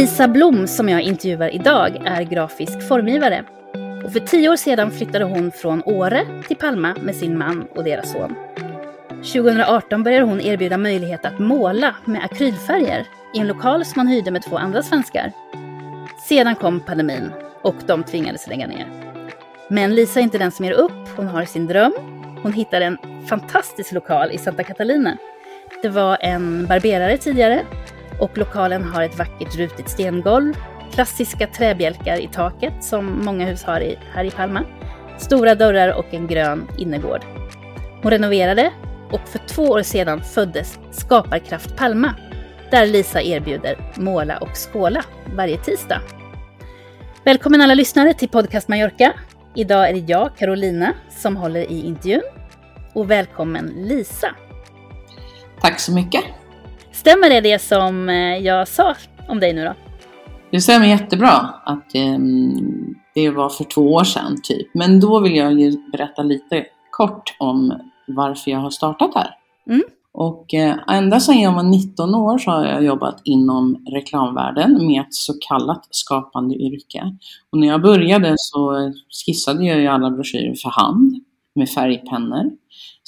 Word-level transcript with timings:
Lisa 0.00 0.28
Blom 0.28 0.66
som 0.66 0.88
jag 0.88 1.02
intervjuar 1.02 1.54
idag 1.54 2.02
är 2.04 2.22
grafisk 2.22 2.88
formgivare. 2.88 3.44
Och 4.04 4.12
för 4.12 4.20
tio 4.20 4.48
år 4.48 4.56
sedan 4.56 4.90
flyttade 4.90 5.24
hon 5.24 5.50
från 5.50 5.82
Åre 5.84 6.26
till 6.48 6.56
Palma 6.56 6.94
med 7.02 7.16
sin 7.16 7.38
man 7.38 7.66
och 7.76 7.84
deras 7.84 8.12
son. 8.12 8.34
2018 9.08 10.02
började 10.02 10.24
hon 10.24 10.40
erbjuda 10.40 10.78
möjlighet 10.78 11.24
att 11.24 11.38
måla 11.38 11.94
med 12.04 12.24
akrylfärger 12.24 13.06
i 13.34 13.38
en 13.38 13.46
lokal 13.46 13.84
som 13.84 14.00
hon 14.00 14.06
hyrde 14.06 14.30
med 14.30 14.42
två 14.42 14.56
andra 14.56 14.82
svenskar. 14.82 15.32
Sedan 16.28 16.54
kom 16.54 16.80
pandemin 16.80 17.32
och 17.62 17.76
de 17.86 18.04
tvingades 18.04 18.48
lägga 18.48 18.66
ner. 18.66 18.86
Men 19.68 19.94
Lisa 19.94 20.20
är 20.20 20.24
inte 20.24 20.38
den 20.38 20.50
som 20.50 20.64
ger 20.64 20.72
upp, 20.72 21.08
hon 21.16 21.28
har 21.28 21.44
sin 21.44 21.66
dröm. 21.66 21.92
Hon 22.42 22.52
hittade 22.52 22.84
en 22.84 22.98
fantastisk 23.28 23.92
lokal 23.92 24.30
i 24.32 24.38
Santa 24.38 24.64
Catalina. 24.64 25.16
Det 25.82 25.88
var 25.88 26.18
en 26.20 26.66
barberare 26.66 27.16
tidigare 27.16 27.64
och 28.20 28.38
lokalen 28.38 28.84
har 28.84 29.02
ett 29.02 29.18
vackert 29.18 29.56
rutigt 29.56 29.88
stengolv, 29.88 30.54
klassiska 30.92 31.46
träbjälkar 31.46 32.20
i 32.20 32.28
taket 32.28 32.84
som 32.84 33.24
många 33.24 33.46
hus 33.46 33.64
har 33.64 33.80
i, 33.80 33.98
här 34.12 34.24
i 34.24 34.30
Palma, 34.30 34.64
stora 35.18 35.54
dörrar 35.54 35.98
och 35.98 36.14
en 36.14 36.26
grön 36.26 36.68
innergård. 36.78 37.24
Hon 38.02 38.10
renoverade 38.10 38.72
och 39.10 39.28
för 39.28 39.38
två 39.38 39.62
år 39.62 39.82
sedan 39.82 40.22
föddes 40.24 40.78
Skaparkraft 40.90 41.76
Palma, 41.76 42.14
där 42.70 42.86
Lisa 42.86 43.22
erbjuder 43.22 43.92
måla 43.96 44.38
och 44.38 44.56
skåla 44.72 45.04
varje 45.34 45.56
tisdag. 45.56 46.00
Välkommen 47.24 47.60
alla 47.60 47.74
lyssnare 47.74 48.14
till 48.14 48.28
Podcast 48.28 48.68
Mallorca. 48.68 49.12
Idag 49.54 49.88
är 49.88 49.92
det 49.92 49.98
jag, 49.98 50.36
Carolina, 50.36 50.92
som 51.10 51.36
håller 51.36 51.72
i 51.72 51.86
intervjun. 51.86 52.22
Och 52.92 53.10
välkommen 53.10 53.66
Lisa. 53.66 54.34
Tack 55.60 55.80
så 55.80 55.92
mycket. 55.92 56.39
Stämmer 57.00 57.30
det 57.30 57.40
det 57.40 57.58
som 57.58 58.08
eh, 58.08 58.38
jag 58.38 58.68
sa 58.68 58.94
om 59.28 59.40
dig 59.40 59.52
nu 59.52 59.64
då? 59.64 59.74
Det 60.50 60.60
stämmer 60.60 60.86
jättebra 60.86 61.30
att 61.64 61.94
eh, 61.94 62.18
det 63.14 63.30
var 63.30 63.48
för 63.48 63.64
två 63.64 63.92
år 63.92 64.04
sedan 64.04 64.36
typ. 64.42 64.68
Men 64.74 65.00
då 65.00 65.20
vill 65.20 65.36
jag 65.36 65.52
ju 65.60 65.90
berätta 65.92 66.22
lite 66.22 66.66
kort 66.90 67.36
om 67.38 67.74
varför 68.06 68.50
jag 68.50 68.58
har 68.58 68.70
startat 68.70 69.14
här. 69.14 69.30
Mm. 69.66 69.82
Och 70.12 70.54
eh, 70.54 70.76
ända 70.88 71.20
sedan 71.20 71.40
jag 71.40 71.52
var 71.52 71.62
19 71.62 72.14
år 72.14 72.38
så 72.38 72.50
har 72.50 72.64
jag 72.64 72.84
jobbat 72.84 73.20
inom 73.24 73.86
reklamvärlden 73.92 74.86
med 74.86 75.00
ett 75.00 75.14
så 75.14 75.34
kallat 75.48 75.86
skapande 75.90 76.54
yrke. 76.54 77.16
Och 77.52 77.58
när 77.58 77.68
jag 77.68 77.82
började 77.82 78.34
så 78.36 78.92
skissade 79.26 79.64
jag 79.64 79.80
ju 79.80 79.86
alla 79.86 80.10
broschyrer 80.10 80.54
för 80.54 80.70
hand 80.70 81.24
med 81.54 81.70
färgpennor. 81.70 82.50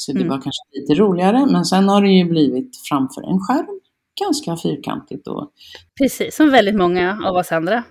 Så 0.04 0.12
det 0.12 0.18
Mm. 0.18 0.28
var 0.28 0.36
kanske 0.36 0.62
lite 0.80 0.94
roligare, 0.94 1.46
men 1.46 1.64
sen 1.64 1.88
har 1.88 2.02
det 2.02 2.08
ju 2.12 2.24
blivit 2.24 2.76
framför 2.88 3.22
en 3.22 3.38
skärm 3.40 3.80
ganska 4.20 4.56
fyrkantigt 4.56 5.26
och 5.28 5.50
Precis, 5.98 6.36
som 6.36 6.50
väldigt 6.50 6.74
många 6.76 7.18
av 7.26 7.36
oss 7.36 7.52
andra 7.52 7.84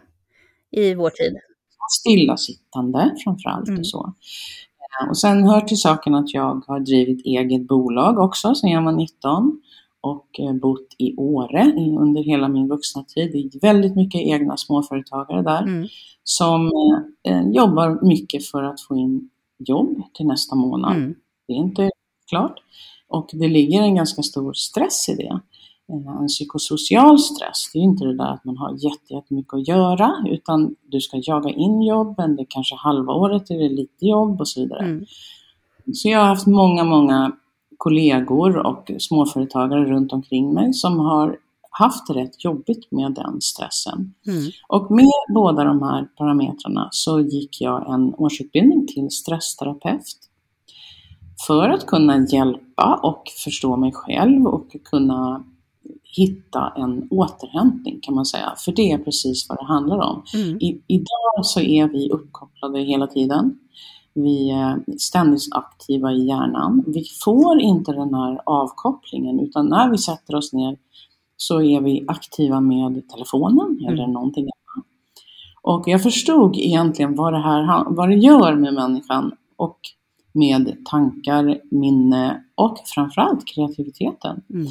i 0.72 0.94
vår 0.96 1.10
tid. 1.10 1.38
stillasittande 2.00 3.16
framförallt 3.24 3.68
Mm. 3.68 3.80
och 3.80 3.88
så. 3.88 4.14
Eh, 5.04 5.10
Och 5.10 5.18
sen 5.18 5.44
hör 5.44 5.62
till 5.62 5.78
saken 5.78 6.16
att 6.16 6.34
jag 6.34 6.64
har 6.68 6.80
drivit 6.80 7.26
eget 7.26 7.68
bolag 7.68 8.20
också 8.20 8.56
sedan 8.56 8.70
jag 8.70 8.84
var 8.84 8.92
19 8.92 9.62
och 10.02 10.40
eh, 10.40 10.54
bott 10.54 10.88
i 10.98 11.16
Åre 11.18 11.74
under 12.00 12.24
hela 12.24 12.48
min 12.48 12.68
vuxna 12.68 13.04
tid. 13.04 13.32
Det 13.32 13.38
är 13.58 13.60
väldigt 13.62 13.96
mycket 13.96 14.22
egna 14.22 14.58
småföretagare 14.58 15.42
där 15.42 15.62
Mm. 15.64 15.88
som 16.24 16.72
eh, 17.26 17.34
eh, 17.34 17.50
jobbar 17.50 18.08
mycket 18.08 18.46
för 18.46 18.64
att 18.64 18.82
få 18.82 18.96
in 18.98 19.30
jobb 19.58 20.02
till 20.14 20.26
nästa 20.26 20.56
månad. 20.56 20.96
Mm. 20.96 21.16
Det 21.48 21.54
är 21.54 21.58
inte 21.58 21.90
klart. 22.32 22.56
Och 23.08 23.30
det 23.34 23.48
ligger 23.48 23.82
en 23.82 23.96
ganska 23.96 24.22
stor 24.22 24.54
stress 24.54 25.10
i 25.10 25.16
det. 25.16 25.40
Eh, 25.94 26.22
En 26.22 26.28
psykosocial 26.28 27.20
stress, 27.20 27.70
det 27.74 27.80
är 27.80 27.84
inte 27.84 28.06
det 28.06 28.18
där 28.18 28.34
att 28.34 28.46
man 28.46 28.58
har 28.58 28.72
jätte- 28.72 29.14
jättemycket 29.14 29.54
att 29.54 29.68
göra, 29.68 30.14
utan 30.30 30.76
du 30.92 31.02
ska 31.02 31.22
jaga 31.24 31.50
in 31.50 31.82
jobben, 31.82 32.36
det 32.36 32.42
är 32.42 32.48
kanske 32.50 32.76
halva 32.76 33.14
året 33.14 33.52
är 33.52 33.58
det 33.58 33.70
lite 33.70 34.06
jobb 34.06 34.42
och 34.42 34.48
så 34.48 34.60
vidare. 34.62 34.84
Mm. 34.86 35.06
Så 35.94 36.10
jag 36.10 36.20
har 36.20 36.26
haft 36.26 36.48
många, 36.48 36.84
många 36.84 37.32
kollegor 37.78 38.58
och 38.58 38.92
småföretagare 39.00 39.86
runt 39.86 40.14
omkring 40.14 40.54
mig 40.54 40.74
som 40.74 41.00
har 41.00 41.38
haft 41.72 42.08
det 42.08 42.14
rätt 42.14 42.44
jobbigt 42.44 42.92
med 42.92 43.14
den 43.14 43.42
stressen. 43.42 44.14
Mm. 44.28 44.52
Och 44.68 44.92
med 44.92 45.06
båda 45.34 45.64
de 45.64 45.82
här 45.84 46.04
parametrarna 46.18 46.90
så 46.92 47.20
gick 47.20 47.62
jag 47.62 47.94
en 47.94 48.14
årsutbildning 48.14 48.88
till 48.88 49.10
stressterapeut. 49.12 50.06
För 51.48 51.70
att 51.70 51.86
kunna 51.86 52.26
hjälpa 52.26 53.00
och 53.04 53.24
förstå 53.44 53.78
mig 53.78 53.92
själv 53.92 54.48
och 54.48 54.76
kunna 54.84 55.44
hitta 56.04 56.74
en 56.78 57.08
återhämtning 57.10 58.00
kan 58.02 58.16
man 58.16 58.26
säga. 58.26 58.54
För 58.58 58.72
det 58.72 58.92
är 58.92 58.98
precis 58.98 59.50
vad 59.50 59.58
det 59.58 59.66
handlar 59.66 59.98
om. 59.98 60.24
Mm. 60.34 60.58
I, 60.58 60.82
idag 60.88 61.46
så 61.46 61.60
är 61.60 61.88
vi 61.88 62.10
uppkopplade 62.10 62.80
hela 62.80 63.08
tiden. 63.08 63.58
Vi 64.14 64.52
är 64.52 64.98
ständigt 64.98 65.48
aktiva 65.52 66.12
i 66.12 66.28
hjärnan. 66.28 66.84
Vi 66.88 67.04
får 67.24 67.62
inte 67.62 67.92
den 67.92 68.14
här 68.14 68.42
avkopplingen 68.46 69.40
utan 69.40 69.70
när 69.70 69.90
vi 69.90 69.98
sätter 69.98 70.36
oss 70.36 70.54
ner 70.54 70.78
så 71.38 71.62
är 71.62 71.82
vi 71.82 72.06
aktiva 72.08 72.62
med 72.62 73.10
telefonen 73.10 73.86
eller 73.88 74.08
någonting 74.08 74.44
annat. 74.44 74.86
Och 75.62 75.88
jag 75.88 76.04
förstod 76.04 76.58
egentligen 76.58 77.16
vad 77.16 77.34
det 77.34 77.40
här 77.40 77.86
vad 77.90 78.10
det 78.10 78.16
gör 78.16 78.56
med 78.56 78.74
människan 78.74 79.32
och 79.58 79.80
med 80.32 80.86
tankar, 80.86 81.62
minne 81.72 82.44
och 82.56 82.78
framförallt 82.86 83.48
kreativiteten. 83.48 84.42
Mm. 84.50 84.68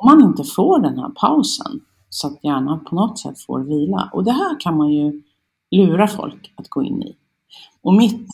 Om 0.00 0.10
man 0.10 0.28
inte 0.28 0.44
får 0.44 0.78
den 0.78 0.98
här 0.98 1.08
pausen 1.08 1.80
så 2.08 2.26
att 2.26 2.44
hjärnan 2.44 2.84
på 2.84 2.94
något 2.94 3.18
sätt 3.18 3.40
får 3.40 3.60
vila. 3.60 4.10
Och 4.12 4.24
det 4.24 4.32
här 4.32 4.60
kan 4.60 4.76
man 4.76 4.92
ju 4.92 5.22
lura 5.70 6.08
folk 6.08 6.52
att 6.56 6.68
gå 6.68 6.82
in 6.82 7.02
i. 7.02 7.16
Och 7.82 7.94
mitt 7.94 8.28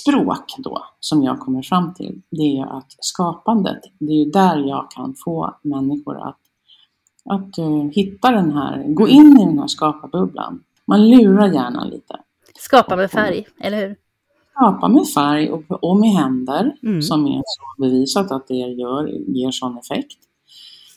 språk 0.00 0.54
då, 0.58 0.84
som 1.00 1.22
jag 1.22 1.40
kommer 1.40 1.62
fram 1.62 1.94
till, 1.94 2.22
det 2.30 2.58
är 2.58 2.78
att 2.78 2.96
skapandet, 2.98 3.80
det 3.98 4.12
är 4.12 4.24
ju 4.24 4.30
där 4.30 4.56
jag 4.58 4.90
kan 4.90 5.14
få 5.24 5.56
människor 5.62 6.28
att, 6.28 6.38
att 7.24 7.58
eh, 7.58 7.82
hitta 7.92 8.30
den 8.30 8.52
här, 8.52 8.84
gå 8.88 9.08
in 9.08 9.38
i 9.40 9.44
den 9.44 9.58
här 9.58 9.66
skaparbubblan. 9.66 10.62
Man 10.86 11.10
lurar 11.10 11.46
hjärnan 11.46 11.88
lite. 11.88 12.20
Skapa 12.58 12.96
med 12.96 13.10
färg, 13.10 13.46
eller 13.60 13.88
hur? 13.88 13.96
Skapa 14.56 14.88
med 14.88 15.08
färg 15.08 15.50
och, 15.50 15.84
och 15.84 15.96
med 15.96 16.10
händer, 16.10 16.76
Mm. 16.82 17.02
som 17.02 17.26
är 17.26 17.42
bevisat 17.78 18.30
att 18.32 18.48
det 18.48 18.54
gör, 18.54 19.08
ger 19.28 19.50
sån 19.50 19.78
effekt. 19.78 20.18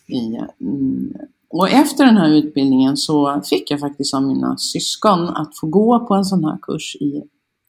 I, 0.08 0.38
mm, 0.62 1.14
och 1.50 1.70
efter 1.70 2.06
den 2.06 2.18
här 2.18 2.30
utbildningen 2.30 2.98
så 2.98 3.42
fick 3.50 3.72
jag 3.72 3.80
faktiskt 3.80 4.14
av 4.14 4.24
mina 4.24 4.58
syskon 4.58 5.30
att 5.30 5.58
få 5.58 5.68
gå 5.68 6.08
på 6.08 6.16
en 6.16 6.26
sån 6.26 6.44
här 6.44 6.58
kurs 6.62 6.96
i 6.96 7.24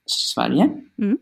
Sverige. 0.06 0.70
Mm. 0.98 1.18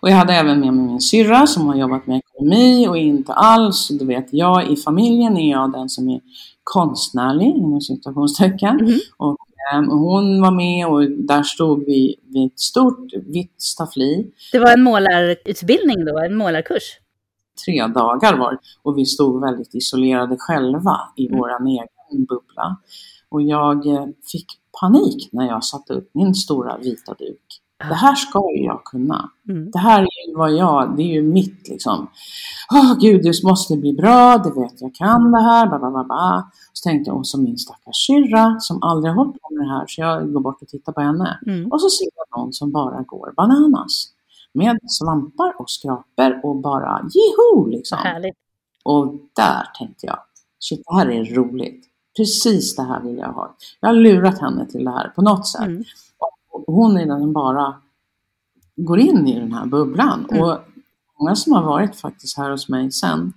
Och 0.00 0.10
jag 0.10 0.16
hade 0.16 0.32
även 0.34 0.60
med 0.60 0.74
mig 0.74 0.86
min 0.86 1.00
syrra 1.00 1.46
som 1.46 1.66
har 1.66 1.74
jobbat 1.76 2.06
med 2.06 2.18
ekonomi 2.18 2.88
och 2.88 2.98
inte 2.98 3.32
alls, 3.32 3.88
du 3.88 4.04
vet, 4.06 4.26
jag 4.30 4.70
i 4.70 4.76
familjen 4.76 5.36
är 5.36 5.50
jag 5.50 5.72
den 5.72 5.88
som 5.88 6.08
är 6.08 6.20
konstnärlig 6.64 7.46
inom 7.46 7.80
citationstecken. 7.80 8.76
Mhm. 8.76 8.98
Och 9.16 9.36
hon 9.88 10.40
var 10.42 10.50
med 10.50 10.86
och 10.86 11.10
där 11.10 11.42
stod 11.42 11.84
vi 11.86 12.16
vid 12.22 12.46
ett 12.46 12.60
stort 12.60 13.12
vitt 13.26 13.54
staffli. 13.62 14.30
Det 14.52 14.58
var 14.58 14.72
en 14.72 14.82
målarutbildning 14.82 16.04
då, 16.04 16.18
en 16.18 16.34
målarkurs. 16.34 16.82
Tre 17.66 17.86
dagar 17.86 18.36
var 18.36 18.52
det. 18.52 18.58
och 18.82 18.98
vi 18.98 19.06
stod 19.06 19.40
väldigt 19.40 19.74
isolerade 19.74 20.36
själva 20.38 20.96
i 21.16 21.26
Mm. 21.26 21.38
våran 21.38 21.66
egen 21.66 22.24
bubbla. 22.28 22.76
Och 23.28 23.42
jag 23.42 23.86
eh, 23.86 24.06
fick 24.32 24.46
panik 24.80 25.28
när 25.32 25.46
jag 25.46 25.64
satte 25.64 25.92
upp 25.92 26.10
min 26.14 26.34
stora 26.34 26.78
vita 26.78 27.14
duk. 27.18 27.60
Det 27.78 27.94
här 27.94 28.14
ska 28.14 28.38
ju 28.56 28.64
jag 28.64 28.84
kunna. 28.84 29.30
Mm. 29.48 29.70
Det 29.70 29.78
här 29.78 30.00
är 30.02 30.28
ju 30.28 30.36
var 30.36 30.48
jag, 30.48 30.96
det 30.96 31.02
är 31.02 31.12
ju 31.14 31.22
mitt 31.22 31.68
liksom. 31.68 32.10
Åh 32.72 32.92
oh, 32.92 32.98
gud, 32.98 33.22
det 33.22 33.42
måste 33.44 33.76
bli 33.76 33.92
bra, 33.92 34.38
det 34.38 34.60
vet 34.60 34.80
jag 34.80 34.94
kan 34.94 35.32
det 35.32 35.42
här, 35.42 35.66
ba, 35.66 35.78
ba, 35.78 35.90
ba, 35.90 36.04
ba. 36.04 36.50
Så 36.72 36.88
tänkte 36.88 37.10
jag, 37.10 37.18
och 37.18 37.26
så 37.26 37.40
min 37.40 37.58
stackars 37.58 38.06
syrra 38.06 38.60
som 38.60 38.82
aldrig 38.82 39.12
har 39.12 39.24
hållit 39.24 39.42
på 39.42 39.54
med 39.54 39.66
det 39.66 39.70
här, 39.70 39.84
så 39.86 40.00
jag 40.00 40.32
går 40.32 40.40
bort 40.40 40.62
och 40.62 40.68
tittar 40.68 40.92
på 40.92 41.00
henne. 41.00 41.38
Mm. 41.46 41.72
Och 41.72 41.80
så 41.80 41.90
ser 41.90 42.08
jag 42.16 42.40
någon 42.40 42.52
som 42.52 42.72
bara 42.72 43.02
går 43.02 43.32
bananas. 43.36 44.08
Med 44.52 44.78
svampar 44.86 45.54
och 45.58 45.70
skrapor 45.70 46.40
och 46.42 46.56
bara 46.56 47.02
jeho 47.14 47.66
liksom. 47.66 47.98
Härligt. 47.98 48.36
Och 48.84 49.14
där 49.36 49.68
tänkte 49.78 50.06
jag, 50.06 50.18
shit 50.58 50.82
det 50.86 50.94
här 50.94 51.10
är 51.10 51.24
roligt. 51.24 51.84
Precis 52.16 52.76
det 52.76 52.82
här 52.82 53.00
vill 53.00 53.18
jag 53.18 53.32
ha. 53.32 53.56
Jag 53.80 53.88
har 53.88 53.94
lurat 53.94 54.38
henne 54.38 54.66
till 54.66 54.84
det 54.84 54.90
här 54.90 55.08
på 55.08 55.22
något 55.22 55.46
sätt. 55.46 55.66
Mm. 55.66 55.84
Hon 56.66 56.96
är 56.96 57.06
den 57.06 57.20
som 57.20 57.32
bara 57.32 57.74
går 58.76 58.98
in 58.98 59.28
i 59.28 59.40
den 59.40 59.52
här 59.52 59.66
bubblan. 59.66 60.26
Mm. 60.30 60.42
Och 60.42 60.58
många 61.20 61.34
som 61.36 61.52
har 61.52 61.62
varit 61.62 61.96
faktiskt 61.96 62.36
här 62.36 62.50
hos 62.50 62.68
mig 62.68 62.90
sen 62.92 63.32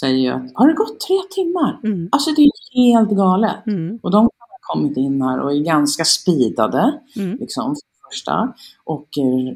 säger 0.00 0.18
ju 0.18 0.28
att 0.28 0.52
har 0.54 0.68
det 0.68 0.74
gått 0.74 1.00
tre 1.00 1.16
timmar? 1.30 1.80
Mm. 1.84 2.08
Alltså 2.12 2.30
det 2.30 2.42
är 2.42 2.74
helt 2.74 3.10
galet. 3.10 3.66
Mm. 3.66 3.98
Och 4.02 4.10
de 4.10 4.16
har 4.16 4.74
kommit 4.74 4.96
in 4.96 5.22
här 5.22 5.40
och 5.40 5.52
är 5.52 5.60
ganska 5.60 6.04
speedade, 6.04 7.00
Mm. 7.16 7.38
liksom, 7.38 7.64
för 7.64 7.74
det 7.74 8.14
första. 8.14 8.52
Och 8.84 9.08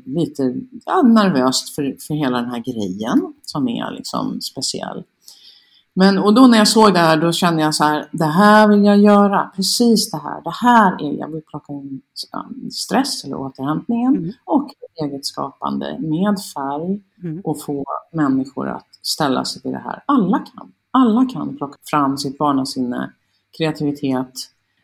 lite 0.04 0.54
ja, 0.86 1.02
nervöst 1.02 1.74
för, 1.74 1.96
för 2.06 2.14
hela 2.14 2.40
den 2.40 2.50
här 2.50 2.58
grejen 2.58 3.34
som 3.42 3.68
är 3.68 3.90
liksom 3.90 4.40
speciell. 4.40 5.02
Men 5.98 6.18
och 6.18 6.34
då 6.34 6.46
när 6.46 6.58
jag 6.58 6.68
såg 6.68 6.92
det 6.92 6.98
här 6.98 7.16
då 7.16 7.32
kände 7.32 7.62
jag 7.62 7.74
så 7.74 7.84
här, 7.84 8.08
det 8.12 8.24
här 8.24 8.68
vill 8.68 8.84
jag 8.84 8.98
göra, 8.98 9.50
precis 9.56 10.10
det 10.10 10.16
här, 10.18 10.42
det 10.44 10.50
här 10.62 10.92
är, 11.02 11.18
jag 11.18 11.28
vill 11.28 11.42
plocka 11.42 11.72
in 11.72 12.00
um, 12.36 12.70
stress 12.70 13.24
eller 13.24 13.36
återhämtningen 13.36 14.16
Mm. 14.16 14.32
och 14.44 14.68
eget 15.02 15.26
skapande 15.26 15.96
med 15.98 16.36
färg 16.54 17.00
Mm. 17.22 17.40
och 17.44 17.62
få 17.62 17.84
människor 18.12 18.68
att 18.68 18.86
ställa 19.02 19.44
sig 19.44 19.62
till 19.62 19.70
det 19.70 19.78
här. 19.84 20.02
Alla 20.06 20.38
kan, 20.38 20.72
alla 20.90 21.26
kan 21.26 21.56
plocka 21.56 21.78
fram 21.90 22.18
sitt 22.18 22.38
barnasinne, 22.38 23.12
kreativitet, 23.58 24.32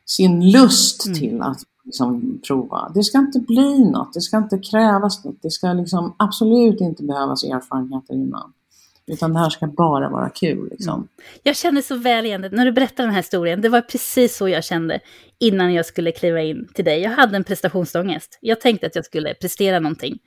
sin 0.06 0.50
lust 0.50 1.06
Mm. 1.06 1.19
till 1.19 1.43
att 1.43 1.58
liksom 1.84 2.40
prova. 2.49 2.90
Det 2.94 3.02
ska 3.02 3.19
inte 3.19 3.38
bli 3.40 3.84
något, 3.84 4.12
det 4.14 4.20
ska 4.20 4.37
inte 4.37 4.58
krävas 4.58 5.25
något, 5.25 5.43
det 5.43 5.50
ska 5.50 5.72
liksom 5.72 6.14
absolut 6.16 6.81
inte 6.81 7.02
behövas 7.02 7.44
erfarenheter 7.44 8.14
innan. 8.14 8.52
Utan 9.06 9.33
det 9.33 9.39
här 9.39 9.51
ska 9.51 9.67
bara 9.67 10.09
vara 10.09 10.31
kul 10.31 10.69
liksom. 10.71 11.09
Jag 11.43 11.56
känner 11.56 11.83
så 11.83 11.97
väl 11.97 12.27
igen 12.27 12.43
det. 12.43 12.49
När 12.49 12.65
du 12.65 12.73
berättar 12.73 13.05
den 13.05 13.12
här 13.12 13.21
historien, 13.21 13.61
det 13.61 13.69
var 13.69 13.81
precis 13.81 14.37
så 14.37 14.49
jag 14.49 14.65
kände 14.65 15.01
innan 15.39 15.75
jag 15.75 15.87
skulle 15.87 16.12
kliva 16.12 16.43
in 16.43 16.69
till 16.75 16.85
dig. 16.85 17.01
Jag 17.01 17.11
hade 17.11 17.37
en 17.37 17.45
prestationsångest. 17.45 18.39
Jag 18.41 18.61
tänkte 18.61 18.87
att 18.87 18.95
jag 18.97 19.05
skulle 19.05 19.35
prestera 19.35 19.81
någonting. 19.81 20.19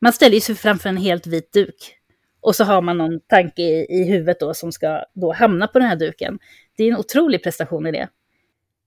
Man 0.00 0.12
ställer 0.12 0.40
sig 0.40 0.54
framför 0.54 0.88
en 0.88 0.96
helt 0.96 1.26
vit 1.26 1.52
duk. 1.52 1.96
Och 2.40 2.56
så 2.56 2.64
har 2.64 2.82
man 2.82 2.98
någon 2.98 3.20
tanke 3.20 3.62
i, 3.62 3.86
i 3.88 4.04
huvudet 4.04 4.40
då 4.40 4.54
som 4.54 4.72
ska 4.72 5.04
då 5.14 5.32
hamna 5.32 5.66
på 5.66 5.78
den 5.78 5.88
här 5.88 5.96
duken. 5.96 6.38
Det 6.76 6.84
är 6.84 6.88
en 6.88 6.96
otrolig 6.98 7.42
prestation 7.42 7.86
i 7.86 7.92
det. 7.92 8.08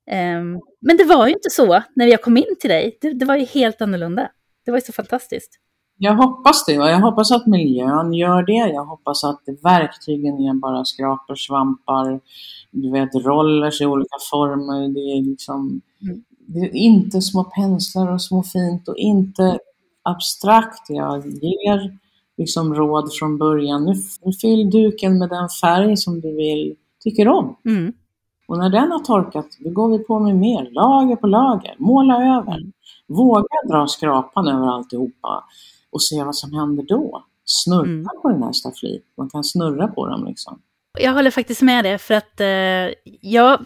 Ehm, 0.08 0.60
men 0.82 0.98
det 0.98 1.04
var 1.04 1.28
ju 1.28 1.34
inte 1.34 1.50
så 1.50 1.84
när 1.96 2.08
jag 2.08 2.22
kom 2.22 2.38
in 2.38 2.56
till 2.60 2.70
dig. 2.70 2.98
Det, 3.02 3.14
det 3.14 3.26
var 3.26 3.36
ju 3.36 3.46
helt 3.46 3.82
annorlunda. 3.82 4.32
Det 4.66 4.72
var 4.72 4.78
ju 4.78 4.82
så 4.82 4.94
fantastiskt. 4.94 5.60
Jag 5.98 6.16
hoppas 6.16 6.66
det 6.66 6.80
och 6.80 6.90
jag 6.90 7.00
hoppas 7.00 7.32
att 7.32 7.48
miljön 7.48 8.14
gör 8.14 8.44
det. 8.44 8.74
Jag 8.74 8.86
hoppas 8.86 9.24
att 9.24 9.42
verktygen 9.64 10.34
är 10.34 10.54
bara 10.54 10.86
skrapor, 10.86 11.36
svampar, 11.36 12.20
du 12.72 12.92
vet 12.92 13.16
rollers 13.16 13.82
i 13.82 13.86
olika 13.86 14.16
former. 14.32 14.94
Det 14.94 15.00
är 15.00 15.30
liksom 15.30 15.82
Mm. 16.02 16.24
det 16.48 16.60
är 16.60 16.76
inte 16.76 17.22
små 17.22 17.44
penslar 17.44 18.12
och 18.12 18.22
små 18.22 18.44
fint 18.44 18.88
och 18.88 18.98
inte 18.98 19.60
abstrakt. 20.04 20.90
Jag 20.90 21.28
ger 21.28 21.98
liksom 22.38 22.76
råd 22.76 23.14
från 23.14 23.38
början. 23.38 23.86
Nu 23.86 23.94
nu 24.26 24.34
fyll 24.34 24.70
duken 24.70 25.20
med 25.20 25.30
den 25.30 25.50
färg 25.62 25.98
som 25.98 26.22
du 26.22 26.36
vill, 26.36 26.76
tycker 27.04 27.28
om. 27.28 27.56
Mm. 27.66 27.94
Och 28.48 28.58
när 28.58 28.70
den 28.70 28.92
har 28.92 29.00
torkat, 29.00 29.48
då 29.60 29.70
går 29.70 29.90
vi 29.98 30.00
på 30.00 30.20
med 30.20 30.36
mer, 30.36 30.70
lager 30.72 31.16
på 31.16 31.28
lager, 31.28 31.76
måla 31.78 32.16
över. 32.38 32.60
Våga 33.08 33.58
dra 33.72 33.88
skrapan 33.88 34.48
över 34.48 34.68
alltihopa 34.68 35.44
och 35.94 36.04
se 36.04 36.24
vad 36.24 36.36
som 36.36 36.54
händer 36.54 36.84
då. 36.84 37.26
Snurra 37.46 37.84
Mm. 37.86 38.06
på 38.22 38.30
den 38.30 38.44
här 38.44 38.52
stafflit, 38.52 39.06
man 39.18 39.30
kan 39.30 39.44
snurra 39.44 39.88
på 39.88 40.08
dem 40.08 40.26
liksom. 40.28 40.62
Jag 41.00 41.14
håller 41.14 41.32
faktiskt 41.32 41.62
med 41.62 41.86
det, 41.86 41.98
för 41.98 42.14
att 42.14 42.42
eh, 42.42 42.94
jag, 43.22 43.66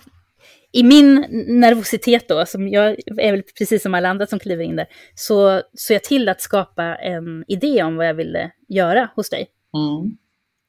i 0.72 0.84
min 0.84 1.16
nervositet 1.48 2.28
då, 2.30 2.46
som 2.46 2.68
jag 2.68 2.90
är 3.18 3.32
väl 3.32 3.44
precis 3.58 3.84
som 3.84 3.94
alla 3.94 4.10
andra 4.10 4.28
som 4.28 4.40
kliver 4.40 4.64
in 4.64 4.76
där, 4.76 4.88
så 5.16 5.62
såg 5.74 5.96
jag 5.96 6.04
till 6.04 6.30
att 6.30 6.42
skapa 6.42 6.84
en 6.96 7.44
idé 7.48 7.84
om 7.84 7.96
vad 7.96 8.08
jag 8.08 8.14
ville 8.14 8.52
göra 8.68 9.10
hos 9.16 9.30
dig. 9.30 9.48
Mm. 9.74 10.18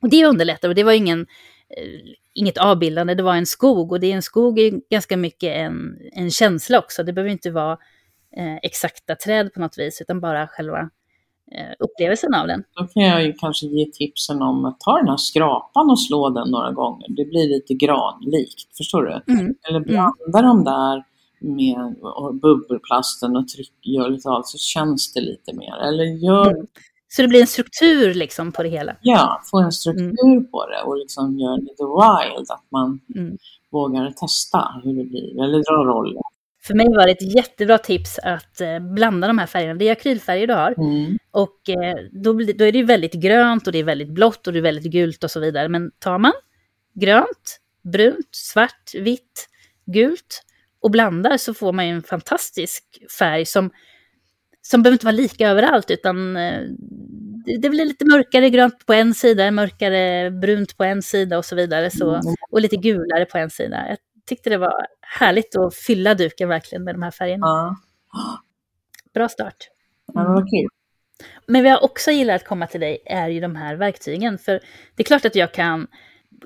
Och 0.02 0.08
det 0.10 0.26
underlättar, 0.26 0.69
och 0.69 0.75
det 0.75 0.84
var 0.84 0.93
ingen, 0.93 1.20
eh, 1.76 2.14
inget 2.34 2.58
avbildande, 2.58 3.14
det 3.14 3.22
var 3.22 3.34
en 3.34 3.46
skog, 3.46 3.93
och 3.93 4.00
det 4.00 4.06
är 4.06 4.14
en 4.14 4.22
skog 4.22 4.58
är 4.58 4.72
ganska 4.90 5.16
mycket 5.16 5.56
en, 5.56 5.99
en 6.12 6.31
känsla 6.31 6.78
också, 6.78 7.02
det 7.02 7.12
behöver 7.12 7.32
inte 7.32 7.50
vara 7.50 7.78
eh, 8.37 8.56
exakta 8.62 9.14
träd 9.14 9.52
på 9.55 9.60
något 9.60 9.78
vis, 9.78 10.00
utan 10.00 10.20
bara 10.20 10.46
själva 10.46 10.90
upplevelsen 11.79 12.35
av 12.35 12.47
den. 12.47 12.65
Då 12.77 12.87
kan 12.87 13.03
jag 13.03 13.25
ju 13.25 13.33
kanske 13.33 13.67
ge 13.67 13.87
tipsen 13.93 14.43
om 14.43 14.65
att 14.65 14.81
ta 14.81 14.97
den 14.97 15.09
här 15.09 15.17
skrapan 15.17 15.91
och 15.91 16.00
slå 16.00 16.31
den 16.31 16.50
några 16.50 16.73
gånger. 16.73 17.06
Det 17.09 17.25
blir 17.25 17.49
lite 17.49 17.75
granlikt, 17.75 18.77
förstår 18.77 19.03
du? 19.03 19.33
Mm. 19.33 19.55
Eller 19.69 19.81
blanda 19.81 20.43
dem 20.43 20.65
där 20.65 21.05
med 21.41 21.95
och 22.03 22.35
bubbelplasten 22.35 23.37
och 23.37 23.49
tryck, 23.49 23.73
gör 23.83 24.11
lite 24.11 24.29
av 24.29 24.43
så 24.45 24.59
känns 24.59 25.12
det 25.12 25.21
lite 25.21 25.53
mer. 25.53 25.77
Eller 25.89 26.05
gör, 26.05 26.50
Mm. 26.50 26.67
Så 27.11 27.23
det 27.23 27.29
blir 27.29 27.41
en 27.41 27.47
struktur 27.47 28.15
liksom 28.15 28.53
på 28.53 28.62
det 28.62 28.69
hela. 28.69 28.97
ja, 29.03 29.41
få 29.51 29.59
en 29.61 29.73
struktur 29.73 30.41
på 30.51 30.67
det 30.67 30.83
och 30.87 30.97
liksom 30.97 31.39
gör 31.39 31.56
lite 31.59 31.85
wild, 31.85 32.51
att 32.51 32.65
man 32.73 33.01
Mm. 33.17 33.37
vågar 33.73 34.11
testa 34.11 34.81
hur 34.85 34.94
det 34.99 35.05
blir, 35.05 35.43
eller 35.44 35.59
dra 35.59 35.85
roller. 35.93 36.23
För 36.69 36.75
mig 36.75 36.87
var 36.88 37.06
det 37.06 37.12
ett 37.12 37.35
jättebra 37.35 37.79
tips 37.79 38.19
att 38.19 38.61
eh, 38.61 38.79
blanda 38.79 39.26
de 39.26 39.38
här 39.38 39.47
färgerna. 39.47 39.75
Det 39.75 39.88
är 39.88 39.93
akrylfärger 39.93 40.47
du 40.47 40.55
har. 40.55 40.75
Mm. 40.79 41.19
Och 41.31 41.69
eh, 41.69 41.97
då, 42.12 42.32
då 42.32 42.65
är 42.65 42.73
det 42.73 42.82
väldigt 42.82 43.12
grönt 43.15 43.67
och 43.67 43.73
det 43.73 43.79
är 43.79 43.85
väldigt 43.85 44.09
blått 44.11 44.47
och 44.47 44.53
det 44.53 44.59
är 44.59 44.62
väldigt 44.62 44.93
gult 44.93 45.25
och 45.25 45.31
så 45.31 45.41
vidare. 45.41 45.69
Men 45.69 45.91
tar 45.99 46.19
man 46.19 46.32
grönt, 46.94 47.61
brunt, 47.93 48.29
svart, 48.31 48.94
vitt, 48.94 49.49
gult 49.87 50.43
och 50.81 50.91
blandar 50.91 51.37
så 51.37 51.55
får 51.55 51.73
man 51.73 51.85
en 51.85 52.03
fantastisk 52.03 52.85
färg 53.19 53.47
som, 53.47 53.70
som 54.62 54.82
behöver 54.82 54.94
inte 54.94 55.06
vara 55.06 55.17
lika 55.17 55.49
överallt 55.49 55.91
utan 55.91 56.37
eh, 56.37 56.61
det, 57.61 57.69
blir 57.69 57.85
lite 57.85 58.05
mörkare 58.05 58.50
grönt 58.50 58.87
på 58.87 58.93
en 58.93 59.15
sida, 59.15 59.50
mörkare 59.50 60.31
brunt 60.31 60.76
på 60.76 60.85
en 60.85 61.03
sida 61.03 61.38
och 61.38 61.44
så 61.44 61.56
vidare. 61.56 61.91
Så, 61.91 62.09
Mm. 62.15 62.35
och 62.50 62.61
lite 62.61 62.76
gulare 62.76 63.25
på 63.25 63.38
en 63.38 63.50
sida. 63.50 63.87
Jag 63.88 63.99
tyckte 64.29 64.51
det 64.51 64.59
var 64.59 64.87
härligt 65.01 65.57
att 65.57 65.75
fylla 65.75 66.15
duken 66.15 66.49
verkligen 66.49 66.85
med 66.85 66.95
de 66.95 67.03
här 67.03 67.11
färgerna. 67.11 67.47
Ja, 67.47 67.77
Bra 69.15 69.29
start. 69.29 69.57
ja, 70.15 70.21
det 70.21 70.29
var 70.29 70.41
kul. 70.41 70.69
Men 71.47 71.63
vad 71.63 71.73
jag 71.73 71.85
också 71.85 72.11
gillar 72.11 72.35
att 72.35 72.45
komma 72.45 72.67
till 72.67 72.81
dig 72.81 73.03
är 73.07 73.29
ju 73.29 73.41
de 73.41 73.56
här 73.56 73.77
verktygen. 73.77 74.39
För 74.39 74.53
det 74.97 75.03
är 75.03 75.05
klart 75.05 75.25
att 75.25 75.35
jag 75.35 75.55
kan 75.55 75.87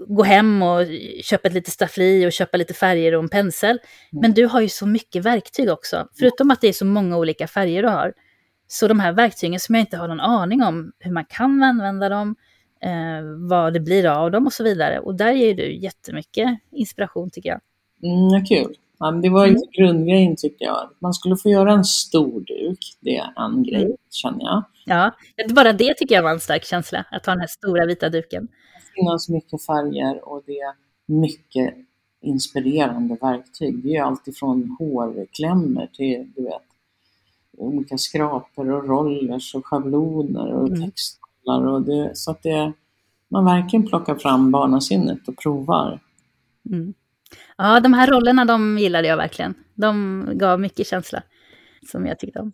gå 0.06 0.22
hem 0.22 0.62
och 0.62 0.86
köpa 1.22 1.48
ett 1.48 1.54
litet 1.54 1.72
staffli 1.72 2.26
och 2.26 2.32
köpa 2.32 2.56
lite 2.56 2.74
färger 2.74 3.14
och 3.14 3.22
en 3.22 3.28
pensel. 3.28 3.78
Men 4.22 4.32
du 4.32 4.46
har 4.46 4.60
ju 4.60 4.68
så 4.68 4.86
mycket 4.86 5.24
verktyg 5.24 5.70
också. 5.70 6.08
Förutom 6.18 6.50
att 6.50 6.60
det 6.60 6.68
är 6.68 6.72
så 6.72 6.84
många 6.84 7.16
olika 7.18 7.46
färger 7.46 7.82
du 7.82 7.88
har. 7.88 8.14
Så 8.66 8.88
de 8.88 9.00
här 9.00 9.12
verktygen 9.12 9.60
som 9.60 9.74
jag 9.74 9.82
inte 9.82 9.96
har 9.96 10.08
någon 10.08 10.20
aning 10.20 10.62
om 10.62 10.92
hur 10.98 11.12
man 11.12 11.24
kan 11.24 11.62
använda 11.62 12.08
dem, 12.08 12.36
eh, 12.82 13.48
vad 13.48 13.72
det 13.72 13.80
blir 13.80 14.06
av 14.06 14.30
dem 14.30 14.46
och 14.46 14.52
så 14.52 14.64
vidare. 14.64 14.98
Och 14.98 15.14
där 15.14 15.32
ger 15.32 15.54
du 15.54 15.74
jättemycket 15.76 16.48
inspiration 16.70 17.30
tycker 17.30 17.48
jag. 17.48 17.60
Mm, 18.02 18.44
kul. 18.44 18.76
Ja, 18.98 19.10
det 19.10 19.28
var 19.28 19.46
ju 19.46 19.56
grundgrejen 19.78 20.36
tyckte 20.36 20.64
jag. 20.64 20.90
Man 20.98 21.14
skulle 21.14 21.36
få 21.36 21.48
göra 21.48 21.72
en 21.72 21.84
stor 21.84 22.40
duk, 22.40 22.78
det 23.00 23.16
är 23.16 23.32
en 23.36 23.62
grej 23.62 23.82
Mm. 23.84 23.96
känner 24.10 24.44
jag. 24.44 24.62
Ja, 24.84 25.10
bara 25.54 25.72
det 25.72 25.94
tycker 25.94 26.14
jag 26.14 26.22
var 26.22 26.30
en 26.30 26.40
stark 26.40 26.64
känsla, 26.64 27.04
att 27.10 27.26
ha 27.26 27.32
den 27.32 27.40
här 27.40 27.46
stora 27.46 27.86
vita 27.86 28.08
duken. 28.08 28.48
Det 28.74 29.02
finns 29.02 29.28
mycket 29.28 29.66
färger 29.66 30.28
och 30.28 30.42
det 30.46 30.58
är 30.58 30.72
mycket 31.06 31.74
inspirerande 32.20 33.16
verktyg. 33.20 33.82
Det 33.84 33.96
är 33.96 34.02
allt 34.02 34.28
ifrån 34.28 34.76
hårklämmor 34.78 35.86
till 35.92 36.32
du 36.36 36.42
vet, 36.42 36.62
olika 37.58 37.98
skrapor 37.98 38.70
och 38.70 38.88
rollers 38.88 39.54
och 39.54 39.66
schabloner 39.66 40.52
och 40.52 40.68
Mm. 40.68 40.82
textmallar. 40.90 41.66
Och 41.72 41.82
det, 41.82 42.16
så 42.16 42.30
att 42.30 42.42
det, 42.42 42.72
man 43.28 43.44
verkligen 43.44 43.86
plockar 43.86 44.14
fram 44.14 44.50
barnasinnet 44.50 45.28
och 45.28 45.36
provar. 45.36 46.00
Mm. 46.70 46.94
Ja, 47.62 47.80
de 47.80 47.92
här 47.92 48.06
rollerna 48.06 48.44
de 48.44 48.78
gillade 48.78 49.08
jag 49.08 49.16
verkligen. 49.16 49.54
De 49.74 50.24
gav 50.34 50.60
mycket 50.60 50.86
känsla 50.86 51.22
som 51.92 52.06
jag 52.06 52.18
tyckte 52.18 52.40
om. 52.40 52.52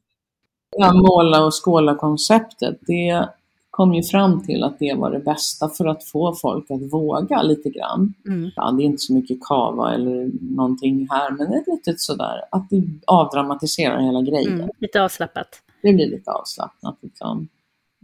Ja, 0.77 0.93
måla 0.93 1.45
och 1.45 1.65
skåla-konceptet, 1.65 2.79
det 2.81 3.29
kom 3.71 3.95
ju 3.95 4.03
fram 4.03 4.47
till 4.47 4.65
att 4.65 4.79
det 4.79 4.95
var 4.95 5.11
det 5.11 5.19
bästa 5.19 5.69
för 5.69 5.87
att 5.87 6.05
få 6.05 6.35
folk 6.35 6.71
att 6.71 6.93
våga 6.93 7.43
lite 7.43 7.71
grann. 7.71 8.15
Mm. 8.27 8.51
Ja, 8.57 8.71
det 8.71 8.83
är 8.83 8.85
inte 8.85 9.03
så 9.03 9.13
mycket 9.13 9.39
kava 9.41 9.95
eller 9.95 10.31
någonting 10.57 11.09
här, 11.11 11.31
men 11.31 11.53
ett 11.53 11.67
litet 11.67 12.01
sådär, 12.01 12.45
att 12.51 12.71
det 12.71 12.83
avdramatiserar 13.07 14.01
hela 14.01 14.23
grejen. 14.23 14.55
Mm. 14.55 14.71
Lite 14.79 15.03
avslappnat. 15.03 15.49
Det 15.83 15.93
blir 15.93 16.11
lite 16.11 16.31
avslappnat 16.31 16.99
liksom. 17.03 17.49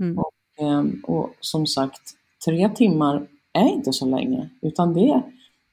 Mm. 0.01 0.19
Och 0.19 0.33
Ehm, 0.59 1.03
och 1.07 1.35
som 1.41 1.67
sagt, 1.67 2.03
tre 2.45 2.69
timmar 2.69 3.27
är 3.53 3.69
inte 3.69 3.93
så 3.93 4.07
länge. 4.07 4.49
Utan 4.63 4.95
det 4.95 5.23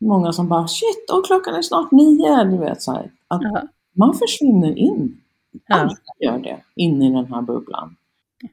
många 0.02 0.34
som 0.34 0.50
bara 0.50 0.68
shit, 0.68 1.10
och 1.14 1.26
klockan 1.26 1.56
är 1.56 1.62
snart 1.62 1.92
nio. 1.92 2.44
Du 2.44 2.58
vet 2.58 2.82
så 2.82 2.92
här. 2.92 3.12
Att 3.28 3.42
Ja. 3.44 3.62
man 3.94 4.14
försvinner 4.14 4.78
in. 4.78 5.22
Ja. 5.68 5.76
Alla 5.76 5.96
gör 6.20 6.38
det, 6.40 6.58
in 6.76 7.02
i 7.02 7.14
den 7.14 7.34
här 7.34 7.42
bubblan. 7.42 7.96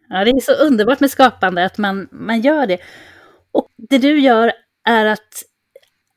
Ja, 0.09 0.25
det 0.25 0.31
är 0.31 0.40
så 0.40 0.52
underbart 0.52 1.00
med 1.00 1.11
skapande 1.11 1.64
att 1.64 1.78
man, 1.78 2.09
man 2.11 2.40
gör 2.40 2.67
det. 2.67 2.78
Och 3.52 3.69
det 3.76 3.99
du 3.99 4.21
gör 4.21 4.52
är 4.85 5.07
att 5.07 5.43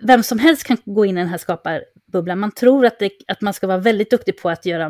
vem 0.04 0.24
som 0.24 0.40
helst 0.40 0.64
kan 0.64 0.78
gå 0.86 1.06
in 1.06 1.18
i 1.18 1.22
den 1.22 1.30
här 1.30 1.38
skaparbubblan. 1.38 2.40
Man 2.40 2.52
tror 2.52 2.86
att, 2.86 3.00
det, 3.00 3.12
att 3.28 3.42
man 3.42 3.54
ska 3.54 3.68
vara 3.68 3.78
väldigt 3.78 4.10
duktig 4.12 4.38
på 4.42 4.50
att 4.50 4.66
göra, 4.66 4.86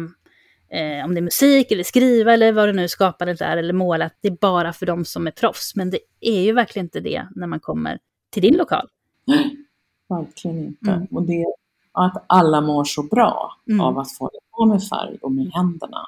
eh, 0.72 1.06
om 1.06 1.14
det 1.14 1.20
är 1.20 1.22
musik 1.22 1.72
eller 1.72 1.84
skriva 1.84 2.34
eller 2.34 2.52
vad 2.52 2.68
det 2.70 2.74
nu 2.74 2.88
skapandet 2.88 3.42
är, 3.42 3.58
eller 3.58 3.74
måla, 3.74 4.06
att 4.06 4.18
det 4.22 4.28
är 4.28 4.38
bara 4.42 4.74
för 4.74 4.86
de 4.86 5.06
som 5.06 5.28
är 5.28 5.32
proffs. 5.32 5.76
Men 5.76 5.90
det 5.90 6.00
är 6.22 6.42
ju 6.42 6.52
verkligen 6.52 6.86
inte 6.86 7.00
det 7.00 7.28
när 7.36 7.48
man 7.48 7.60
kommer 7.60 8.00
till 8.30 8.42
din 8.42 8.58
lokal. 8.58 8.88
verkligen 10.16 10.58
inte. 10.58 10.92
Mm. 10.92 11.08
Och 11.12 11.24
det 11.24 11.46
att 11.94 12.24
alla 12.28 12.62
mår 12.62 12.84
så 12.84 13.04
bra 13.04 13.58
Mm. 13.70 13.82
av 13.82 14.00
att 14.00 14.12
få 14.12 14.24
hålla 14.24 14.40
på 14.52 14.66
med 14.66 14.84
färg 14.84 15.18
och 15.22 15.32
med 15.32 15.52
händerna. 15.54 16.06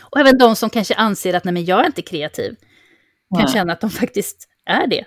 Och 0.00 0.20
även 0.20 0.38
de 0.38 0.56
som 0.56 0.70
kanske 0.70 0.94
anser 0.94 1.34
att 1.34 1.44
nej, 1.44 1.54
men 1.54 1.64
jag 1.64 1.80
är 1.80 1.86
inte 1.86 2.02
kreativ, 2.02 2.56
kan 3.34 3.44
Nej. 3.44 3.52
känna 3.52 3.72
att 3.72 3.80
de 3.80 3.90
faktiskt 3.90 4.48
är 4.64 4.86
det. 4.86 5.04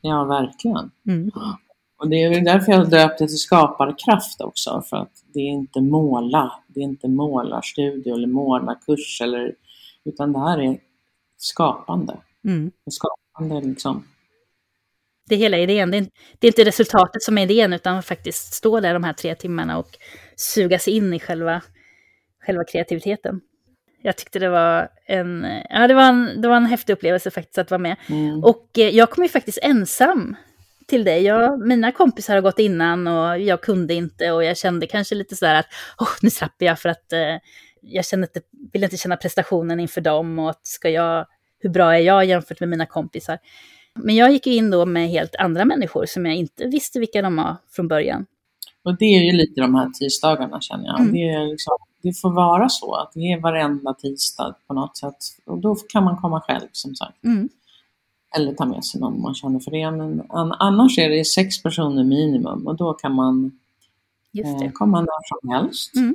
Ja, 0.00 0.24
verkligen. 0.24 0.90
Mm. 1.06 1.30
Och 1.98 2.08
det 2.08 2.22
är 2.22 2.44
därför 2.44 2.72
jag 2.72 2.90
döpte 2.90 3.26
till 3.26 3.38
skaparkraft 3.38 4.40
också. 4.40 4.82
För 4.90 4.96
att 4.96 5.24
det 5.34 5.40
är 5.40 5.50
inte 5.50 5.80
måla, 5.80 6.52
det 6.68 6.80
är 6.80 6.84
inte 6.84 7.08
målarstudio 7.08 8.14
eller 8.14 8.26
målarkurs. 8.26 9.20
Eller, 9.20 9.54
utan 10.04 10.32
det 10.32 10.38
här 10.38 10.58
är 10.58 10.78
skapande. 11.36 12.16
Mm. 12.44 12.70
Och 12.86 12.92
skapande 12.92 13.60
liksom. 13.60 14.04
Det 15.28 15.34
är 15.34 15.38
hela 15.38 15.58
idén. 15.58 15.90
Det 15.90 15.96
är, 15.96 16.06
det 16.38 16.46
är 16.46 16.48
inte 16.48 16.64
resultatet 16.64 17.22
som 17.22 17.38
är 17.38 17.42
idén, 17.42 17.72
utan 17.72 18.02
faktiskt 18.02 18.54
stå 18.54 18.80
där 18.80 18.94
de 18.94 19.04
här 19.04 19.12
tre 19.12 19.34
timmarna 19.34 19.78
och 19.78 19.88
suga 20.36 20.78
sig 20.78 20.96
in 20.96 21.14
i 21.14 21.20
själva, 21.20 21.62
själva 22.46 22.64
kreativiteten. 22.64 23.40
Jag 24.02 24.16
tyckte 24.16 24.38
det 24.38 24.48
var 24.48 24.88
en, 25.06 25.46
ja, 25.70 25.88
det 25.88 25.94
var 25.94 26.02
en, 26.02 26.40
det 26.40 26.48
var 26.48 26.56
en 26.56 26.66
häftig 26.66 26.92
upplevelse 26.92 27.30
faktiskt 27.30 27.58
att 27.58 27.70
vara 27.70 27.78
med. 27.78 27.96
Mm. 28.08 28.44
Och 28.44 28.78
eh, 28.78 28.88
jag 28.88 29.10
kom 29.10 29.22
ju 29.24 29.28
faktiskt 29.28 29.58
ensam 29.62 30.36
till 30.86 31.04
dig. 31.04 31.22
Jag, 31.22 31.66
mina 31.66 31.92
kompisar 31.92 32.34
har 32.34 32.42
gått 32.42 32.58
innan 32.58 33.06
och 33.06 33.40
jag 33.40 33.60
kunde 33.60 33.94
inte 33.94 34.32
och 34.32 34.44
jag 34.44 34.56
kände 34.56 34.86
kanske 34.86 35.14
lite 35.14 35.36
sådär 35.36 35.54
att 35.54 35.66
oh, 35.98 36.08
nu 36.22 36.30
slapp 36.30 36.54
jag 36.58 36.78
för 36.78 36.88
att 36.88 37.12
eh, 37.12 37.36
jag 37.80 38.04
kände 38.04 38.26
inte, 38.26 38.40
ville 38.72 38.86
inte 38.86 38.96
känna 38.96 39.16
prestationen 39.16 39.80
inför 39.80 40.00
dem 40.00 40.38
och 40.38 40.50
att 40.50 40.66
ska 40.66 40.90
jag, 40.90 41.26
hur 41.60 41.70
bra 41.70 41.94
är 41.94 42.00
jag 42.00 42.24
jämfört 42.24 42.60
med 42.60 42.68
mina 42.68 42.86
kompisar? 42.86 43.38
Men 43.94 44.14
jag 44.14 44.32
gick 44.32 44.46
ju 44.46 44.54
in 44.54 44.70
då 44.70 44.86
med 44.86 45.08
helt 45.08 45.34
andra 45.36 45.64
människor 45.64 46.06
som 46.06 46.26
jag 46.26 46.36
inte 46.36 46.66
visste 46.66 47.00
vilka 47.00 47.22
de 47.22 47.36
var 47.36 47.56
från 47.70 47.88
början. 47.88 48.26
Och 48.82 48.98
det 48.98 49.04
är 49.04 49.22
ju 49.22 49.32
lite 49.32 49.60
de 49.60 49.74
här 49.74 49.90
tisdagarna 49.90 50.60
känner 50.60 50.84
jag. 50.84 51.00
Mm. 51.00 51.12
Det, 51.12 51.28
är 51.28 51.46
liksom, 51.46 51.76
det 52.02 52.20
får 52.20 52.32
vara 52.32 52.68
så 52.68 52.94
att 52.94 53.12
det 53.14 53.32
är 53.32 53.40
varenda 53.40 53.94
tisdag 53.94 54.56
på 54.66 54.74
något 54.74 54.96
sätt. 54.96 55.16
Och 55.44 55.58
då 55.58 55.74
kan 55.74 56.04
man 56.04 56.16
komma 56.16 56.40
själv 56.40 56.68
som 56.72 56.94
sagt. 56.94 57.24
Mm. 57.24 57.48
Eller 58.36 58.52
ta 58.54 58.64
med 58.66 58.84
sig 58.84 59.00
någon 59.00 59.22
man 59.22 59.34
känner 59.34 59.60
för 59.60 59.70
det. 59.70 59.90
Men 59.90 60.22
an- 60.28 60.56
annars 60.58 60.98
är 60.98 61.10
det 61.10 61.24
sex 61.24 61.62
personer 61.62 62.04
minimum 62.04 62.66
och 62.66 62.76
då 62.76 62.92
kan 62.92 63.14
man 63.14 63.58
eh, 64.38 64.70
komma 64.72 65.00
när 65.00 65.40
som 65.40 65.50
helst. 65.50 65.96
Mm. 65.96 66.14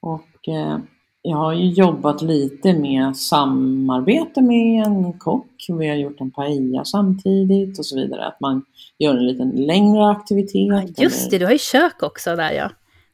Och 0.00 0.48
eh, 0.48 0.78
jag 1.26 1.36
har 1.36 1.52
ju 1.52 1.68
jobbat 1.70 2.22
lite 2.22 2.72
med 2.72 3.16
samarbete 3.16 4.42
med 4.42 4.86
en 4.86 5.18
kock. 5.18 5.66
Vi 5.68 5.88
har 5.88 5.96
gjort 5.96 6.20
en 6.20 6.30
paella 6.30 6.84
samtidigt 6.84 7.78
och 7.78 7.86
så 7.86 7.96
vidare. 7.96 8.26
Att 8.26 8.40
man 8.40 8.64
gör 8.98 9.14
en 9.16 9.26
liten 9.26 9.50
längre 9.50 10.10
aktivitet. 10.10 10.68
Ja, 10.68 11.02
just 11.02 11.20
eller- 11.20 11.30
det, 11.30 11.38
du 11.38 11.44
har 11.44 11.52
ju 11.52 11.58
kök 11.58 12.02
också 12.02 12.36
där 12.36 12.52
ja. 12.52 12.70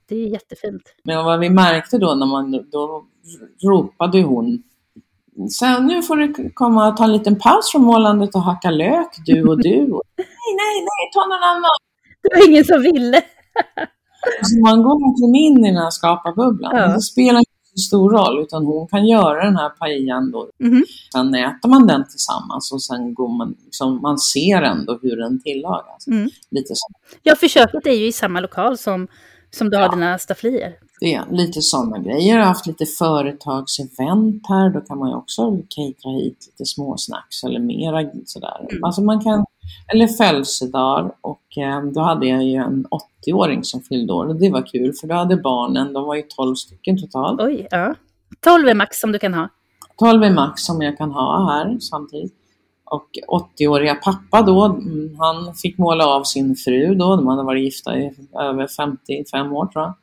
Det 0.09 0.14
är 0.14 0.29
jättefint. 0.29 0.83
Men 1.05 1.25
vad 1.25 1.40
vi 1.40 1.50
märkte 1.50 1.99
då 1.99 2.14
när 2.14 2.26
man, 2.26 2.50
då 2.73 3.05
ropade 3.62 4.23
hon 4.23 4.62
Sen 5.59 5.87
nu 5.87 6.02
får 6.02 6.17
du 6.17 6.50
komma 6.55 6.88
och 6.88 6.97
ta 6.97 7.05
en 7.05 7.12
liten 7.12 7.38
paus 7.38 7.73
från 7.73 7.83
målandet 7.83 8.35
och 8.35 8.43
hacka 8.43 8.71
lök, 8.71 9.09
du 9.26 9.49
och 9.49 9.62
du. 9.62 9.79
Nej, 9.79 10.50
nej, 10.61 10.76
nej, 10.81 11.11
ta 11.14 11.21
någon 11.21 11.43
annan. 11.43 11.71
Det 12.23 12.29
var 12.37 12.49
ingen 12.49 12.64
som 12.64 12.83
ville. 12.83 13.23
Alltså 14.38 14.57
man 14.67 14.83
går 14.83 14.95
verkligen 15.09 15.35
in 15.35 15.64
i 15.64 15.69
den 15.69 15.83
här 15.83 15.90
skaparbubblan. 15.90 16.76
Ja. 16.76 16.87
Det 16.87 17.00
spelar 17.00 17.43
stor 17.80 18.10
roll, 18.10 18.42
utan 18.42 18.64
hon 18.66 18.87
kan 18.88 19.06
göra 19.06 19.44
den 19.44 19.56
här 19.56 19.68
paellan 19.68 20.30
då. 20.30 20.49
Mhm. 20.58 20.84
Sen 21.12 21.34
äter 21.34 21.68
man 21.68 21.87
den 21.87 22.04
tillsammans 22.08 22.72
och 22.72 22.82
sen 22.82 23.14
går 23.14 23.28
man, 23.28 23.54
liksom, 23.64 24.00
man 24.02 24.18
ser 24.18 24.62
ändå 24.62 24.99
hur 25.02 25.16
den 25.16 25.42
tillagas. 25.42 26.06
Mm. 26.06 26.30
Lite 26.50 26.75
så. 26.75 26.87
Ja, 27.22 27.34
för 27.37 27.49
köket 27.49 27.87
är 27.87 27.92
ju 27.92 28.06
i 28.06 28.12
samma 28.12 28.40
lokal 28.40 28.78
som, 28.78 29.08
som 29.50 29.70
du 29.70 29.76
har 29.76 29.84
Ja. 29.84 29.90
dina 29.90 30.18
stafflier. 30.18 30.75
Det 31.00 31.14
är 31.14 31.25
lite 31.30 31.62
sådana 31.62 31.99
grejer. 31.99 32.30
Jag 32.32 32.37
har 32.40 32.46
haft 32.46 32.66
lite 32.66 32.87
företagsevent 32.87 34.42
här. 34.49 34.70
Då 34.70 34.80
kan 34.80 34.99
man 34.99 35.08
ju 35.08 35.14
också 35.16 35.50
catera 35.68 36.12
hit 36.12 36.46
lite 36.46 36.66
småsnacks 36.66 37.44
eller 37.44 37.60
mera 37.60 38.10
sådär. 38.25 38.66
Mm. 38.70 38.84
Alltså 38.84 39.02
man 39.02 39.20
kan, 39.25 39.44
eller 39.93 40.07
födelsedagar. 40.07 41.12
Och 41.21 41.59
eh, 41.59 41.83
då 41.85 42.00
hade 42.00 42.27
jag 42.27 42.45
ju 42.45 42.55
en 42.57 42.87
80-åring 43.27 43.65
som 43.65 43.81
fyllde 43.81 44.12
år 44.12 44.27
och 44.27 44.37
det 44.37 44.50
var 44.50 44.67
kul 44.67 44.93
för 45.00 45.07
då 45.07 45.15
hade 45.15 45.37
barnen, 45.37 45.93
de 45.93 46.05
var 46.05 46.15
ju 46.15 46.23
12 46.23 46.55
stycken 46.55 46.99
totalt. 47.00 47.41
Oj, 47.41 47.67
ja. 47.71 47.95
12 48.41 48.69
är 48.69 48.75
max 48.75 49.00
som 49.00 49.12
du 49.12 49.19
kan 49.19 49.35
ha. 49.35 49.49
12 49.99 50.23
är 50.23 50.31
max 50.31 50.62
som 50.62 50.83
jag 50.83 50.99
kan 50.99 51.11
ha 51.11 51.50
här 51.53 51.79
samtidigt. 51.81 52.35
Och 52.85 53.09
80-åriga 53.59 53.95
pappa 53.95 54.43
då, 54.43 54.65
mm, 54.65 55.17
han 55.19 55.55
fick 55.55 55.79
måla 55.79 56.07
av 56.07 56.23
sin 56.25 56.57
fru 56.57 56.95
då, 56.95 57.17
de 57.17 57.27
hade 57.27 57.43
varit 57.43 57.65
gifta 57.65 57.99
i 57.99 58.12
över 58.41 58.67
55 58.67 59.53
år 59.53 59.67
tror 59.67 59.85
jag. 59.85 59.95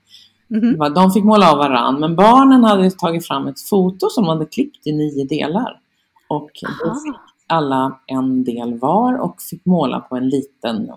Det 0.71 0.77
var- 0.77 0.89
De 0.89 1.11
fick 1.11 1.23
måla 1.23 1.51
av 1.51 1.57
varann, 1.57 1.99
men 1.99 2.15
barnen 2.15 2.63
hade 2.63 2.91
tagit 2.91 3.27
fram 3.27 3.47
ett 3.47 3.69
foto 3.69 4.09
som 4.09 4.23
de 4.23 4.29
hade 4.29 4.45
klippt 4.45 4.87
i 4.87 4.91
nio 4.91 5.25
delar. 5.25 5.79
Och 6.27 6.49
då 6.85 6.93
fick 6.93 7.15
alla 7.47 7.99
en 8.05 8.43
del 8.43 8.79
var 8.79 9.19
och 9.19 9.41
fick 9.41 9.65
måla 9.65 9.99
på 9.99 10.15
en 10.15 10.29
liten, 10.29 10.91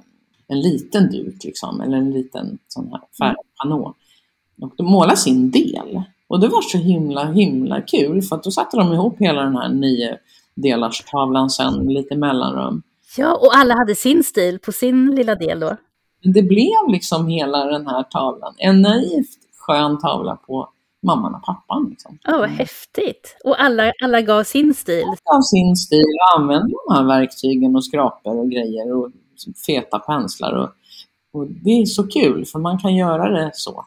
en 0.49 0.61
liten 0.61 1.11
duk, 1.11 1.45
liksom, 1.45 1.80
eller 1.80 1.97
en 1.97 2.11
liten 2.11 2.59
sån 2.69 2.90
här 2.90 3.00
färgpanå. 3.19 3.95
Och 4.62 4.73
de 4.76 4.87
målade 4.87 5.16
sin 5.16 5.50
del. 5.50 6.02
Och 6.28 6.40
det 6.40 6.49
var 6.49 6.62
så 6.62 6.78
himla, 6.78 7.25
himla 7.33 7.80
kul, 7.80 8.23
för 8.23 8.37
att 8.37 8.42
då 8.42 8.50
satte 8.50 8.76
de 8.76 8.92
ihop 8.92 9.16
hela 9.19 9.42
den 9.42 9.57
här 9.57 9.69
nio 9.69 10.19
delars 10.54 11.04
tavlan 11.04 11.50
sen, 11.50 11.87
lite 11.87 12.16
mellanrum. 12.16 12.83
Ja, 13.16 13.35
och 13.35 13.57
alla 13.57 13.75
hade 13.75 13.95
sin 13.95 14.25
stil 14.25 14.59
på 14.59 14.73
sin 14.73 15.11
lilla 15.11 15.35
del 15.35 15.61
då. 15.61 15.76
Det 16.23 16.42
blev 16.42 16.88
liksom 16.88 17.28
hela 17.28 17.64
den 17.64 17.87
här 17.87 18.02
tavlan, 18.02 18.54
en 18.59 18.83
naivt 18.83 19.28
skön 19.59 19.99
tavla 19.99 20.37
på 20.37 20.69
mamman 21.02 21.35
och 21.35 21.42
pappan. 21.42 21.87
Liksom. 21.90 22.19
Ja, 22.23 22.38
vad 22.38 22.49
häftigt. 22.49 23.37
Och 23.45 23.62
alla, 23.62 23.92
alla 24.04 24.21
gav 24.21 24.45
sin 24.45 24.75
stil. 24.75 25.04
Av 25.07 25.42
sin 25.42 25.76
stil 25.76 26.04
och 26.21 26.40
använde 26.40 26.75
de 26.87 26.95
här 26.95 27.04
verktygen 27.04 27.76
och 27.76 27.85
skrapor 27.85 28.38
och 28.38 28.50
grejer 28.50 28.97
och 28.97 29.11
feta 29.66 29.99
penslar. 29.99 30.52
Och, 30.52 30.71
och 31.33 31.47
det 31.47 31.71
är 31.71 31.85
så 31.87 32.07
kul 32.07 32.47
för 32.47 32.59
man 32.59 32.78
kan 32.78 32.95
göra 32.95 33.30
det 33.30 33.50
så. 33.54 33.87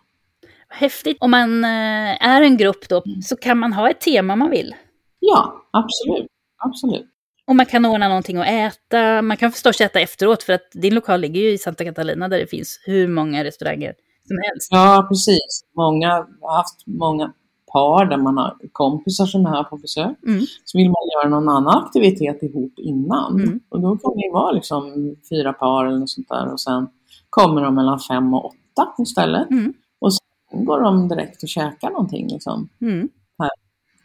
Häftigt. 0.69 1.17
Om 1.19 1.31
man 1.31 1.63
eh, 1.63 2.27
är 2.27 2.41
en 2.41 2.57
grupp 2.57 2.89
då 2.89 3.03
så 3.23 3.35
kan 3.35 3.57
man 3.57 3.73
ha 3.73 3.89
ett 3.89 4.01
tema 4.01 4.35
man 4.35 4.49
vill. 4.49 4.75
Ja, 5.19 5.61
absolut. 5.71 6.27
absolut. 6.57 7.09
Och 7.47 7.55
man 7.55 7.65
kan 7.65 7.85
ordna 7.85 8.07
någonting 8.07 8.37
att 8.37 8.47
äta. 8.47 9.21
Man 9.21 9.37
kan 9.37 9.51
förstås 9.51 9.81
äta 9.81 9.99
efteråt 9.99 10.43
för 10.43 10.53
att 10.53 10.71
din 10.73 10.95
lokal 10.95 11.21
ligger 11.21 11.41
ju 11.41 11.49
i 11.49 11.57
Santa 11.57 11.83
Catalina 11.83 12.27
där 12.27 12.39
det 12.39 12.47
finns 12.47 12.83
hur 12.85 13.07
många 13.07 13.43
restauranger 13.43 13.93
som 14.27 14.37
helst. 14.43 14.67
Ja, 14.71 15.05
precis. 15.09 15.65
Många 15.75 16.27
har 16.41 16.57
haft 16.57 16.87
många 16.87 17.33
par 17.73 18.05
där 18.05 18.17
man 18.17 18.37
har 18.37 18.57
kompisar 18.71 19.25
som 19.25 19.45
är 19.45 19.49
här 19.49 19.63
på 19.63 19.77
besök. 19.77 20.17
Mm. 20.27 20.45
Så 20.63 20.77
vill 20.77 20.87
man 20.87 21.09
göra 21.13 21.29
någon 21.29 21.49
annan 21.49 21.83
aktivitet 21.83 22.43
ihop 22.43 22.73
innan. 22.77 23.41
Mm. 23.41 23.59
Och 23.69 23.81
då 23.81 23.97
kan 23.97 24.11
det 24.15 24.29
vara 24.33 24.51
liksom 24.51 25.15
fyra 25.29 25.53
par 25.53 25.85
eller 25.85 25.99
något 25.99 26.09
sånt 26.09 26.29
där. 26.29 26.51
Och 26.51 26.61
sen 26.61 26.87
kommer 27.29 27.61
de 27.61 27.75
mellan 27.75 27.99
fem 27.99 28.33
och 28.33 28.45
åtta 28.45 28.93
istället. 28.99 29.51
Mm. 29.51 29.73
Och 29.99 30.13
sen 30.13 30.65
går 30.65 30.81
de 30.81 31.07
direkt 31.07 31.43
och 31.43 31.49
käkar 31.49 31.89
någonting. 31.89 32.27
Liksom. 32.27 32.69
Mm. 32.81 33.09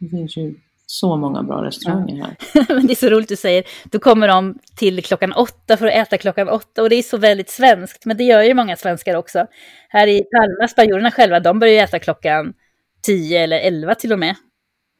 Det 0.00 0.08
finns 0.08 0.36
ju 0.36 0.54
så 0.90 1.16
många 1.16 1.42
bra 1.42 1.64
restauranger 1.64 2.24
här. 2.24 2.36
Det 2.86 2.92
är 2.92 2.96
så 2.96 3.08
roligt 3.08 3.28
du 3.28 3.36
säger. 3.36 3.64
Då 3.84 3.98
kommer 3.98 4.28
de 4.28 4.58
till 4.76 5.04
klockan 5.04 5.32
åtta 5.32 5.76
för 5.76 5.86
att 5.86 5.92
äta 5.92 6.18
klockan 6.18 6.48
åtta. 6.48 6.82
Och 6.82 6.90
det 6.90 6.96
är 6.96 7.02
så 7.02 7.16
väldigt 7.16 7.50
svenskt. 7.50 8.04
Men 8.04 8.16
det 8.16 8.24
gör 8.24 8.42
ju 8.42 8.54
många 8.54 8.76
svenskar 8.76 9.14
också. 9.14 9.46
Här 9.88 10.06
i 10.06 10.22
Palma, 10.22 10.68
spanjorerna 10.68 11.10
själva, 11.10 11.40
de 11.40 11.58
börjar 11.58 11.74
ju 11.74 11.80
äta 11.80 11.98
klockan 11.98 12.52
tio 13.02 13.40
eller 13.40 13.58
elva 13.58 13.94
till 13.94 14.12
och 14.12 14.18
med. 14.18 14.34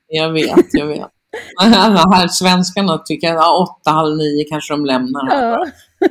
Jag 0.09 0.33
vet, 0.33 0.65
jag 0.73 0.87
vet. 0.87 1.09
Här 1.61 2.29
svenskarna 2.29 2.99
tycker 2.99 3.29
att 3.29 3.35
ja, 3.35 3.67
åtta, 3.69 3.91
halv 3.91 4.17
nio 4.17 4.45
kanske 4.45 4.73
de 4.73 4.87
lämnar. 4.87 5.27
Ja. 5.31 5.67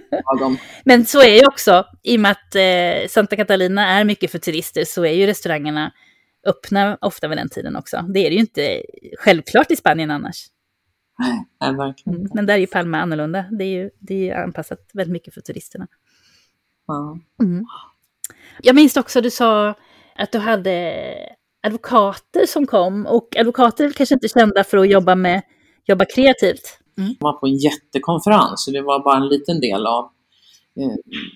Ja, 0.10 0.38
de, 0.40 0.58
Men 0.86 1.06
så 1.06 1.22
är 1.22 1.40
ju 1.40 1.46
också, 1.46 1.86
i 2.04 2.18
och 2.18 2.22
med 2.22 2.32
att 2.32 2.56
eh, 2.56 3.08
Santa 3.10 3.36
Catalina 3.36 3.88
är 3.88 4.04
mycket 4.04 4.32
för 4.32 4.40
turister, 4.40 4.86
så 4.86 5.06
är 5.06 5.14
ju 5.14 5.28
restaurangerna 5.28 5.92
öppna 6.48 6.98
ofta 7.02 7.28
vid 7.28 7.38
den 7.38 7.50
tiden 7.50 7.76
också. 7.76 8.06
Det 8.10 8.20
är 8.20 8.30
det 8.30 8.36
ju 8.36 8.42
inte 8.42 8.84
självklart 9.20 9.72
i 9.72 9.76
Spanien 9.76 10.12
annars. 10.12 10.48
Nej, 11.20 11.76
verkligen 11.76 12.20
Mm. 12.20 12.32
Men 12.34 12.46
där 12.46 12.54
är 12.54 12.58
ju 12.58 12.68
Palma 12.68 12.98
annorlunda. 12.98 13.46
Det 13.52 13.64
är 13.64 13.70
ju 13.70 13.90
det 14.00 14.14
är 14.14 14.18
ju 14.18 14.32
anpassat 14.32 14.90
väldigt 14.94 15.14
mycket 15.14 15.34
för 15.34 15.42
turisterna. 15.42 15.88
Ja. 16.88 17.20
Mm. 17.44 17.66
Jag 18.62 18.76
minns 18.76 18.98
också 18.98 19.22
du 19.22 19.32
sa 19.32 19.74
att 20.16 20.32
du 20.32 20.40
hade 20.40 20.94
advokater 21.68 22.46
som 22.46 22.68
kom 22.68 23.06
och 23.06 23.36
advokater 23.38 23.86
är 23.86 23.92
kanske 23.92 24.16
inte 24.16 24.28
kända 24.28 24.64
för 24.64 24.78
att 24.78 24.90
jobba 24.90 25.16
med 25.16 25.42
jobba 25.86 26.06
kreativt. 26.06 26.80
Jag 26.96 27.16
var 27.20 27.34
på 27.34 27.48
en 27.48 27.58
jättekonferens 27.58 28.66
så 28.66 28.72
det 28.72 28.82
var 28.82 29.04
bara 29.04 29.18
en 29.18 29.28
liten 29.28 29.60
del 29.60 29.86
av 29.88 30.12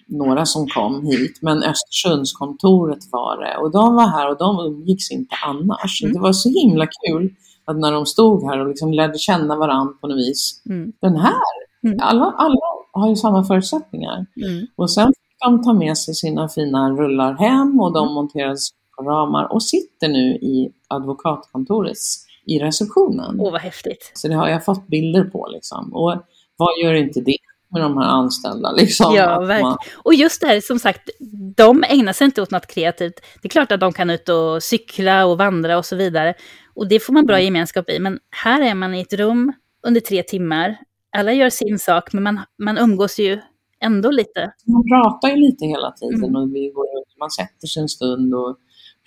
några 0.08 0.46
som 0.46 0.68
kom 0.68 1.06
hit. 1.06 1.40
Men 1.42 1.64
Östersundskontoret 1.64 3.00
var 3.12 3.38
det 3.38 3.58
och 3.58 3.72
de 3.72 3.96
var 3.96 4.08
här 4.08 4.30
och 4.30 4.38
de 4.38 4.60
umgicks 4.60 5.12
inte 5.12 5.36
annars. 5.46 6.04
Mm. 6.04 6.14
Det 6.14 6.20
var 6.20 6.34
så 6.34 6.50
himla 6.50 6.86
kul 6.86 7.36
att 7.66 7.78
när 7.78 7.92
de 7.92 8.06
stod 8.06 8.44
här 8.44 8.60
och 8.60 8.68
liksom 8.68 8.94
lärde 8.94 9.18
känna 9.18 9.56
varandra 9.56 9.94
på 10.02 10.08
något 10.08 10.18
vis. 10.18 10.62
Mm. 10.70 10.92
Den 11.02 11.16
här, 11.16 11.72
Mm. 11.84 11.98
alla, 12.02 12.26
alla 12.38 12.60
har 12.92 13.10
ju 13.10 13.16
samma 13.16 13.44
förutsättningar. 13.44 14.26
Mm. 14.36 14.68
Och 14.76 14.92
sen 14.92 15.08
fick 15.08 15.40
de 15.46 15.64
ta 15.64 15.74
med 15.74 15.98
sig 15.98 16.14
sina 16.16 16.50
fina 16.50 16.90
rullar 16.90 17.34
hem 17.34 17.80
och 17.80 17.94
de 17.94 18.14
monterades 18.14 18.70
på 18.98 19.04
ramar 19.04 19.54
och 19.54 19.64
sitter 19.64 20.08
nu 20.08 20.36
i 20.36 20.72
advokatkontorets 20.88 22.26
i 22.46 22.60
receptionen. 22.60 23.40
Åh, 23.40 23.52
vad 23.52 23.62
häftigt. 23.62 24.12
Så 24.16 24.28
det 24.28 24.34
har 24.34 24.48
jag 24.48 24.66
fått 24.66 24.88
bilder 24.88 25.24
på 25.24 25.48
liksom. 25.54 25.94
Och 25.94 26.14
vad 26.58 26.70
gör 26.84 26.94
inte 26.94 27.22
det 27.22 27.38
med 27.72 27.82
de 27.82 27.98
här 27.98 28.06
anställda 28.06 28.72
liksom? 28.72 29.16
Ja, 29.16 29.30
Att 29.30 29.40
man- 29.40 29.48
verkligen. 29.48 29.78
Och 30.04 30.14
just 30.14 30.42
det 30.42 30.48
här, 30.48 30.62
som 30.62 30.80
sagt, 30.80 31.10
de 31.56 31.84
ägnar 31.88 32.14
sig 32.14 32.26
inte 32.26 32.42
åt 32.42 32.52
något 32.52 32.68
kreativt. 32.68 33.14
Det 33.42 33.48
är 33.48 33.50
klart 33.50 33.72
att 33.72 33.80
de 33.80 33.94
kan 33.94 34.10
ut 34.10 34.30
och 34.30 34.64
cykla 34.64 35.26
och 35.26 35.38
vandra 35.38 35.78
och 35.78 35.86
så 35.86 35.96
vidare. 35.96 36.34
Och 36.74 36.88
det 36.88 37.00
får 37.00 37.14
man 37.14 37.26
bra 37.26 37.40
gemenskap 37.42 37.90
i. 37.90 38.00
Men 38.00 38.20
här 38.44 38.62
är 38.62 38.76
man 38.76 38.94
i 38.96 39.02
ett 39.02 39.14
rum 39.14 39.54
under 39.88 40.02
tre 40.02 40.24
timmar. 40.24 40.78
Alla 41.18 41.34
gör 41.34 41.50
sin 41.50 41.80
sak, 41.80 42.14
men 42.14 42.24
man, 42.24 42.40
man 42.64 42.78
umgås 42.78 43.20
ju 43.20 43.40
ändå 43.84 44.12
lite. 44.12 44.52
Man 44.68 44.84
pratar 44.92 45.30
ju 45.30 45.36
lite 45.36 45.66
hela 45.66 45.92
tiden 45.92 46.24
Mm. 46.24 46.36
och 46.36 46.56
vi 46.56 46.70
går 46.76 46.86
ut, 46.86 47.18
man 47.20 47.32
sätter 47.32 47.68
sig 47.68 47.82
en 47.82 47.90
stund 47.90 48.34
och 48.36 48.58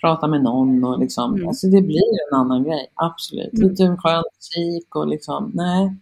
pratar 0.01 0.27
med 0.27 0.43
någon 0.43 0.83
och 0.83 0.99
liksom, 0.99 1.33
Mm. 1.35 1.47
alltså 1.47 1.67
det 1.67 1.81
blir 1.81 2.29
en 2.31 2.37
annan 2.39 2.63
grej, 2.63 2.91
absolut. 2.95 3.53
Mm. 3.53 3.69
Lite 3.69 3.83
skön 3.99 4.23
musik 4.37 4.95
och 4.95 5.07
liksom, 5.07 5.51
nej, 5.53 5.95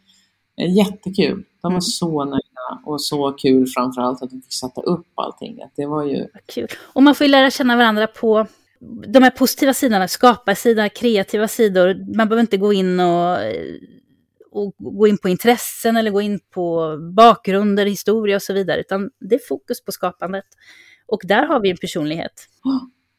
jättekul. 0.57 1.43
De 1.61 1.63
var 1.63 1.69
Mm. 1.71 1.81
så 1.81 2.25
nöjda 2.25 2.81
och 2.85 3.01
så 3.01 3.31
kul 3.31 3.67
framförallt 3.67 4.21
att 4.23 4.33
vi 4.33 4.41
fick 4.41 4.53
sätta 4.53 4.81
upp 4.81 5.07
allting. 5.15 5.59
Det 5.75 5.85
var 5.85 6.03
ju, 6.03 6.27
kul. 6.45 6.67
Och 6.81 7.03
man 7.03 7.15
får 7.15 7.25
ju 7.25 7.31
lära 7.31 7.51
känna 7.51 7.77
varandra 7.77 8.07
på 8.07 8.47
de 9.07 9.23
här 9.23 9.29
positiva 9.31 9.73
sidorna, 9.73 10.07
skaparsidan, 10.07 10.89
kreativa 10.89 11.47
sidor. 11.47 12.15
Man 12.15 12.29
behöver 12.29 12.41
inte 12.41 12.57
gå 12.57 12.73
in 12.73 12.99
och, 12.99 13.37
och 14.51 14.73
gå 14.77 15.07
in 15.07 15.17
på 15.17 15.29
intressen 15.29 15.97
eller 15.97 16.11
gå 16.11 16.21
in 16.21 16.39
på 16.49 16.97
bakgrunder, 17.15 17.85
historia 17.85 18.35
och 18.35 18.41
så 18.41 18.53
vidare, 18.53 18.79
utan 18.79 19.09
det 19.19 19.35
är 19.35 19.41
fokus 19.47 19.83
på 19.85 19.91
skapandet. 19.91 20.45
Och 21.05 21.21
där 21.23 21.45
har 21.45 21.59
vi 21.59 21.69
en 21.71 21.77
personlighet. 21.77 22.47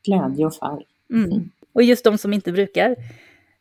glädje 0.06 0.46
och 0.46 0.54
färg. 0.54 0.84
Mm. 1.12 1.50
Och 1.72 1.82
just 1.82 2.04
de 2.04 2.18
som 2.18 2.32
inte 2.32 2.52
brukar 2.52 2.96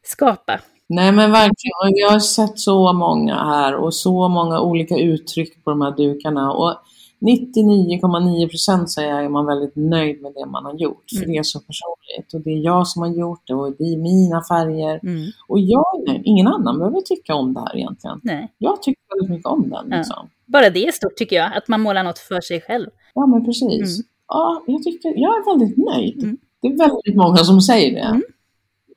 skapa. 0.04 0.60
Nej 0.90 1.12
men 1.12 1.32
verkligen, 1.32 1.98
jag 1.98 2.10
har 2.12 2.20
sett 2.20 2.60
så 2.60 2.94
många 2.94 3.36
här 3.36 3.76
och 3.76 3.94
så 3.94 4.28
många 4.28 4.62
olika 4.62 4.98
uttryck 4.98 5.64
på 5.64 5.70
de 5.70 5.82
här 5.82 5.92
dukarna. 5.98 6.52
Och 6.54 6.76
99,9% 7.22 8.86
säger 8.86 9.10
jag 9.10 9.26
är 9.26 9.30
man 9.30 9.46
väldigt 9.46 9.76
nöjd 9.76 10.22
med 10.22 10.34
det 10.34 10.46
man 10.46 10.66
har 10.66 10.74
gjort. 10.74 11.04
För 11.10 11.18
Mm. 11.18 11.32
det 11.32 11.38
är 11.38 11.44
så 11.44 11.60
personligt. 11.60 12.34
Och 12.34 12.42
det 12.42 12.50
är 12.50 12.58
jag 12.66 12.88
som 12.88 13.02
har 13.02 13.10
gjort 13.10 13.42
det 13.48 13.54
och 13.54 13.76
det 13.78 13.84
är 13.84 13.98
mina 13.98 14.44
färger. 14.44 15.00
Mm. 15.04 15.32
Och 15.48 15.60
jag 15.60 15.86
är 16.00 16.08
nöjd. 16.08 16.22
Ingen 16.26 16.48
annan 16.48 16.78
behöver 16.80 17.02
tycka 17.02 17.36
om 17.36 17.54
det 17.54 17.60
här 17.60 17.78
egentligen. 17.78 18.20
Nej. 18.24 18.52
Jag 18.58 18.82
tycker 18.82 19.02
väldigt 19.16 19.30
mycket 19.30 19.46
om 19.46 19.70
den. 19.70 19.88
Ja. 19.90 19.98
Liksom. 19.98 20.30
Bara 20.46 20.70
det 20.70 20.88
är 20.88 20.92
stort 20.92 21.16
tycker 21.16 21.36
jag, 21.36 21.58
att 21.58 21.68
man 21.68 21.82
målar 21.82 22.04
något 22.04 22.20
för 22.20 22.42
sig 22.42 22.62
själv. 22.62 22.90
Ja 23.14 23.26
men 23.26 23.46
precis. 23.46 23.98
Mm. 24.00 24.08
Ja, 24.28 24.64
jag, 24.68 24.84
tycker, 24.84 25.14
jag 25.18 25.38
är 25.38 25.46
väldigt 25.58 25.78
nöjd. 25.78 26.24
Mm. 26.24 26.38
Det 26.62 26.68
är 26.68 26.78
väldigt 26.78 27.16
många 27.16 27.38
som 27.38 27.62
säger 27.62 27.94
det. 27.94 28.00
Mm. 28.08 28.22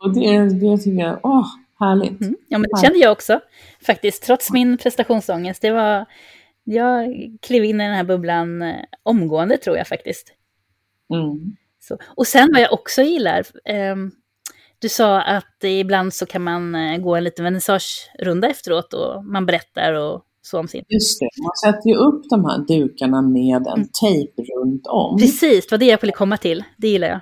Och 0.00 0.14
det, 0.14 0.38
det 0.61 0.78
tycker 0.78 1.05
jag, 1.05 1.19
åh, 1.23 1.47
härligt. 1.78 2.21
Mm. 2.21 2.37
Ja, 2.49 2.59
men 2.59 2.62
det 2.62 2.68
Ja. 2.73 2.83
kände 2.83 2.99
jag 2.99 3.12
också, 3.12 3.40
faktiskt, 3.87 4.23
trots 4.23 4.52
min 4.52 4.78
prestationsångest. 4.78 5.62
Det 5.62 5.71
var, 5.71 6.06
jag 6.64 7.14
klev 7.42 7.64
in 7.64 7.80
i 7.80 7.85
den 7.85 7.95
här 7.95 8.04
bubblan 8.04 8.62
eh, 8.62 8.75
omgående, 9.02 9.56
tror 9.56 9.76
jag 9.76 9.86
faktiskt. 9.89 10.32
Mm. 11.15 11.56
Så. 11.80 11.99
Och 12.17 12.26
sen 12.26 12.49
vad 12.52 12.62
jag 12.62 12.73
också 12.73 13.02
gillar, 13.02 13.43
ehm, 13.65 14.10
du 14.78 14.89
sa 14.89 15.21
att 15.23 15.65
ibland 15.65 16.15
så 16.15 16.26
kan 16.26 16.43
man 16.43 16.75
eh, 16.75 16.99
gå 16.99 17.17
en 17.17 17.25
liten 17.25 17.45
vernissagerunda 17.45 18.49
efteråt 18.49 18.93
och 18.95 19.25
man 19.25 19.47
berättar 19.47 19.93
och 19.93 20.23
så 20.43 20.58
om 20.58 20.69
sin. 20.69 20.84
Just 20.89 21.21
det, 21.21 21.28
man 21.43 21.75
sätter 21.75 21.89
ju 21.91 21.95
upp 21.97 22.23
de 22.30 22.45
här 22.45 22.58
dukarna 22.58 23.23
med 23.23 23.56
en 23.56 23.67
Mm. 23.76 23.89
tejp 24.02 24.43
runt 24.43 24.86
om. 24.86 25.19
Precis, 25.19 25.67
det 25.67 25.71
var 25.73 25.78
det 25.78 25.86
jag 25.86 26.00
ville 26.00 26.12
komma 26.12 26.36
till. 26.36 26.65
Det 26.76 26.89
gillar 26.89 27.08
jag. 27.08 27.21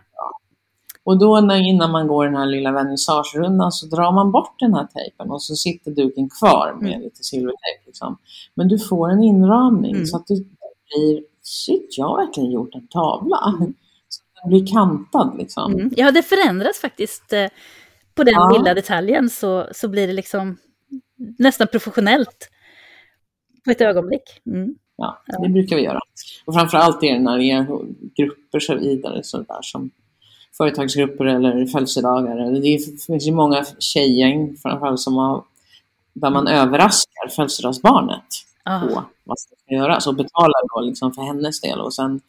Och 1.05 1.19
då 1.19 1.41
när, 1.41 1.57
innan 1.57 1.91
man 1.91 2.07
går 2.09 2.25
den 2.25 2.37
här 2.37 2.47
lilla 2.47 2.73
vernissagerundan 2.73 3.73
så 3.73 3.87
drar 3.87 4.13
man 4.13 4.33
bort 4.33 4.55
den 4.59 4.75
här 4.75 4.87
tejpen 4.87 5.31
och 5.31 5.43
så 5.43 5.55
sitter 5.55 5.91
duken 5.91 6.29
kvar 6.41 6.77
med 6.81 6.89
Mm. 6.91 7.03
lite 7.03 7.23
silvertejp. 7.25 7.83
Liksom. 7.87 8.19
Men 8.55 8.69
du 8.69 8.79
får 8.79 9.11
en 9.11 9.23
inramning 9.23 9.95
Mm. 9.95 10.07
så 10.07 10.17
att 10.17 10.27
det 10.27 10.35
blir, 10.35 11.23
shit, 11.43 11.95
jag 11.99 12.07
har 12.07 12.27
verkligen 12.27 12.51
gjort 12.51 12.75
en 12.75 12.89
tavla. 12.89 13.37
Så 14.09 14.23
den 14.43 14.49
blir 14.51 14.67
kantad 14.67 15.35
liksom. 15.39 15.73
Mm. 15.73 15.91
Ja, 15.97 16.11
det 16.11 16.23
förändras 16.23 16.79
faktiskt. 16.81 17.33
eh, 17.33 17.47
På 18.15 18.25
den 18.25 18.35
Ja. 18.35 18.57
lilla 18.59 18.75
detaljen 18.75 19.31
så, 19.31 19.67
så 19.73 19.89
blir 19.89 20.07
det 20.07 20.13
liksom 20.13 20.57
nästan 21.39 21.67
professionellt 21.67 22.49
på 23.65 23.71
ett 23.71 23.81
ögonblick. 23.81 24.23
Mm. 24.47 24.75
Ja, 24.97 25.23
Ja. 25.27 25.39
det 25.43 25.49
brukar 25.49 25.77
vi 25.77 25.83
göra. 25.83 26.01
Och 26.47 26.55
framförallt 26.55 27.03
är 27.03 27.13
det 27.13 27.19
när 27.19 27.39
det 27.39 27.51
är 27.51 27.67
grupper 28.17 28.61
så 28.61 28.75
vidare, 28.75 29.23
så 29.23 29.39
där, 29.39 29.59
som 29.63 29.91
företagsgrupper 30.57 31.25
eller 31.25 31.67
födelsedagar. 31.67 32.61
Det 32.61 32.79
finns 33.07 33.27
ju 33.27 33.33
många 33.33 33.65
tjejgäng 33.79 34.57
framförallt 34.63 35.01
som 35.01 35.15
har, 35.15 35.45
där 36.13 36.31
man 36.31 36.49
överraskar 36.49 37.29
födelsedagsbarnet 37.29 38.25
Ah. 38.67 38.81
på 38.81 39.05
vad 39.25 39.39
som 39.39 39.57
ska 39.65 39.75
göras 39.75 40.07
och 40.07 40.15
betalar 40.15 40.75
då 40.75 40.81
liksom 40.81 41.13
för 41.13 41.23
hennes 41.23 41.61
del 41.61 41.81
och 41.81 41.95
sen 41.95 42.21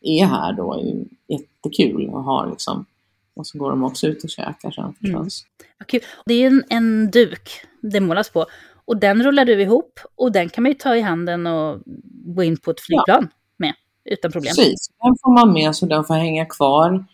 är 0.00 0.26
här 0.26 0.52
då 0.52 0.74
är 0.74 0.78
ju 0.78 1.04
jättekul 1.28 2.08
och 2.08 2.24
har 2.24 2.50
liksom 2.50 2.86
och 3.34 3.46
så 3.46 3.58
går 3.58 3.70
de 3.70 3.84
också 3.84 4.06
ut 4.06 4.24
och 4.24 4.30
käkar 4.30 4.70
sen 4.70 4.94
förstås. 5.00 5.44
Vad 5.78 5.86
kul. 5.86 6.00
Det 6.26 6.34
är 6.34 6.46
en, 6.46 6.64
en 6.68 7.10
duk 7.10 7.50
det 7.80 8.00
målas 8.00 8.30
på. 8.30 8.46
Och 8.84 8.96
den 8.96 9.22
rullar 9.22 9.44
du 9.44 9.62
ihop 9.62 10.00
och 10.16 10.32
den 10.32 10.48
kan 10.48 10.62
man 10.62 10.72
ju 10.72 10.78
ta 10.78 10.96
i 10.96 11.00
handen 11.00 11.46
och 11.46 11.82
gå 12.24 12.42
in 12.42 12.56
på 12.56 12.70
ett 12.70 12.80
flygplan 12.80 13.28
med 13.56 13.74
utan 14.04 14.32
problem. 14.32 14.54
Precis, 14.56 14.90
den 15.02 15.16
får 15.22 15.34
man 15.34 15.52
med 15.52 15.76
så 15.76 15.86
den 15.86 16.04
får 16.04 16.14
hänga 16.14 16.46
kvar 16.46 17.04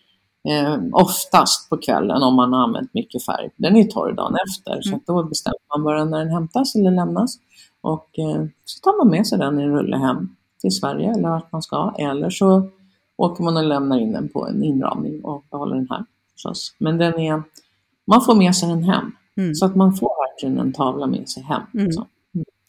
eh, 0.49 0.77
oftast 0.93 1.71
på 1.71 1.77
kvällen 1.77 2.23
om 2.23 2.35
man 2.35 2.53
har 2.53 2.63
använt 2.63 2.95
mycket 2.95 3.25
färg. 3.25 3.51
Den 3.57 3.77
är 3.77 3.85
torr 3.85 4.13
dagen 4.13 4.37
efter 4.49 4.83
så 4.83 4.89
Mm. 4.89 4.97
att 5.01 5.07
då 5.07 5.23
bestämmer 5.25 5.77
man 5.77 5.85
bara 5.85 6.05
när 6.05 6.19
den 6.19 6.31
hämtas 6.31 6.75
eller 6.75 6.91
lämnas. 6.91 7.39
Och 7.81 8.19
eh, 8.19 8.45
så 8.65 8.81
tar 8.83 8.99
man 8.99 9.11
med 9.11 9.27
sig 9.27 9.39
den 9.39 9.61
i 9.61 9.63
en 9.63 9.71
rulle 9.77 9.97
hem 9.97 10.29
till 10.61 10.71
Sverige 10.71 11.11
eller 11.11 11.29
vart 11.29 11.53
man 11.53 11.63
ska. 11.63 11.95
Eller 11.99 12.31
så 12.31 12.69
åker 13.17 13.45
man 13.45 13.57
och 13.57 13.65
lämnar 13.65 13.99
in 13.99 14.13
den 14.13 14.29
på 14.29 14.47
en 14.49 14.63
inramning 14.65 15.25
och 15.25 15.45
behåller 15.51 15.77
den 15.77 15.87
här 15.91 16.05
förstås. 16.33 16.75
Men 16.79 16.99
den 16.99 17.19
är, 17.21 17.43
man 18.07 18.21
får 18.21 18.35
med 18.35 18.57
sig 18.57 18.69
den 18.69 18.83
hem. 18.83 19.13
Mm. 19.37 19.55
Så 19.55 19.67
att 19.67 19.77
man 19.77 19.95
får 19.95 20.11
verkligen 20.29 20.59
en 20.59 20.73
tavla 20.73 21.07
med 21.07 21.29
sig 21.29 21.43
hem. 21.43 21.63
Mm. 21.75 21.87
liksom. 21.87 22.07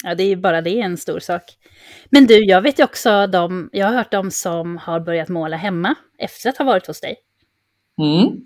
Ja, 0.04 0.16
det 0.16 0.24
är 0.24 0.28
ju 0.28 0.36
bara 0.36 0.62
det 0.62 0.80
en 0.82 0.98
stor 0.98 1.20
sak. 1.20 1.42
Men 2.10 2.26
du, 2.26 2.46
jag 2.46 2.62
vet 2.62 2.80
ju 2.80 2.84
också 2.84 3.28
de, 3.28 3.70
jag 3.72 3.88
har 3.88 3.94
hört 3.94 4.12
de 4.12 4.32
som 4.32 4.78
har 4.78 5.00
börjat 5.00 5.30
måla 5.30 5.58
hemma 5.58 5.96
efter 6.18 6.50
att 6.50 6.58
ha 6.58 6.66
varit 6.66 6.88
hos 6.88 7.02
dig. 7.02 7.16
Mm. 8.00 8.42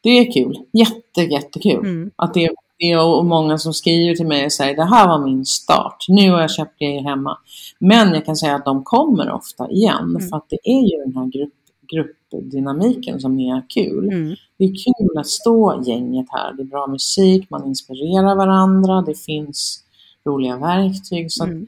Det 0.00 0.10
är 0.10 0.32
kul. 0.32 0.58
Jätte, 0.72 1.20
jättekul. 1.20 1.86
Mm. 1.86 2.10
Att 2.16 2.34
det, 2.34 2.50
det 2.78 2.90
är 2.90 3.04
och 3.04 3.24
många 3.26 3.58
som 3.58 3.74
skriver 3.74 4.14
till 4.14 4.26
mig 4.26 4.44
och 4.44 4.52
säger 4.52 4.76
det 4.76 4.84
här 4.84 5.08
var 5.08 5.24
min 5.24 5.44
start. 5.46 6.04
Nu 6.08 6.30
har 6.30 6.40
jag 6.40 6.50
köpt 6.50 6.78
grejer 6.78 7.02
hemma. 7.02 7.38
Men 7.78 8.14
jag 8.14 8.24
kan 8.26 8.36
säga 8.36 8.54
att 8.54 8.64
de 8.64 8.84
kommer 8.84 9.30
ofta 9.30 9.70
igen. 9.70 10.04
Mm. 10.16 10.28
För 10.28 10.36
att 10.36 10.46
det 10.48 10.58
är 10.64 10.82
ju 10.82 11.04
den 11.04 11.16
här 11.16 11.26
grupp, 11.26 11.54
gruppdynamiken 11.92 13.20
som 13.20 13.40
är 13.40 13.62
kul. 13.68 14.08
Mm. 14.08 14.34
Det 14.58 14.64
är 14.64 14.68
kul 14.68 15.18
att 15.18 15.26
stå 15.26 15.82
gänget 15.86 16.26
här. 16.30 16.52
Det 16.52 16.62
är 16.62 16.66
bra 16.66 16.86
musik, 16.86 17.50
man 17.50 17.66
inspirerar 17.66 18.36
varandra, 18.36 19.02
det 19.02 19.14
finns 19.14 19.82
roliga 20.26 20.56
verktyg. 20.56 21.32
Så 21.32 21.42
att 21.44 21.50
Mm. 21.50 21.66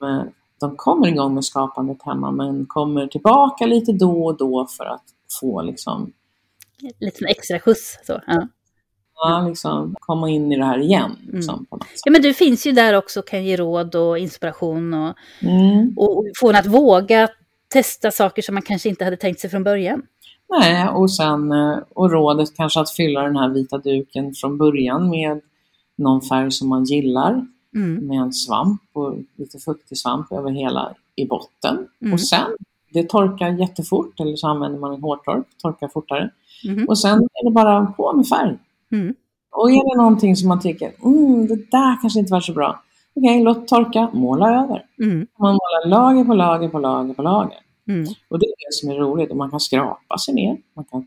de, 0.00 0.28
de 0.60 0.76
kommer 0.76 1.08
igång 1.08 1.34
med 1.34 1.44
skapandet 1.44 2.02
hemma 2.02 2.30
men 2.30 2.66
kommer 2.66 3.06
tillbaka 3.06 3.66
lite 3.66 3.92
då 3.92 4.24
och 4.24 4.36
då 4.36 4.66
för 4.66 4.84
att 4.84 5.04
få 5.40 5.62
liksom, 5.62 6.12
Lite 7.00 7.24
extra 7.24 7.60
skjuts. 7.60 7.98
Så. 8.06 8.20
Ja. 8.26 8.48
ja, 9.14 9.44
liksom 9.48 9.96
komma 10.00 10.30
in 10.30 10.52
i 10.52 10.56
det 10.56 10.64
här 10.64 10.78
igen. 10.78 11.16
Mm. 11.22 11.34
Liksom, 11.36 11.66
på 11.66 11.76
något 11.76 11.86
sätt. 11.88 12.00
ja, 12.04 12.12
men 12.12 12.22
du 12.22 12.34
finns 12.34 12.66
ju 12.66 12.72
där 12.72 12.94
också 12.94 13.20
och 13.20 13.26
kan 13.26 13.44
ge 13.44 13.56
råd 13.56 13.94
och 13.94 14.18
inspiration 14.18 14.94
och, 14.94 15.14
Mm. 15.42 15.94
och 15.96 16.24
få 16.40 16.50
en 16.50 16.56
att 16.56 16.66
våga 16.66 17.28
testa 17.68 18.10
saker 18.10 18.42
som 18.42 18.54
man 18.54 18.62
kanske 18.62 18.88
inte 18.88 19.04
hade 19.04 19.16
tänkt 19.16 19.40
sig 19.40 19.50
från 19.50 19.64
början. 19.64 20.02
Nej, 20.60 20.88
och 20.88 21.12
sen 21.12 21.52
eh, 21.52 21.78
och 21.94 22.10
rådet 22.10 22.56
kanske 22.56 22.80
att 22.80 22.90
fylla 22.90 23.22
den 23.22 23.36
här 23.36 23.48
vita 23.48 23.78
duken 23.78 24.34
från 24.34 24.58
början 24.58 25.10
med 25.10 25.40
någon 25.96 26.22
färg 26.22 26.50
som 26.52 26.68
man 26.68 26.84
gillar. 26.84 27.46
Mm. 27.74 28.06
med 28.06 28.20
en 28.20 28.32
svamp 28.32 28.82
och 28.92 29.18
lite 29.36 29.58
fuktig 29.58 29.98
svamp 29.98 30.32
över 30.32 30.50
hela 30.50 30.94
i 31.16 31.26
botten. 31.26 31.88
Mm. 32.02 32.12
Och 32.12 32.20
sen, 32.20 32.46
det 32.92 33.08
torkar 33.08 33.48
jättefort 33.48 34.20
eller 34.20 34.36
så 34.36 34.46
använder 34.48 34.78
man 34.78 34.94
en 34.94 35.02
hårtork, 35.02 35.46
torkar 35.58 35.88
fortare. 35.88 36.30
Mhm. 36.68 36.88
Och 36.88 36.98
sen 36.98 37.18
är 37.18 37.44
det 37.44 37.50
bara 37.50 37.86
på 37.86 38.12
med 38.12 38.26
färg. 38.26 38.58
Mm. 38.92 39.14
Och 39.50 39.70
är 39.70 39.90
det 39.90 40.02
någonting 40.02 40.36
som 40.36 40.48
man 40.48 40.60
tycker, 40.60 40.92
mm, 41.04 41.46
det 41.46 41.56
där 41.56 42.00
kanske 42.00 42.20
inte 42.20 42.32
var 42.32 42.40
så 42.40 42.52
bra. 42.52 42.82
Okej, 43.14 43.42
låt 43.42 43.68
torka, 43.68 44.10
måla 44.12 44.62
över. 44.62 44.84
Mm. 45.02 45.26
Man 45.38 45.52
målar 45.52 45.88
lager 45.88 46.24
på 46.24 46.34
lager 46.34 46.68
på 46.68 46.78
lager 46.78 47.14
på 47.14 47.22
lager. 47.22 47.58
Mm. 47.88 48.06
Och 48.28 48.38
det 48.38 48.46
är 48.46 48.68
det 48.68 48.74
som 48.74 48.90
är 48.90 48.94
roligt. 48.94 49.30
Och 49.30 49.36
man 49.36 49.50
kan 49.50 49.60
skrapa 49.60 50.18
sig 50.18 50.34
ner. 50.34 50.58
Man 50.74 50.84
kan 50.84 51.06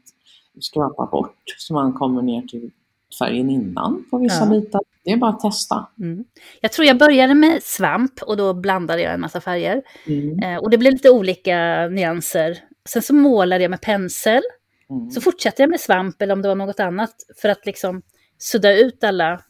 skrapa 0.60 1.06
bort 1.06 1.44
så 1.58 1.74
man 1.74 1.94
kommer 1.94 2.22
ner 2.22 2.42
till 2.42 2.72
färgen 3.20 3.50
innan 3.50 4.06
på 4.12 4.18
vissa 4.18 4.46
Ja. 4.46 4.50
bitar. 4.50 4.82
Det 5.04 5.12
är 5.12 5.18
bara 5.18 5.32
att 5.32 5.40
testa. 5.40 5.88
Mm. 6.00 6.26
Jag 6.62 6.72
tror 6.72 6.88
jag 6.88 6.98
började 6.98 7.34
med 7.34 7.64
svamp 7.64 8.22
och 8.22 8.38
då 8.38 8.54
blandade 8.54 9.02
jag 9.02 9.14
en 9.14 9.22
massa 9.22 9.42
färger. 9.42 9.82
Mm. 10.08 10.40
Eh, 10.40 10.58
och 10.58 10.70
det 10.70 10.78
blev 10.78 10.94
lite 10.94 11.10
olika 11.10 11.88
nyanser. 11.88 12.58
Sen 12.90 13.02
så 13.02 13.14
målade 13.14 13.64
jag 13.64 13.70
med 13.70 13.82
pensel. 13.82 14.42
Mm. 14.90 15.12
Så 15.12 15.22
fortsatte 15.22 15.62
jag 15.62 15.70
med 15.70 15.80
svamp 15.80 16.22
eller 16.22 16.34
om 16.34 16.42
det 16.42 16.48
var 16.48 16.56
något 16.56 16.80
annat 16.80 17.16
för 17.42 17.50
att 17.50 17.66
liksom 17.66 18.02
sudda 18.38 18.74
ut 18.74 19.04
alla 19.04 19.42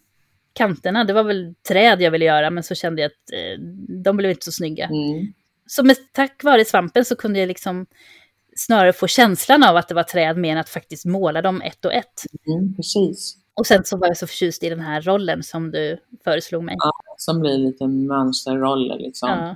kanterna. 0.54 1.04
Det 1.04 1.14
var 1.14 1.24
väl 1.24 1.56
träd 1.68 2.02
jag 2.02 2.12
ville 2.12 2.26
göra 2.26 2.50
men 2.50 2.64
så 2.64 2.76
kände 2.76 3.02
jag 3.02 3.10
att 3.10 3.34
eh, 3.34 3.64
de 4.04 4.18
blev 4.18 4.32
inte 4.32 4.46
så 4.46 4.52
snygga. 4.52 4.86
Mm. 4.86 5.34
Så 5.68 5.84
med, 5.84 5.96
tack 6.14 6.44
vare 6.44 6.66
svampen 6.66 7.06
så 7.06 7.16
kunde 7.16 7.40
jag 7.40 7.48
liksom 7.48 7.86
snarare 8.56 8.94
få 8.94 9.08
känslan 9.08 9.64
av 9.64 9.78
att 9.78 9.88
det 9.88 9.96
var 9.96 10.04
träd 10.04 10.38
mer 10.38 10.52
än 10.52 10.58
att 10.58 10.70
faktiskt 10.70 11.06
måla 11.06 11.42
dem 11.42 11.62
ett 11.62 11.86
och 11.86 11.94
ett. 11.94 12.24
Mm. 12.48 12.76
Precis. 12.76 13.38
Och 13.56 13.68
sen 13.68 13.84
så 13.84 13.98
var 13.98 14.08
jag 14.08 14.18
så 14.18 14.28
förtjust 14.28 14.64
i 14.64 14.70
den 14.70 14.80
här 14.80 15.02
rollen 15.02 15.44
som 15.44 15.72
du 15.72 15.98
föreslog 16.24 16.64
mig. 16.64 16.76
Ja. 16.80 16.92
Som 17.18 17.40
blir 17.40 17.58
lite 17.58 17.88
mönsterroller 17.88 18.98
liksom. 18.98 19.30
Ja. 19.30 19.56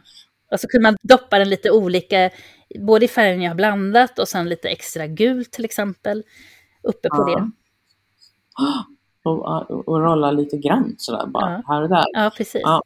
Och 0.52 0.60
så 0.60 0.68
kunde 0.68 0.84
man 0.84 0.98
doppa 1.02 1.40
den 1.40 1.50
lite 1.50 1.72
olika, 1.72 2.30
både 2.80 3.06
i 3.06 3.08
färgen 3.08 3.42
jag 3.42 3.50
har 3.50 3.56
blandat 3.56 4.20
och 4.20 4.28
sen 4.28 4.50
lite 4.50 4.70
extra 4.70 5.08
gult 5.08 5.52
till 5.52 5.66
exempel. 5.66 6.24
Uppe 6.84 7.10
på 7.10 7.16
Ja. 7.30 7.36
det. 7.36 7.52
Och, 9.24 9.72
och, 9.88 10.02
rolla 10.02 10.32
lite 10.32 10.58
grant 10.58 11.02
sådär 11.02 11.26
bara 11.26 11.64
här 11.68 11.82
och 11.82 11.90
där. 11.90 12.06
Ja, 12.14 12.32
precis. 12.38 12.62
Ja. 12.64 12.82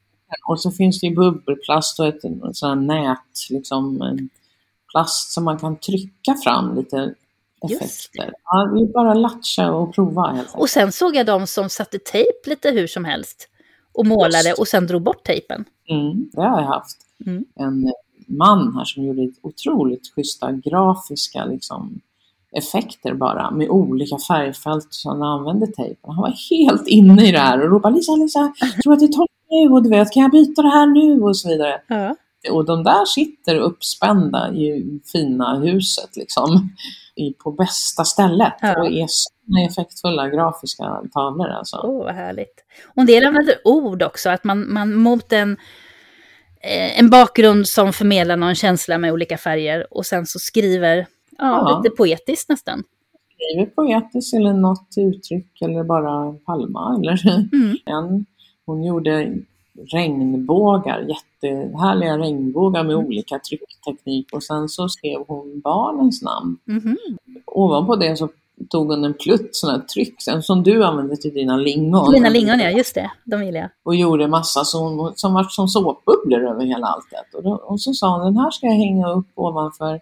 Och 0.47 0.61
så 0.61 0.71
finns 0.71 0.99
det 0.99 1.07
ju 1.07 1.15
bubbelplast 1.15 1.99
och 1.99 2.07
ett 2.07 2.23
här 2.61 2.75
nät, 2.75 3.49
liksom 3.49 3.99
plast 4.91 5.33
som 5.33 5.43
man 5.43 5.59
kan 5.59 5.77
trycka 5.77 6.35
fram 6.43 6.75
lite 6.75 7.15
effekter. 7.63 8.33
Ja, 8.43 8.71
det 8.73 8.81
är 8.81 8.93
bara 8.93 9.13
latcha 9.13 9.71
och 9.71 9.95
prova. 9.95 10.45
Och 10.53 10.69
sen 10.69 10.91
såg 10.91 11.15
jag 11.15 11.25
de 11.25 11.47
som 11.47 11.69
satte 11.69 11.99
tejp 11.99 12.49
lite 12.49 12.71
hur 12.71 12.87
som 12.87 13.05
helst. 13.05 13.47
Och 13.93 14.05
målade 14.05 14.49
Just. 14.49 14.59
och 14.59 14.67
sen 14.67 14.87
drog 14.87 15.01
bort 15.01 15.23
tejpen. 15.23 15.65
Mm, 15.89 16.29
det 16.33 16.41
har 16.41 16.61
jag 16.61 16.67
haft. 16.67 16.97
Mm. 17.25 17.45
En 17.55 17.93
man 18.25 18.75
här 18.75 18.85
som 18.85 19.03
gjorde 19.03 19.29
otroligt 19.41 20.13
schyssta 20.15 20.51
grafiska 20.51 21.45
liksom, 21.45 22.01
effekter 22.51 23.13
bara 23.13 23.51
med 23.51 23.69
olika 23.69 24.17
färgfält 24.17 24.87
som 24.89 25.11
han 25.11 25.23
använde 25.23 25.67
tejpen. 25.67 26.11
Han 26.11 26.21
var 26.21 26.35
helt 26.49 26.87
inne 26.87 27.27
i 27.27 27.31
det 27.31 27.39
här 27.39 27.61
och 27.61 27.71
ropade 27.71 27.95
Lisa, 27.95 28.15
Lisa, 28.15 28.53
tror 28.83 28.93
att 28.93 28.99
det 28.99 29.07
torrt 29.07 29.29
nu 29.49 29.73
och 29.73 29.83
du 29.83 29.89
vet, 29.89 30.11
kan 30.11 30.23
jag 30.23 30.31
byta 30.31 30.61
det 30.61 30.69
här 30.69 30.85
nu 30.85 31.21
och 31.21 31.37
så 31.37 31.49
vidare. 31.49 31.81
Ja. 31.87 32.15
Och 32.51 32.65
de 32.65 32.83
där 32.83 33.05
sitter 33.05 33.55
uppspända 33.55 34.53
i 34.53 34.99
fina 35.11 35.59
huset 35.59 36.17
liksom 36.17 36.69
i, 37.21 37.33
på 37.43 37.51
bästa 37.51 38.03
stället 38.05 38.53
Ja. 38.61 38.79
och 38.79 38.87
är 38.87 39.05
såna 39.09 39.65
effektfulla 39.69 40.29
grafiska 40.29 41.01
tavlor 41.13 41.47
alltså. 41.47 41.77
Åh, 41.83 42.03
vad 42.05 42.13
härligt. 42.15 42.63
Och 42.95 43.01
en 43.01 43.05
del 43.05 43.25
använder 43.25 43.55
ord 43.63 44.03
också, 44.03 44.29
att 44.29 44.43
man, 44.43 44.73
man 44.73 44.93
mot 44.95 45.33
en, 45.33 45.51
eh, 46.63 46.99
en 46.99 47.09
bakgrund 47.09 47.67
som 47.67 47.93
förmedlar 47.93 48.35
någon 48.37 48.55
känsla 48.55 48.97
med 48.97 49.11
olika 49.13 49.37
färger 49.37 49.87
och 49.93 50.05
sen 50.05 50.25
så 50.25 50.39
skriver, 50.39 50.97
ja, 50.97 51.05
Ja. 51.37 51.81
lite 51.83 51.95
poetiskt 51.95 52.49
nästan. 52.49 52.83
Skriver 53.35 53.65
poetiskt 53.65 54.33
eller 54.33 54.53
något 54.53 54.87
uttryck 54.97 55.61
eller 55.61 55.83
bara 55.83 56.33
palma 56.33 56.97
eller 56.99 57.27
Mm. 57.53 57.77
en. 57.85 58.25
Hon 58.65 58.83
gjorde 58.83 59.37
regnbågar, 59.87 60.99
jättehärliga 60.99 62.17
regnbågar 62.17 62.83
med 62.83 62.95
olika 62.95 63.39
tryckteknik 63.39 64.33
och 64.33 64.43
sen 64.43 64.69
så 64.69 64.89
skrev 64.89 65.19
hon 65.27 65.59
barnens 65.59 66.21
namn. 66.21 66.57
Mhm. 66.65 66.97
Ovanpå 67.45 67.95
det 67.95 68.15
så 68.15 68.29
tog 68.69 68.87
hon 68.87 69.03
en 69.03 69.13
plutt 69.13 69.55
sån 69.55 69.69
här 69.69 69.79
tryck, 69.79 70.15
som 70.41 70.63
du 70.63 70.83
använde 70.83 71.15
till 71.15 71.33
dina 71.33 71.57
lingon. 71.57 72.11
Mina 72.11 72.29
lingon, 72.29 72.59
ja, 72.59 72.69
just 72.69 72.95
det. 72.95 73.11
De 73.23 73.43
gillar 73.43 73.59
jag. 73.59 73.69
Och 73.83 73.95
gjorde 73.95 74.27
massa 74.27 74.63
som, 74.63 75.13
som 75.15 75.33
var 75.33 75.43
som 75.43 75.67
såpbubblor 75.67 76.43
över 76.43 76.65
hela 76.65 76.87
alltet. 76.87 77.33
Och, 77.33 77.43
då, 77.43 77.51
och 77.51 77.81
så 77.81 77.93
sa 77.93 78.17
hon, 78.17 78.25
den 78.25 78.37
här 78.37 78.51
ska 78.51 78.67
jag 78.67 78.73
hänga 78.73 79.09
upp 79.09 79.27
ovanför 79.35 79.99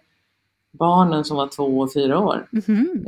barnen 0.72 1.24
som 1.24 1.36
var 1.36 1.46
två 1.46 1.78
och 1.80 1.92
fyra 1.92 2.18
år. 2.18 2.48
Mhm. 2.52 3.06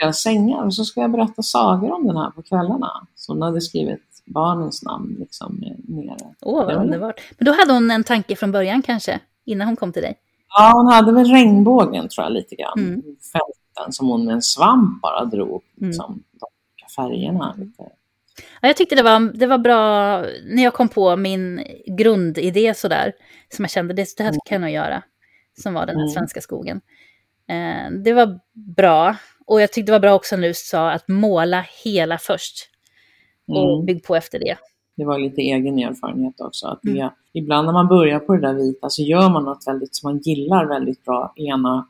Deras 0.00 0.22
sängar. 0.22 0.64
Och 0.64 0.74
så 0.74 0.84
ska 0.84 1.00
jag 1.00 1.10
berätta 1.10 1.42
sagor 1.42 1.92
om 1.92 2.06
den 2.06 2.16
här 2.16 2.30
på 2.30 2.42
kvällarna. 2.42 3.06
Så 3.14 3.32
hon 3.32 3.42
hade 3.42 3.60
skrivit 3.60 4.07
barnens 4.32 4.82
namn 4.82 5.16
liksom 5.18 5.64
nere. 5.88 6.34
Åh, 6.40 6.66
vad 6.66 6.74
underbart. 6.76 7.20
Men 7.38 7.44
då 7.46 7.52
hade 7.52 7.72
hon 7.72 7.90
en 7.90 8.04
tanke 8.04 8.36
från 8.36 8.52
början 8.52 8.82
kanske, 8.82 9.20
innan 9.44 9.66
hon 9.66 9.76
kom 9.76 9.92
till 9.92 10.02
dig. 10.02 10.18
Ja, 10.56 10.72
hon 10.74 10.86
hade 10.92 11.12
väl 11.12 11.30
regnbågen 11.30 12.08
tror 12.08 12.24
jag 12.24 12.32
lite 12.32 12.54
grann. 12.54 12.78
Mm. 12.78 13.02
Fälten 13.02 13.92
som 13.92 14.08
hon 14.08 14.24
med 14.24 14.34
en 14.34 14.42
svamp 14.42 15.02
bara 15.02 15.24
drog. 15.24 15.62
Mm. 15.80 15.88
Liksom, 15.88 16.22
de 16.32 16.46
olika 16.46 16.88
färgerna. 16.96 17.54
Lite. 17.58 17.82
Ja, 18.60 18.68
jag 18.68 18.76
tyckte 18.76 18.94
det 18.94 19.02
var, 19.02 19.20
det 19.38 19.46
var 19.46 19.58
bra 19.58 20.18
när 20.44 20.64
jag 20.64 20.74
kom 20.74 20.88
på 20.88 21.16
min 21.16 21.64
grundidé 21.86 22.74
sådär. 22.74 23.12
Som 23.56 23.62
jag 23.62 23.70
kände, 23.70 23.94
det, 23.94 24.06
det 24.16 24.22
här 24.22 24.34
kan 24.48 24.62
jag 24.62 24.70
göra. 24.72 25.02
Som 25.62 25.74
var 25.74 25.86
den 25.86 25.96
här 25.96 26.02
Mm. 26.02 26.12
svenska 26.14 26.40
skogen. 26.40 26.80
Eh, 27.48 27.90
det 28.04 28.12
var 28.12 28.40
bra. 28.76 29.16
Och 29.46 29.60
jag 29.60 29.72
tyckte 29.72 29.92
det 29.92 29.94
var 29.94 30.00
bra 30.00 30.14
också 30.14 30.36
när 30.36 30.48
du 30.48 30.54
sa 30.54 30.90
att 30.90 31.08
måla 31.08 31.64
hela 31.84 32.18
först. 32.18 32.70
Och 33.48 33.72
Mm. 33.74 33.86
bygg 33.86 34.02
på 34.04 34.16
efter 34.16 34.38
det. 34.38 34.56
Det 34.96 35.04
var 35.04 35.18
lite 35.18 35.40
egen 35.40 35.78
erfarenhet 35.78 36.40
också. 36.40 36.66
Att 36.66 36.78
det, 36.82 36.90
Mm. 36.90 37.08
Ibland 37.32 37.66
när 37.66 37.72
man 37.72 37.88
börjar 37.88 38.18
på 38.18 38.34
det 38.36 38.40
där 38.40 38.54
vita 38.54 38.90
så 38.90 39.02
gör 39.02 39.28
man 39.30 39.44
något 39.44 39.66
väldigt 39.66 39.96
som 39.96 40.12
man 40.12 40.18
gillar 40.18 40.66
väldigt 40.66 41.04
bra, 41.04 41.32
ena, 41.36 41.88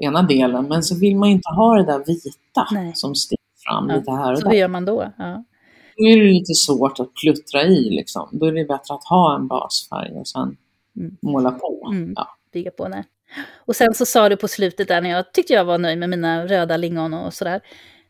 ena 0.00 0.22
delen. 0.22 0.68
Men 0.68 0.82
så 0.82 0.98
vill 0.98 1.16
man 1.16 1.28
inte 1.28 1.50
ha 1.50 1.74
det 1.76 1.84
där 1.84 1.98
vita 1.98 2.66
Nej. 2.72 2.92
som 2.94 3.14
sticker 3.14 3.44
fram 3.66 3.88
Ja, 3.90 3.96
lite 3.96 4.10
här 4.10 4.32
och 4.32 4.38
Så 4.38 4.44
hur 4.44 4.50
där. 4.50 4.58
gör 4.58 4.68
man 4.68 4.84
då? 4.84 5.12
Ja. 5.18 5.44
Då 5.96 6.04
är 6.08 6.16
det 6.16 6.24
lite 6.32 6.54
svårt 6.54 7.00
att 7.00 7.14
pluttra 7.14 7.62
i 7.62 7.90
liksom. 7.90 8.28
Då 8.32 8.46
är 8.46 8.52
det 8.52 8.64
bättre 8.64 8.94
att 8.94 9.04
ha 9.04 9.36
en 9.36 9.46
basfärg 9.48 10.12
och 10.12 10.28
sen 10.28 10.56
Mm. 10.96 11.16
måla 11.22 11.50
på. 11.50 11.88
Mm. 11.92 12.12
Ja. 12.16 12.26
Bygga 12.52 12.70
på 12.70 12.88
där. 12.88 13.04
Och 13.66 13.76
sen 13.76 13.94
så 13.94 14.06
sa 14.06 14.28
du 14.28 14.36
på 14.36 14.48
slutet 14.48 14.88
där 14.88 15.00
när 15.00 15.10
jag 15.10 15.32
tyckte 15.32 15.52
jag 15.52 15.64
var 15.64 15.78
nöjd 15.78 15.98
med 15.98 16.10
mina 16.10 16.46
röda 16.46 16.76
lingon 16.76 17.14
och 17.14 17.34
sådär. 17.34 17.60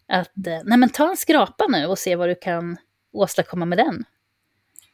Att 0.09 0.47
eh, 0.47 0.61
nej 0.65 0.79
men 0.79 0.89
ta 0.89 1.11
en 1.11 1.17
skrapa 1.17 1.65
nu 1.69 1.87
och 1.87 1.99
se 1.99 2.17
vad 2.17 2.29
du 2.29 2.35
kan 2.35 2.77
åstadkomma 3.13 3.65
med 3.65 3.79
den. 3.79 4.05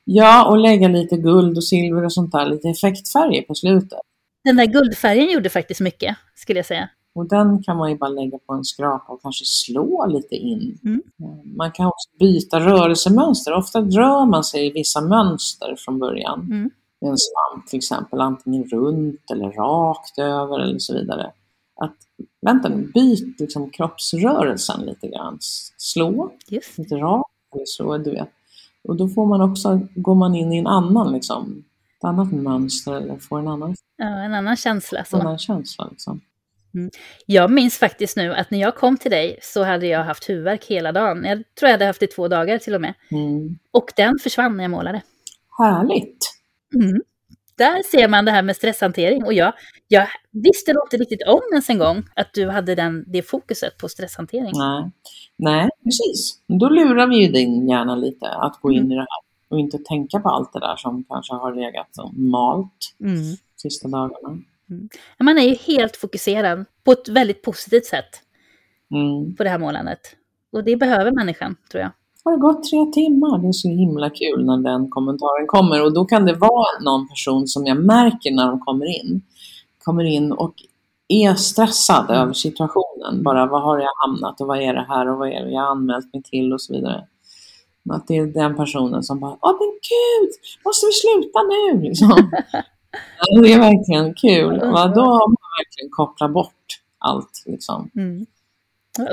ja, 0.05 0.49
och 0.51 0.59
lägga 0.59 0.89
lite 0.89 1.17
guld 1.17 1.57
och 1.57 1.65
silver 1.65 2.05
och 2.05 2.13
sånt 2.13 2.33
där, 2.33 2.47
lite 2.47 2.69
effektfärger 2.69 3.43
på 3.43 3.55
slutet. 3.55 3.99
Den 4.45 4.57
där 4.57 4.67
guldfärgen 4.67 5.31
gjorde 5.31 5.49
faktiskt 5.49 5.81
mycket, 5.81 6.17
skulle 6.35 6.59
jag 6.59 6.67
säga. 6.67 6.89
Och 7.15 7.29
den 7.29 7.63
kan 7.63 7.77
man 7.77 7.91
ju 7.91 7.97
bara 7.99 8.11
lägga 8.11 8.39
på 8.39 8.53
en 8.53 8.65
skrapa 8.65 9.13
och 9.13 9.23
kanske 9.23 9.45
slå 9.45 10.07
lite 10.07 10.35
in. 10.35 10.79
Mm. 10.85 11.03
Eh, 11.23 11.57
Man 11.57 11.73
kan 11.73 11.87
också 11.87 12.09
byta 12.19 12.61
rörelsemönster. 12.61 13.55
Ofta 13.55 13.81
rör 13.81 14.27
man 14.27 14.45
sig 14.45 14.67
i 14.67 14.71
vissa 14.71 15.01
mönster 15.01 15.75
från 15.79 15.99
början. 15.99 16.41
Mm. 16.41 16.71
Med 17.01 17.11
en 17.11 17.17
svamp 17.19 17.67
till 17.67 17.77
exempel, 17.77 18.21
antingen 18.21 18.65
runt 18.65 19.31
eller 19.33 19.51
rakt 19.51 20.19
över 20.19 20.61
eller 20.61 20.79
så 20.79 20.95
vidare. 20.95 21.33
Att, 21.85 21.97
vänta 22.41 22.69
nu, 22.69 22.91
byt 22.95 23.41
liksom 23.41 23.71
kroppsrörelsen 23.71 24.87
lite 24.87 25.09
grann. 25.09 25.39
Slå, 25.77 26.33
det. 26.49 26.79
lite 26.79 26.95
rakt 26.97 27.31
eller 27.55 27.65
så, 27.67 27.99
du 27.99 28.11
vet. 28.11 28.31
Och 28.83 28.97
då 28.97 29.09
får 29.09 29.27
man 29.27 29.41
också, 29.41 29.81
går 29.95 30.15
man 30.15 30.35
in 30.35 30.53
i 30.53 30.59
en 30.59 30.67
annan 30.67 31.13
liksom, 31.13 31.65
ett 31.99 32.05
annat 32.05 32.33
mönster 32.33 32.93
eller 32.93 33.17
får 33.17 33.39
en 33.39 33.49
annan, 33.49 33.75
Ja, 33.97 34.07
en 34.07 34.35
annan 34.35 34.57
känsla. 34.57 35.05
Så. 35.05 35.17
annan 35.17 35.39
känsla. 35.39 35.89
Liksom. 35.91 36.21
Jag 37.27 37.51
minns 37.51 37.79
faktiskt 37.79 38.17
nu 38.17 38.35
att 38.35 38.51
när 38.51 38.61
jag 38.61 38.77
kom 38.77 38.97
till 38.97 39.11
dig 39.11 39.39
så 39.43 39.65
hade 39.65 39.87
jag 39.87 40.05
haft 40.05 40.29
huvudvärk 40.29 40.65
hela 40.65 40.93
dagen. 40.93 41.25
Jag 41.25 41.37
tror 41.37 41.69
jag 41.69 41.71
hade 41.71 41.85
haft 41.85 42.01
det 42.01 42.07
i 42.07 42.15
två 42.15 42.29
dagar 42.29 42.59
till 42.59 42.75
och 42.75 42.81
med. 42.81 42.95
Mm. 43.11 43.59
Och 43.71 43.93
den 43.97 44.19
försvann 44.23 44.57
när 44.57 44.65
jag 44.65 44.71
målade. 44.71 45.03
Härligt! 45.59 46.19
Mm. 46.75 47.03
Där 47.61 47.83
ser 47.83 48.09
man 48.09 48.25
det 48.25 48.31
här 48.31 48.43
med 48.43 48.57
stresshantering. 48.57 49.25
Och 49.25 49.33
jag, 49.33 49.53
jag 49.89 50.07
visste 50.31 50.73
nog 50.73 50.83
inte 50.87 50.97
riktigt 50.97 51.23
om 51.27 51.41
ens 51.53 51.71
en 51.71 51.79
gång 51.79 52.03
att 52.17 52.33
du 52.35 52.49
hade 52.49 52.75
den, 52.75 53.05
det 53.07 53.23
fokuset 53.23 53.79
på 53.79 53.89
stresshantering. 53.89 54.53
Nej. 54.55 54.91
Nej, 55.37 55.69
precis. 55.85 56.43
Då 56.61 56.69
lurar 56.69 57.07
vi 57.07 57.17
ju 57.27 57.33
din 57.33 57.69
hjärna 57.69 57.97
lite 57.97 58.27
att 58.29 58.61
gå 58.61 58.73
in 58.73 58.93
i 58.93 58.95
det 58.95 59.01
här 59.01 59.09
och 59.49 59.59
inte 59.59 59.79
tänka 59.79 60.21
på 60.21 60.29
allt 60.29 60.53
det 60.53 60.61
där 60.61 60.77
som 60.77 61.05
kanske 61.09 61.35
har 61.35 61.55
legat 61.55 61.99
och 61.99 62.15
malt 62.15 62.95
Mm. 63.01 63.17
sista 63.57 63.89
dagarna. 63.89 64.39
Man 65.21 65.39
är 65.39 65.43
ju 65.43 65.55
helt 65.55 65.97
fokuserad 65.97 66.65
på 66.85 66.93
ett 66.93 67.09
väldigt 67.09 67.43
positivt 67.43 67.87
sätt 67.87 68.23
Mm. 68.95 69.37
på 69.37 69.45
det 69.45 69.51
här 69.51 69.59
målandet. 69.59 70.01
Och 70.53 70.65
det 70.65 70.77
behöver 70.77 71.11
människan, 71.13 71.57
tror 71.71 71.83
jag. 71.83 71.91
Har 72.25 72.33
det 72.33 72.39
gått 72.39 72.71
tre 72.71 72.85
timmar? 72.85 73.39
Det 73.39 73.49
är 73.49 73.53
så 73.53 73.69
himla 73.69 74.11
kul 74.11 74.45
när 74.45 74.57
den 74.57 74.91
kommentaren 74.91 75.47
kommer 75.47 75.85
och 75.85 75.95
då 75.95 76.05
kan 76.05 76.25
det 76.25 76.35
vara 76.35 76.81
någon 76.85 77.09
person 77.09 77.47
som 77.47 77.67
jag 77.67 77.77
märker 77.77 78.31
när 78.31 78.47
de 78.47 78.61
kommer 78.61 78.87
in. 78.87 79.23
Kommer 79.85 80.05
in 80.05 80.33
och 80.33 80.55
är 81.09 81.35
stressad 81.35 82.11
över 82.11 82.33
situationen. 82.33 83.23
Bara 83.23 83.47
vad 83.47 83.63
har 83.63 83.79
jag 83.79 83.91
hamnat 84.07 84.41
och 84.41 84.47
vad 84.47 84.63
är 84.63 84.75
det 84.75 84.87
här 84.89 85.09
och 85.09 85.19
vad 85.19 85.29
är 85.29 85.45
det 85.45 85.51
jag 85.51 85.61
har 85.61 85.71
anmält 85.71 86.15
mig 86.15 86.23
till 86.23 86.53
och 86.53 86.61
så 86.61 86.73
vidare. 86.73 87.07
Att 87.91 88.07
det 88.07 88.17
är 88.17 88.27
den 88.27 88.57
personen 88.57 89.03
som 89.03 89.21
bara, 89.21 89.37
åh 89.41 89.53
men 89.53 89.69
gud, 89.69 90.31
måste 90.65 90.87
vi 90.87 90.93
sluta 90.93 91.39
nu? 91.43 91.83
Liksom. 91.89 92.31
det 93.43 93.53
är 93.53 93.59
verkligen 93.59 94.15
kul. 94.15 94.61
Va? 94.61 94.87
Då 94.89 95.01
har 95.01 95.29
man 95.29 95.51
verkligen 95.59 95.91
kopplat 95.91 96.33
bort 96.33 96.81
allt. 96.99 97.43
Liksom. 97.47 97.91
Mm. 97.97 98.27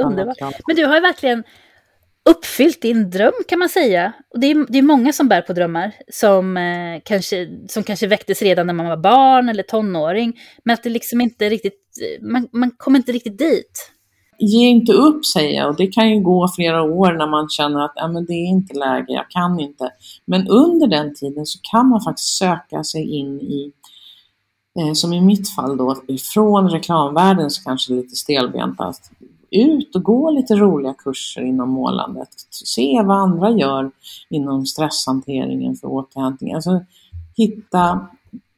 Underbart. 0.06 0.38
Men 0.68 0.76
du 0.76 0.86
har 0.86 0.96
ju 0.96 1.02
verkligen 1.02 1.44
uppfyllt 2.30 2.82
din 2.82 3.10
dröm 3.10 3.34
kan 3.48 3.60
man 3.60 3.70
säga. 3.70 4.14
Och 4.34 4.40
det 4.40 4.48
är, 4.48 4.72
det 4.72 4.78
är 4.78 4.82
många 4.82 5.14
som 5.14 5.28
bär 5.28 5.42
på 5.42 5.54
drömmar 5.54 5.92
som, 6.14 6.58
eh, 6.58 7.02
kanske, 7.06 7.48
som 7.68 7.84
kanske 7.84 8.08
väcktes 8.08 8.42
redan 8.42 8.68
när 8.68 8.74
man 8.74 8.90
var 8.90 8.98
barn 8.98 9.50
eller 9.50 9.64
tonåring. 9.64 10.34
Men 10.64 10.74
att 10.74 10.84
det 10.84 10.90
liksom 10.90 11.22
inte 11.22 11.50
riktigt, 11.50 11.82
eh, 12.02 12.28
man, 12.28 12.48
man 12.52 12.72
kommer 12.78 13.00
inte 13.00 13.12
riktigt 13.12 13.38
dit. 13.38 13.92
Ge 14.40 14.68
inte 14.68 14.94
upp 14.94 15.26
säger 15.26 15.58
jag 15.58 15.70
och 15.70 15.76
det 15.76 15.88
kan 15.88 16.10
ju 16.10 16.22
gå 16.22 16.48
flera 16.56 16.84
år 16.84 17.14
när 17.14 17.28
man 17.28 17.50
känner 17.50 17.86
att 17.86 17.98
äh, 17.98 18.12
men 18.12 18.26
det 18.26 18.34
är 18.34 18.48
inte 18.48 18.78
läge, 18.78 19.14
jag 19.14 19.30
kan 19.30 19.60
inte. 19.60 19.90
Men 20.26 20.48
under 20.48 20.88
den 20.88 21.16
tiden 21.16 21.46
så 21.46 21.60
kan 21.72 21.90
man 21.90 22.02
faktiskt 22.02 22.38
söka 22.38 22.84
sig 22.84 23.04
in 23.20 23.40
i 23.40 23.72
eh, 24.80 24.94
som 24.94 25.14
i 25.14 25.22
mitt 25.22 25.50
fall 25.50 25.78
då, 25.78 25.96
från 26.34 26.70
reklamvärlden 26.70 27.50
så 27.50 27.64
kanske 27.64 27.94
lite 27.94 28.16
stelbentast 28.16 29.12
ut 29.52 29.96
och 29.96 30.04
gå 30.04 30.32
lite 30.32 30.56
roliga 30.56 30.94
kurser 30.94 31.42
inom 31.42 31.70
målandet. 31.70 32.30
Se 32.50 33.02
vad 33.04 33.18
andra 33.18 33.52
gör 33.52 33.92
inom 34.30 34.66
stresshanteringen 34.66 35.76
för 35.76 35.88
återhämtning. 35.88 36.54
Alltså 36.54 36.82
hitta, 37.38 38.08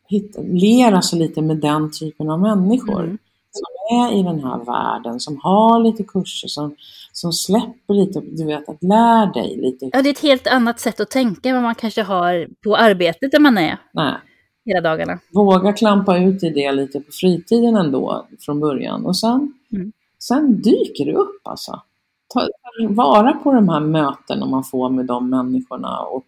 hitta, 0.07 0.41
lera 0.41 1.01
sig 1.01 1.19
lite 1.19 1.41
med 1.41 1.57
den 1.57 1.91
typen 1.91 2.29
av 2.29 2.39
människor. 2.39 3.03
Mm. 3.03 3.17
Som 3.51 3.97
är 3.97 4.19
i 4.19 4.23
den 4.23 4.43
här 4.43 4.65
världen, 4.65 5.19
som 5.19 5.39
har 5.43 5.83
lite 5.83 6.03
kurser, 6.03 6.47
som, 6.47 6.75
som 7.11 7.33
släpper 7.33 7.93
lite, 7.93 8.21
du 8.21 8.45
vet, 8.45 8.69
att 8.69 8.83
lära 8.83 9.25
dig 9.25 9.57
lite. 9.57 9.89
Ja, 9.93 10.01
det 10.01 10.09
är 10.09 10.13
ett 10.13 10.19
helt 10.19 10.47
annat 10.47 10.79
sätt 10.79 10.99
att 10.99 11.09
tänka 11.09 11.49
än 11.49 11.55
vad 11.55 11.63
man 11.63 11.75
kanske 11.75 12.03
har 12.03 12.47
på 12.63 12.75
arbetet 12.75 13.31
där 13.31 13.39
man 13.39 13.57
är. 13.57 13.77
Nej. 13.93 14.13
Hela 14.65 14.81
dagarna. 14.81 15.19
Våga 15.33 15.73
klampa 15.73 16.17
ut 16.17 16.43
i 16.43 16.49
det 16.49 16.71
lite 16.71 16.99
på 16.99 17.11
fritiden 17.11 17.75
ändå 17.75 18.27
från 18.39 18.59
början 18.59 19.05
och 19.05 19.17
sen 19.17 19.53
mm 19.71 19.91
Sen 20.19 20.61
dyker 20.61 21.05
det 21.05 21.13
upp 21.13 21.41
alltså. 21.43 21.81
Ta 22.33 22.47
vara 22.89 23.33
på 23.33 23.53
de 23.53 23.69
här 23.69 23.79
mötena 23.79 24.45
man 24.45 24.63
får 24.63 24.89
med 24.89 25.05
de 25.05 25.29
människorna 25.29 25.99
och 25.99 26.25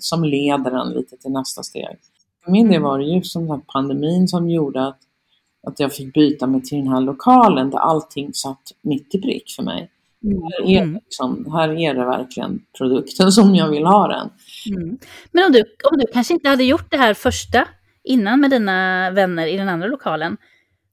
som 0.00 0.24
leder 0.24 0.70
en 0.70 0.92
lite 0.92 1.16
till 1.16 1.30
nästa 1.30 1.62
steg. 1.62 1.98
För 2.44 2.50
min 2.50 2.66
del 2.66 2.76
mm. 2.76 2.82
var 2.82 2.98
det 2.98 3.04
ju 3.04 3.22
som 3.22 3.62
pandemin 3.72 4.28
som 4.28 4.50
gjorde 4.50 4.86
att, 4.86 4.98
att 5.66 5.80
jag 5.80 5.92
fick 5.92 6.14
byta 6.14 6.46
mig 6.46 6.62
till 6.62 6.78
den 6.78 6.88
här 6.88 7.00
lokalen 7.00 7.70
där 7.70 7.78
allting 7.78 8.34
satt 8.34 8.72
mitt 8.82 9.14
i 9.14 9.20
prick 9.20 9.50
för 9.56 9.62
mig. 9.62 9.90
Mm. 10.24 10.42
Här, 10.42 10.70
är 10.70 10.82
mm. 10.82 10.94
liksom, 10.94 11.52
här 11.52 11.68
är 11.68 11.94
det 11.94 12.04
verkligen 12.04 12.60
produkten 12.78 13.32
som 13.32 13.54
jag 13.54 13.68
vill 13.68 13.86
ha 13.86 14.08
den. 14.08 14.30
Mm. 14.76 14.98
Men 15.32 15.44
om 15.44 15.52
du, 15.52 15.60
om 15.60 15.98
du 15.98 16.06
kanske 16.12 16.34
inte 16.34 16.48
hade 16.48 16.64
gjort 16.64 16.90
det 16.90 16.96
här 16.96 17.14
första 17.14 17.68
innan 18.04 18.40
med 18.40 18.50
dina 18.50 19.10
vänner 19.10 19.46
i 19.46 19.56
den 19.56 19.68
andra 19.68 19.86
lokalen, 19.86 20.36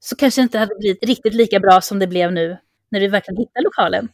så 0.03 0.15
kanske 0.15 0.41
det 0.41 0.43
inte 0.43 0.59
hade 0.59 0.75
blivit 0.79 1.03
riktigt 1.03 1.33
lika 1.33 1.59
bra 1.59 1.81
som 1.81 1.99
det 1.99 2.07
blev 2.07 2.31
nu 2.31 2.57
när 2.91 2.99
du 2.99 3.07
verkligen 3.07 3.37
hittar 3.37 3.61
lokalen. 3.63 4.07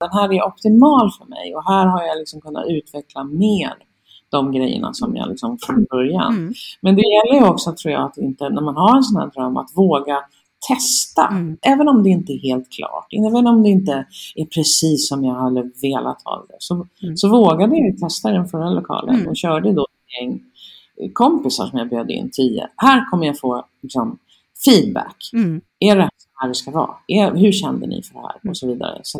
Den 0.00 0.10
här 0.10 0.32
är 0.32 0.42
optimal 0.42 1.10
för 1.18 1.24
mig 1.24 1.54
och 1.54 1.64
här 1.64 1.86
har 1.86 2.02
jag 2.02 2.18
liksom 2.18 2.40
kunnat 2.40 2.64
utveckla 2.68 3.24
mer 3.24 3.74
de 4.30 4.52
grejerna 4.52 4.94
som 4.94 5.16
jag 5.16 5.28
liksom 5.28 5.58
från 5.58 5.84
början. 5.90 6.32
Mm. 6.32 6.54
Men 6.80 6.96
det 6.96 7.02
gäller 7.02 7.40
ju 7.40 7.48
också 7.48 7.72
tror 7.72 7.92
jag 7.92 8.04
att 8.04 8.18
inte, 8.18 8.48
när 8.48 8.62
man 8.62 8.76
har 8.76 8.96
en 8.96 9.02
sån 9.02 9.20
här 9.20 9.30
dröm, 9.34 9.56
att 9.56 9.70
våga 9.74 10.18
testa. 10.68 11.28
Mm. 11.28 11.56
Även 11.62 11.88
om 11.88 12.02
det 12.02 12.10
inte 12.10 12.32
är 12.32 12.38
helt 12.38 12.72
klart, 12.72 13.06
även 13.28 13.46
om 13.46 13.62
det 13.62 13.68
inte 13.68 14.06
är 14.34 14.44
precis 14.44 15.08
som 15.08 15.24
jag 15.24 15.34
hade 15.34 15.70
velat 15.82 16.22
ha 16.24 16.46
det. 16.48 16.56
Så, 16.58 16.86
mm. 17.02 17.16
så 17.16 17.28
vågade 17.28 17.76
jag 17.76 17.98
testa 17.98 18.30
den 18.30 18.48
förra 18.48 18.70
lokalen 18.70 19.14
mm. 19.14 19.28
och 19.28 19.36
körde 19.36 19.72
då 19.72 19.82
ett 19.82 20.22
gäng 20.22 20.40
kompisar 21.12 21.66
som 21.66 21.78
jag 21.78 21.88
bjöd 21.88 22.10
in, 22.10 22.30
tio. 22.32 22.68
Här 22.76 23.10
kommer 23.10 23.26
jag 23.26 23.38
få 23.38 23.64
liksom, 23.82 24.18
feedback. 24.64 25.16
Mm. 25.32 25.60
Är 25.78 25.96
det 25.96 26.10
här 26.34 26.48
det 26.48 26.54
ska 26.54 26.70
vara? 26.70 26.96
Är, 27.08 27.34
hur 27.34 27.52
kände 27.52 27.86
ni 27.86 28.02
för 28.02 28.14
det 28.14 28.20
här? 28.20 28.50
Och 28.50 28.56
så 28.56 28.66
vidare. 28.66 29.00
Så, 29.02 29.18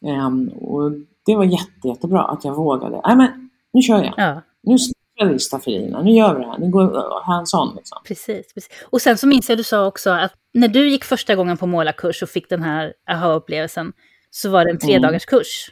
um, 0.00 0.48
och 0.48 0.92
det 1.26 1.36
var 1.36 1.44
jätte, 1.44 1.88
jättebra 1.88 2.22
att 2.24 2.44
jag 2.44 2.54
vågade. 2.54 3.00
Nej 3.06 3.16
men 3.16 3.50
nu 3.72 3.82
kör 3.82 4.04
jag. 4.04 4.14
Ja. 4.16 4.42
Nu 4.62 4.78
släpper 4.78 5.32
vi 5.32 5.38
staffelierna. 5.38 6.02
Nu 6.02 6.10
gör 6.10 6.34
vi 6.34 6.40
det 6.40 6.50
här. 6.50 6.58
Nu 6.58 6.70
går 6.70 7.22
hands-on. 7.24 7.76
Liksom. 7.76 7.98
Precis, 8.04 8.54
precis. 8.54 8.70
Och 8.90 9.02
sen 9.02 9.18
så 9.18 9.26
minns 9.26 9.48
jag 9.48 9.58
du 9.58 9.62
sa 9.62 9.86
också 9.86 10.10
att 10.10 10.32
när 10.54 10.68
du 10.68 10.88
gick 10.88 11.04
första 11.04 11.34
gången 11.34 11.56
på 11.56 11.66
målarkurs 11.66 12.22
och 12.22 12.28
fick 12.28 12.48
den 12.48 12.62
här 12.62 12.94
aha-upplevelsen 13.10 13.92
så 14.30 14.50
var 14.50 14.64
det 14.64 14.70
en 14.70 14.78
tredagars 14.78 15.24
kurs. 15.24 15.70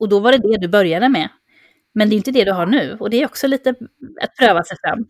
Och 0.00 0.08
då 0.08 0.18
var 0.18 0.32
det 0.32 0.38
det 0.38 0.58
du 0.60 0.68
började 0.68 1.08
med. 1.08 1.28
Men 1.94 2.08
det 2.08 2.14
är 2.14 2.16
inte 2.16 2.30
det 2.30 2.44
du 2.44 2.52
har 2.52 2.66
nu. 2.66 2.96
Och 3.00 3.10
det 3.10 3.22
är 3.22 3.26
också 3.26 3.46
lite 3.46 3.70
att 4.22 4.36
pröva 4.38 4.64
sig 4.64 4.76
fram. 4.84 5.06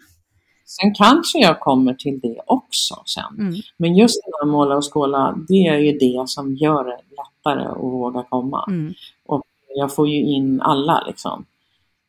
Sen 0.71 0.95
kanske 0.95 1.39
jag 1.39 1.61
kommer 1.61 1.95
till 1.95 2.21
det 2.21 2.41
också 2.47 3.03
sen. 3.07 3.39
Mm. 3.39 3.55
Men 3.77 3.97
just 3.97 4.21
det 4.25 4.33
här 4.41 4.53
måla 4.53 4.77
och 4.77 4.93
skåla, 4.93 5.39
det 5.49 5.67
är 5.67 5.79
ju 5.79 5.93
det 5.99 6.29
som 6.29 6.57
gör 6.57 6.85
det 6.85 6.99
lättare 7.17 7.69
att 7.69 7.77
våga 7.77 8.23
komma. 8.23 8.65
Mm. 8.69 8.95
Och 9.27 9.43
jag 9.75 9.95
får 9.95 10.09
ju 10.09 10.23
in 10.23 10.61
alla 10.61 11.05
liksom. 11.07 11.45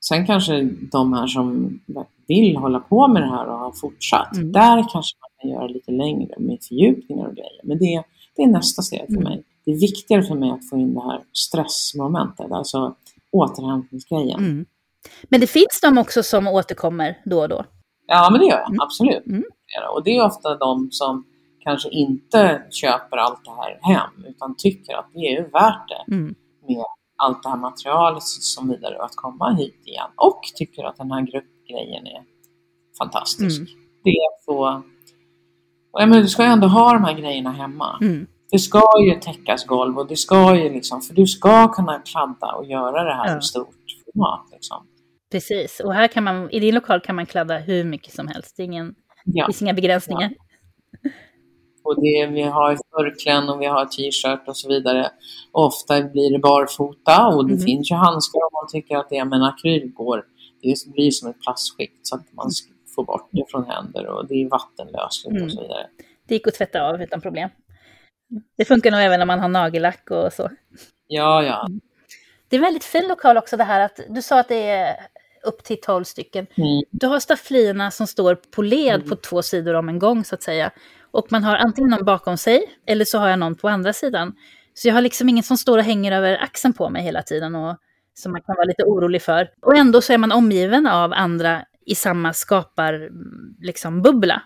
Sen 0.06 0.26
kanske 0.26 0.69
de 0.91 1.13
här 1.13 1.28
som 1.28 1.80
vill 2.28 2.56
hålla 2.58 2.80
på 2.80 3.08
med 3.08 3.21
det 3.21 3.30
här 3.30 3.45
och 3.47 3.60
har 3.60 3.71
fortsatt, 3.71 4.36
mm. 4.36 4.52
där 4.52 4.86
kanske 4.91 5.17
man 5.21 5.30
kan 5.41 5.50
göra 5.50 5.67
lite 5.67 5.91
längre 5.91 6.36
med 6.38 6.58
fördjupningar 6.62 7.28
och 7.28 7.36
grejer. 7.36 7.62
Men 7.63 7.78
det, 7.78 8.04
det 8.36 8.41
är 8.43 8.47
nästa 8.47 8.82
steg 8.82 9.06
för 9.06 9.13
mm. 9.13 9.24
mig. 9.24 9.43
Det 9.65 9.71
är 9.71 9.80
viktigare 9.80 10.24
för 10.24 10.36
mig 10.36 10.52
att 10.52 10.69
få 10.69 10.78
in 10.78 10.93
det 10.93 11.02
här 11.02 11.21
stressmomentet, 11.34 12.52
alltså 12.52 12.95
återhämtningsgrejen. 13.32 14.39
Mm. 14.39 14.65
Men 15.24 15.39
det 15.41 15.47
finns 15.47 15.80
de 15.82 15.97
också 15.97 16.24
som 16.24 16.47
återkommer 16.47 17.17
då 17.26 17.39
och 17.41 17.50
då? 17.50 17.65
Ja, 18.08 18.30
men 18.32 18.40
det 18.40 18.46
gör 18.46 18.58
jag 18.58 18.70
mm. 18.70 18.82
absolut. 18.82 19.26
Mm. 19.26 19.44
Och 19.94 20.04
det 20.04 20.18
är 20.18 20.26
ofta 20.26 20.56
de 20.56 20.92
som 20.92 21.26
kanske 21.60 21.90
inte 21.90 22.64
köper 22.72 23.18
allt 23.18 23.46
det 23.46 23.52
här 23.52 23.80
hem 23.82 24.26
utan 24.26 24.56
tycker 24.58 24.94
att 24.96 25.10
det 25.14 25.36
är 25.36 25.42
värt 25.42 25.88
det 25.88 26.14
mm. 26.14 26.36
med 26.68 26.86
allt 27.18 27.44
det 27.44 27.50
här 27.50 27.58
materialet 27.58 28.24
som 28.24 28.70
vidare 28.70 29.02
att 29.02 29.16
komma 29.16 29.54
hit 29.54 29.82
igen 29.86 30.10
och 30.16 30.42
tycker 30.56 30.84
att 30.84 30.98
den 30.98 31.12
här 31.12 31.22
gruppgrejen 31.22 32.08
är 32.08 32.24
fantastisk. 32.98 33.60
Mm. 33.60 33.72
Det 34.04 34.10
är 34.10 34.44
så... 34.46 34.84
Och 35.94 36.02
jag 36.02 36.10
menar, 36.10 36.22
du 36.22 36.28
ska 36.28 36.44
ju 36.44 36.50
ändå 36.50 36.68
ha 36.68 36.94
de 36.94 37.04
här 37.04 37.14
grejerna 37.14 37.52
hemma. 37.52 37.98
Mm. 38.02 38.28
Det 38.52 38.60
ska 38.60 38.84
ju 39.06 39.20
täckas 39.20 39.66
golv 39.66 40.00
och 40.00 40.08
det 40.08 40.16
ska 40.16 40.56
ju 40.56 40.74
liksom, 40.74 41.02
för 41.02 41.14
du 41.14 41.28
ska 41.28 41.68
kunna 41.68 42.00
kladda 42.00 42.54
och 42.54 42.66
göra 42.66 43.04
det 43.04 43.14
här 43.14 43.28
ja. 43.28 43.38
i 43.38 43.42
stort 43.42 43.76
format. 44.06 44.48
Liksom. 44.52 44.88
Precis, 45.32 45.80
och 45.80 45.94
här 45.94 46.08
kan 46.08 46.24
man, 46.24 46.50
i 46.50 46.60
din 46.60 46.76
lokal 46.76 47.02
kan 47.02 47.15
man 47.15 47.26
kladda 47.26 47.58
hur 47.58 47.84
mycket 47.84 48.13
som 48.13 48.28
helst. 48.28 48.58
Det, 48.58 48.63
ingen, 48.63 48.96
ja. 49.26 49.46
finns 49.46 49.62
inga 49.62 49.74
begränsningar. 49.74 50.34
Ja. 51.02 51.10
Och 51.84 51.96
det, 52.02 52.28
vi 52.28 52.41
har 52.41 52.78
förkläden 52.96 53.50
och 53.50 53.62
vi 53.62 53.65
har 53.65 53.86
t-shirt 53.86 54.48
och 54.48 54.58
så 54.58 54.70
vidare. 54.70 55.12
Ofta 55.52 56.02
blir 56.02 56.32
det 56.32 56.39
barfota 56.39 57.28
och 57.28 57.48
det 57.48 57.54
mm. 57.54 57.65
finns 57.65 57.91
ju 57.91 57.96
handskar 57.96 58.39
om 58.39 58.50
man 58.54 58.67
tycker 58.72 58.98
att 58.98 59.10
det 59.10 59.17
är, 59.17 59.26
men 59.26 59.44
akryl 59.44 59.91
går. 59.94 60.26
Det 60.62 60.94
blir 60.94 61.12
som 61.12 61.30
ett 61.30 61.41
plastskikt 61.41 62.08
så 62.08 62.15
att 62.15 62.34
man 62.34 62.52
får 62.96 63.04
bort 63.04 63.30
det 63.32 63.46
från 63.52 63.65
händer 63.65 64.06
och 64.08 64.28
det 64.28 64.34
är 64.34 64.50
vattenlösligt 64.50 65.32
mm. 65.32 65.44
och 65.44 65.52
så 65.52 65.62
vidare. 65.62 65.88
Det 66.28 66.34
gick 66.34 66.48
att 66.48 66.54
tvätta 66.54 66.82
av 66.82 67.02
utan 67.02 67.22
problem. 67.22 67.50
Det 68.58 68.65
funkar 68.65 68.91
nog 68.91 69.00
även 69.00 69.22
om 69.22 69.28
man 69.28 69.39
har 69.39 69.50
nagellack 69.50 70.12
och 70.12 70.34
så. 70.34 70.50
Ja, 71.08 71.44
ja. 71.44 71.67
Det 72.48 72.56
är 72.56 72.58
en 72.58 72.63
väldigt 72.63 72.84
fin 72.84 73.08
lokal 73.08 73.38
också 73.38 73.58
det 73.58 73.63
här 73.63 73.80
att 73.80 74.00
du 74.10 74.22
sa 74.22 74.39
att 74.39 74.48
det 74.48 74.70
är 74.70 74.96
upp 75.44 75.64
till 75.64 75.82
12 75.82 76.04
stycken. 76.04 76.48
Mm. 76.56 76.84
Du 76.92 77.08
har 77.08 77.20
stafflierna 77.20 77.92
som 77.92 78.08
står 78.08 78.36
på 78.36 78.62
led 78.62 78.96
mm. 78.96 79.10
på 79.10 79.16
två 79.16 79.42
sidor 79.42 79.74
om 79.74 79.90
en 79.90 80.00
gång 80.00 80.24
så 80.24 80.36
att 80.36 80.44
säga. 80.44 80.72
Och 81.12 81.32
man 81.32 81.44
har 81.44 81.56
antingen 81.56 81.90
någon 81.90 82.06
bakom 82.06 82.38
sig 82.38 82.64
eller 82.86 83.06
så 83.06 83.18
har 83.18 83.30
jag 83.30 83.40
någon 83.40 83.56
på 83.56 83.70
andra 83.70 83.94
sidan. 83.94 84.34
Så 84.74 84.88
jag 84.88 84.94
har 84.94 85.02
liksom 85.02 85.30
ingen 85.30 85.44
som 85.44 85.58
står 85.58 85.78
och 85.78 85.84
hänger 85.84 86.12
över 86.12 86.44
axeln 86.44 86.74
på 86.74 86.90
mig 86.90 87.04
hela 87.04 87.22
tiden 87.22 87.56
och 87.56 87.78
som 88.14 88.32
man 88.32 88.42
kan 88.42 88.56
vara 88.56 88.66
lite 88.66 88.84
orolig 88.84 89.22
för. 89.22 89.50
Och 89.62 89.76
ändå 89.76 90.02
så 90.02 90.14
är 90.14 90.18
man 90.18 90.32
omgiven 90.32 90.88
av 90.88 91.14
andra 91.14 91.66
i 91.86 91.96
samma 91.96 92.34
skapar 92.34 93.10
liksom 93.62 94.02
bubbla. 94.02 94.42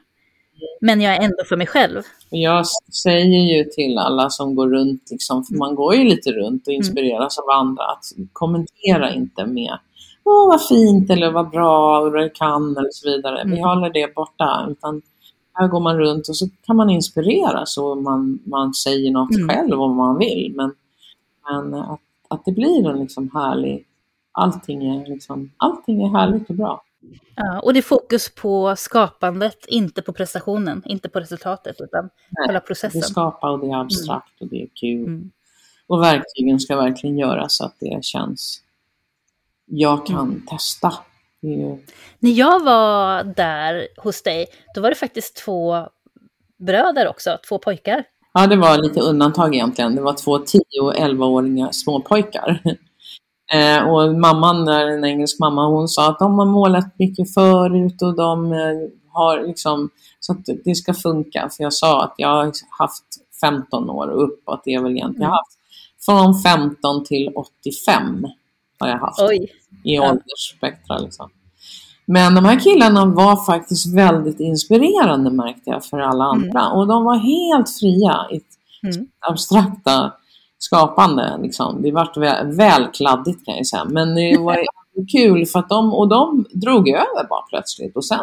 Men 0.81 1.01
jag 1.01 1.15
är 1.15 1.21
ändå 1.21 1.43
för 1.49 1.57
mig 1.57 1.67
själv. 1.67 2.01
Jag 2.29 2.65
säger 3.03 3.57
ju 3.57 3.63
till 3.63 3.97
alla 3.97 4.29
som 4.29 4.55
går 4.55 4.69
runt, 4.69 5.11
liksom, 5.11 5.43
för 5.43 5.55
man 5.55 5.75
går 5.75 5.95
ju 5.95 6.03
lite 6.03 6.31
runt 6.31 6.67
och 6.67 6.73
mm. 6.73 6.77
inspireras 6.77 7.37
mm. 7.37 7.43
av 7.43 7.59
andra, 7.59 7.83
att 7.83 8.03
kommentera 8.33 9.13
inte 9.13 9.45
med 9.45 9.77
åh 10.25 10.47
vad 10.47 10.67
fint 10.67 11.09
eller 11.09 11.31
vad 11.31 11.49
bra 11.49 11.99
och 11.99 12.11
du 12.11 12.29
kan 12.29 12.77
eller 12.77 12.89
så 12.91 13.09
vidare. 13.09 13.41
Mm. 13.41 13.55
Vi 13.55 13.61
håller 13.61 13.89
det 13.89 14.15
borta. 14.15 14.67
Utan 14.69 15.01
här 15.53 15.67
går 15.67 15.79
man 15.79 15.97
runt 15.97 16.29
och 16.29 16.37
så 16.37 16.49
kan 16.65 16.75
man 16.75 16.89
inspireras 16.89 17.77
och 17.77 17.97
man, 17.97 18.39
man 18.43 18.73
säger 18.73 19.11
något 19.11 19.35
mm. 19.35 19.49
själv 19.49 19.81
om 19.81 19.95
man 19.95 20.17
vill. 20.17 20.53
Men, 20.55 20.73
men 21.49 21.73
att, 21.73 21.99
att 22.27 22.45
det 22.45 22.51
blir 22.51 22.89
en 22.89 22.99
liksom 22.99 23.29
härlig 23.33 23.85
allting 24.35 24.85
är, 24.85 25.05
liksom, 25.05 25.51
allting 25.57 26.03
är 26.03 26.09
härligt 26.09 26.49
och 26.49 26.55
bra. 26.55 26.81
Ja, 27.35 27.59
och 27.59 27.73
det 27.73 27.79
är 27.79 27.81
fokus 27.81 28.35
på 28.35 28.75
skapandet, 28.77 29.65
inte 29.67 30.01
på 30.01 30.13
prestationen, 30.13 30.83
inte 30.85 31.09
på 31.09 31.19
resultatet, 31.19 31.81
utan 31.81 32.03
Nej, 32.03 32.47
själva 32.47 32.59
processen. 32.59 33.01
Det 33.01 33.07
skapar 33.07 33.49
och 33.49 33.59
det 33.59 33.67
är 33.67 33.81
abstrakt 33.81 34.41
och 34.41 34.47
det 34.47 34.61
är 34.61 34.67
kul. 34.73 35.05
Mm. 35.05 35.31
Och 35.87 36.01
verktygen 36.01 36.59
ska 36.59 36.75
verkligen 36.75 37.17
göra 37.17 37.49
så 37.49 37.65
att 37.65 37.75
det 37.79 38.03
känns, 38.03 38.61
jag 39.65 40.05
kan 40.05 40.19
Mm. 40.19 40.45
testa. 40.45 40.93
Ju, 41.41 41.77
När 42.19 42.31
jag 42.31 42.63
var 42.63 43.23
där 43.23 43.87
hos 43.97 44.23
dig, 44.23 44.45
då 44.75 44.81
var 44.81 44.89
det 44.89 44.95
faktiskt 44.95 45.35
två 45.35 45.87
bröder 46.57 47.07
också, 47.07 47.37
två 47.49 47.59
pojkar. 47.59 48.03
ja, 48.33 48.47
det 48.47 48.55
var 48.55 48.77
lite 48.77 48.99
undantag 48.99 49.55
egentligen. 49.55 49.95
Det 49.95 50.01
var 50.01 50.13
två 50.13 50.37
10 50.39 50.61
och 50.81 50.93
11-åringar 50.95 51.69
småpojkar. 51.71 52.61
Eh, 53.53 53.83
och 53.89 54.15
mamman, 54.15 54.65
där, 54.65 54.87
en 54.87 55.05
engelsk 55.05 55.39
mamma, 55.39 55.67
hon 55.67 55.87
sa 55.87 56.09
att 56.09 56.19
de 56.19 56.39
har 56.39 56.45
målat 56.45 56.99
mycket 56.99 57.33
förut 57.33 58.01
och 58.01 58.15
de 58.15 58.51
eh, 58.53 58.59
har 59.11 59.47
liksom, 59.47 59.89
så 60.19 60.31
att 60.31 60.39
det 60.65 60.75
ska 60.75 60.93
funka. 60.93 61.49
För 61.57 61.63
jag 61.63 61.73
sa 61.73 62.03
att 62.03 62.13
jag 62.17 62.27
har 62.29 62.51
haft 62.79 63.03
15 63.41 63.89
år 63.89 64.07
och 64.07 64.23
uppåt, 64.23 64.61
det 64.65 64.73
är 64.73 64.81
väl 64.81 64.91
egentligen, 64.91 65.21
jag 65.21 65.29
har 65.29 65.37
haft 65.37 65.57
från 66.05 66.41
15 66.41 67.03
till 67.05 67.31
85 67.35 68.27
har 68.79 68.87
jag 68.87 68.97
haft 68.97 69.21
Oj, 69.21 69.35
i 69.83 69.95
Ja. 69.95 70.09
åldersspektra. 70.11 70.97
Liksom. 70.97 71.29
Men 72.05 72.35
de 72.35 72.45
här 72.45 72.59
killarna 72.59 73.05
var 73.05 73.45
faktiskt 73.45 73.95
väldigt 73.95 74.39
inspirerande 74.39 75.31
märkte 75.31 75.69
jag 75.69 75.85
för 75.85 75.99
alla 75.99 76.23
andra. 76.23 76.69
Och 76.69 76.87
de 76.87 77.03
var 77.03 77.15
helt 77.17 77.69
fria 77.79 78.15
i 78.31 78.41
Mm. 78.87 79.07
abstrakta 79.29 80.13
skapande. 80.57 81.37
Liksom. 81.41 81.81
Det 81.81 81.91
vart 81.91 82.17
väl, 82.17 82.51
väl 82.55 82.87
kladdigt 82.93 83.45
kan 83.45 83.55
jag 83.57 83.67
säga. 83.67 83.85
Men 83.85 84.15
det 84.15 84.37
var 84.39 84.57
kul 85.11 85.45
för 85.45 85.59
att 85.59 85.69
de, 85.69 85.93
och 85.93 86.07
de 86.09 86.45
drog 86.53 86.89
över 86.89 87.27
bara 87.29 87.41
plötsligt. 87.49 87.95
Och 87.95 88.05
sen, 88.05 88.19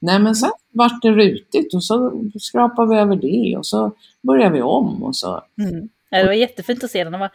nej 0.00 0.18
men 0.18 0.34
sen 0.36 0.50
vart 0.72 1.02
det 1.02 1.10
rutigt 1.10 1.74
och 1.74 1.84
så 1.84 2.12
skrapade 2.40 2.88
vi 2.94 2.96
över 3.00 3.16
det 3.16 3.56
och 3.58 3.66
så 3.66 3.92
började 4.26 4.54
vi 4.54 4.62
om. 4.62 5.02
Och 5.02 5.16
så. 5.16 5.40
Mm. 5.60 5.88
Ja, 6.10 6.18
det 6.18 6.26
var 6.26 6.32
jättefint 6.32 6.84
att 6.84 6.90
se. 6.90 7.04
De 7.04 7.20
var 7.20 7.30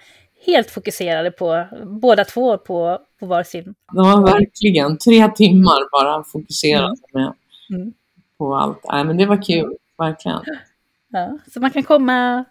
helt 0.45 0.71
fokuserade 0.71 1.31
på, 1.31 1.65
båda 1.85 2.25
två 2.25 2.57
på, 2.57 2.99
på 3.19 3.25
varsin. 3.25 3.63
Det 3.63 3.97
var 4.01 4.21
verkligen 4.21 4.97
tre 4.97 5.27
timmar 5.27 5.91
bara 5.91 6.23
fokuserat 6.23 6.99
med, 7.13 7.33
Mm. 7.73 7.93
på 8.37 8.55
allt. 8.55 8.79
Nej, 8.91 9.03
men 9.03 9.17
det 9.17 9.25
var 9.25 9.43
kul, 9.43 9.75
verkligen. 9.97 10.39
Ja, 11.11 11.37
så 11.53 11.59
man 11.59 11.71
kan 11.71 11.83
komma, 11.83 12.45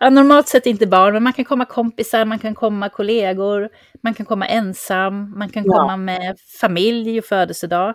ja, 0.00 0.10
normalt 0.10 0.48
sett 0.48 0.66
inte 0.66 0.86
barn, 0.86 1.12
men 1.12 1.22
man 1.22 1.32
kan 1.32 1.44
komma 1.44 1.64
kompisar, 1.64 2.24
man 2.24 2.38
kan 2.38 2.54
komma 2.54 2.88
kollegor, 2.88 3.68
man 4.00 4.14
kan 4.14 4.26
komma 4.26 4.46
ensam, 4.46 5.38
man 5.38 5.48
kan 5.48 5.64
Ja. 5.66 5.72
komma 5.72 5.96
med 5.96 6.36
familj 6.60 7.18
och 7.18 7.24
födelsedag. 7.24 7.94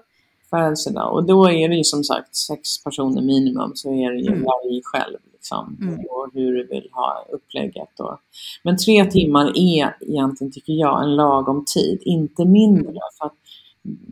födelsedag. 0.50 1.14
Och 1.14 1.26
då 1.28 1.50
är 1.50 1.70
det 1.70 1.76
ju 1.76 1.84
som 1.84 2.04
sagt 2.04 2.36
sex 2.36 2.84
personer 2.84 3.22
minimum, 3.22 3.72
så 3.76 3.90
är 3.90 4.12
det 4.12 4.20
ju 4.20 4.28
Mm. 4.28 4.44
varje 4.44 4.82
själv. 4.84 5.18
Liksom, 5.48 5.78
Mm. 5.82 6.00
Och 6.00 6.28
hur 6.34 6.54
du 6.54 6.68
vill 6.68 6.90
ha 6.92 7.26
upplägget. 7.30 8.00
Och, 8.00 8.18
men 8.64 8.78
tre 8.78 9.06
timmar 9.06 9.52
är 9.56 9.96
egentligen, 10.02 10.52
tycker 10.52 10.74
jag, 10.74 11.04
en 11.04 11.16
lagom 11.16 11.66
tid, 11.74 12.02
inte 12.02 12.46
mindre. 12.46 12.90
Mm. 12.90 13.02
För 13.20 13.26
att, 13.26 13.34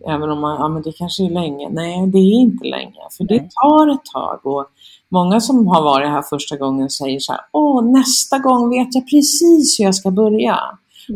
även 0.07 0.29
om 0.29 0.41
man, 0.41 0.55
ja 0.59 0.67
men 0.67 0.81
det 0.81 0.91
kanske 0.91 1.25
är 1.25 1.29
länge. 1.29 1.69
Nej, 1.69 2.07
det 2.07 2.17
är 2.17 2.33
inte 2.33 2.67
länge. 2.67 3.01
För 3.17 3.23
det 3.23 3.49
tar 3.63 3.87
ett 3.87 4.05
tag. 4.13 4.39
Och 4.43 4.65
många 5.09 5.39
som 5.39 5.67
har 5.67 5.83
varit 5.83 6.07
här 6.07 6.21
första 6.21 6.57
gången 6.57 6.89
säger 6.89 7.19
så 7.19 7.31
här, 7.31 7.41
åh, 7.51 7.85
nästa 7.85 8.39
gång 8.39 8.69
vet 8.69 8.95
jag 8.95 9.09
precis 9.09 9.79
hur 9.79 9.85
jag 9.85 9.95
ska 9.95 10.11
börja. 10.11 10.59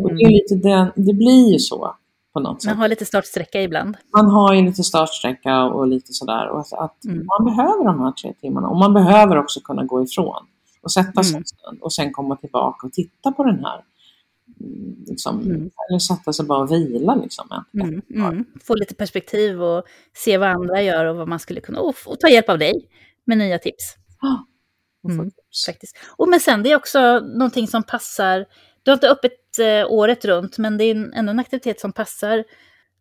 Och 0.04 0.16
det, 0.16 0.24
är 0.24 0.30
lite 0.30 0.56
den, 0.56 0.92
det 0.96 1.14
blir 1.14 1.52
ju 1.52 1.60
så 1.60 1.96
på 2.34 2.39
något 2.39 2.62
sätt 2.62 2.70
Man 2.70 2.78
har 2.78 2.88
lite 2.88 3.06
startsträcka 3.06 3.62
ibland. 3.62 3.98
man 4.13 4.26
har 4.30 4.54
ju 4.54 4.62
lite 4.62 4.84
startsträcka 4.84 5.63
och 5.63 5.88
lite 5.88 6.13
sådär. 6.13 6.50
Och 6.50 6.60
att, 6.60 6.74
att 6.74 7.06
Mm. 7.06 7.26
Man 7.26 7.46
behöver 7.56 7.84
de 7.86 8.00
här 8.00 8.12
tre 8.12 8.34
timmarna. 8.42 8.68
Och 8.68 8.78
man 8.78 8.94
behöver 8.94 9.38
också 9.38 9.60
kunna 9.60 9.84
gå 9.84 10.04
ifrån 10.04 10.46
och 10.82 10.92
sätta 10.92 11.24
sig 11.24 11.36
Mm. 11.68 11.82
och 11.82 11.94
sen 11.94 12.13
komma 12.13 12.36
tillbaka 12.36 12.88
och 12.88 12.94
titta 12.94 13.32
på 13.32 13.44
den 13.44 13.65
här. 13.65 13.84
mm, 14.60 14.96
Liksom, 15.08 15.39
Mm. 15.42 15.70
Eller 15.89 16.00
sätta 16.00 16.34
sig 16.34 16.46
bara 16.46 16.60
och 16.60 16.72
vila. 16.72 17.15
Liksom, 17.15 17.48
Mm, 17.74 18.02
mm. 18.15 18.46
Få 18.63 18.76
lite 18.76 18.96
perspektiv 18.96 19.63
och 19.63 19.84
se 20.15 20.38
vad 20.38 20.50
andra 20.50 20.82
gör 20.82 21.06
och 21.06 21.15
vad 21.15 21.28
man 21.28 21.39
skulle 21.39 21.62
kunna... 21.62 21.80
Och, 21.80 21.96
och 22.06 22.20
ta 22.20 22.30
hjälp 22.30 22.50
av 22.50 22.58
dig 22.60 22.74
med 23.26 23.38
nya 23.38 23.60
tips. 23.60 23.96
Och 25.04 25.10
få 25.12 25.22
Mm. 25.22 25.32
faktiskt. 25.68 25.98
Och 26.18 26.30
men 26.30 26.39
sen 26.39 26.63
det 26.63 26.72
är 26.72 26.76
också 26.76 27.20
någonting 27.20 27.68
som 27.68 27.84
passar, 27.84 28.46
du 28.84 28.92
har 28.92 28.96
inte 28.96 29.10
öppet 29.10 29.60
eh, 29.60 29.92
året 29.92 30.26
runt, 30.26 30.58
men 30.58 30.78
det 30.78 30.84
är 30.84 30.92
en, 30.96 31.13
ändå 31.13 31.32
en 31.32 31.39
aktivitet 31.39 31.80
som 31.80 31.92
passar 31.92 32.44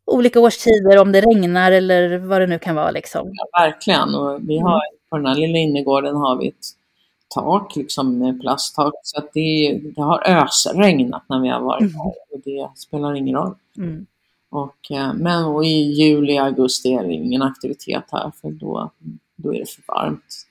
olika 0.04 0.40
årstider, 0.40 0.98
om 0.98 1.12
det 1.12 1.20
regnar 1.20 1.72
eller 1.72 2.18
vad 2.18 2.40
det 2.40 2.46
nu 2.46 2.58
kan 2.58 2.74
vara. 2.74 2.90
Liksom. 2.90 3.30
Ja, 3.32 3.60
verkligen. 3.60 4.14
Och 4.14 4.40
vi 4.48 4.58
har, 4.58 4.80
På 5.10 5.16
den 5.16 5.26
här 5.26 5.34
lilla 5.34 5.58
innergården 5.58 6.16
har 6.16 6.36
vi 6.36 6.48
ett 6.48 6.66
tak 7.34 7.76
liksom, 7.76 8.38
plasttak. 8.42 8.94
Så 9.02 9.18
att 9.18 9.32
det, 9.32 9.80
det 9.96 10.02
har 10.02 10.28
ösregnat 10.44 11.22
när 11.28 11.40
vi 11.40 11.48
har 11.48 11.60
varit 11.60 11.80
Mm. 11.80 11.94
här. 11.94 12.06
Och 12.06 12.40
det 12.44 12.68
spelar 12.74 13.14
ingen 13.14 13.36
roll. 13.36 13.54
Mm. 13.76 14.06
Och, 14.50 14.90
eh, 14.90 15.14
men 15.14 15.44
och 15.44 15.64
i 15.64 15.82
juli, 15.82 16.38
augusti 16.38 16.92
är 16.92 17.02
det 17.04 17.12
ingen 17.12 17.42
aktivitet 17.42 18.04
här 18.12 18.32
för 18.40 18.50
då, 18.50 18.90
då 19.36 19.54
är 19.54 19.58
det 19.58 19.70
för 19.70 19.82
varmt. 19.88 20.44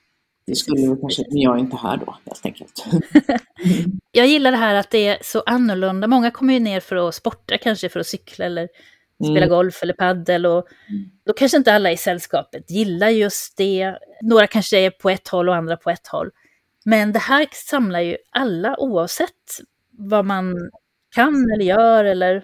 Det 0.48 0.56
skulle 0.56 0.82
vi 0.82 1.02
kanske, 1.02 1.24
men 1.30 1.42
jag 1.42 1.56
är 1.56 1.60
inte 1.60 1.78
här 1.78 1.98
då 1.98 2.18
helt 2.26 2.46
enkelt. 2.46 2.86
Jag 4.12 4.28
gillar 4.28 4.52
det 4.52 4.58
här 4.58 4.76
att 4.76 4.90
det 4.92 5.08
är 5.08 5.18
så 5.22 5.44
annorlunda. 5.46 6.08
Många 6.08 6.32
kommer 6.32 6.54
ju 6.54 6.60
ner 6.60 6.80
för 6.80 6.96
att 6.96 7.16
sporta, 7.16 7.58
kanske 7.58 7.90
för 7.90 8.00
att 8.00 8.08
cykla 8.08 8.46
eller 8.46 8.68
spela 9.24 9.46
Mm. 9.46 9.50
golf 9.50 9.84
eller 9.84 9.94
paddel. 9.94 10.46
Och 10.46 10.68
då 11.26 11.34
kanske 11.34 11.58
inte 11.58 11.74
alla 11.74 11.92
i 11.92 11.98
sällskapet 11.98 12.72
gillar 12.72 13.10
just 13.10 13.58
det. 13.58 13.98
Några 14.22 14.48
kanske 14.48 14.80
är 14.80 14.90
på 14.90 15.10
ett 15.10 15.28
håll 15.28 15.50
och 15.50 15.56
andra 15.56 15.78
på 15.78 15.90
ett 15.90 16.08
håll. 16.08 16.30
Men 16.86 17.12
det 17.12 17.20
här 17.20 17.48
samlar 17.52 18.00
ju 18.00 18.18
alla 18.32 18.80
oavsett 18.80 19.60
vad 19.92 20.26
man 20.26 20.56
kan 21.16 21.52
eller 21.54 21.66
gör 21.66 22.06
eller... 22.06 22.44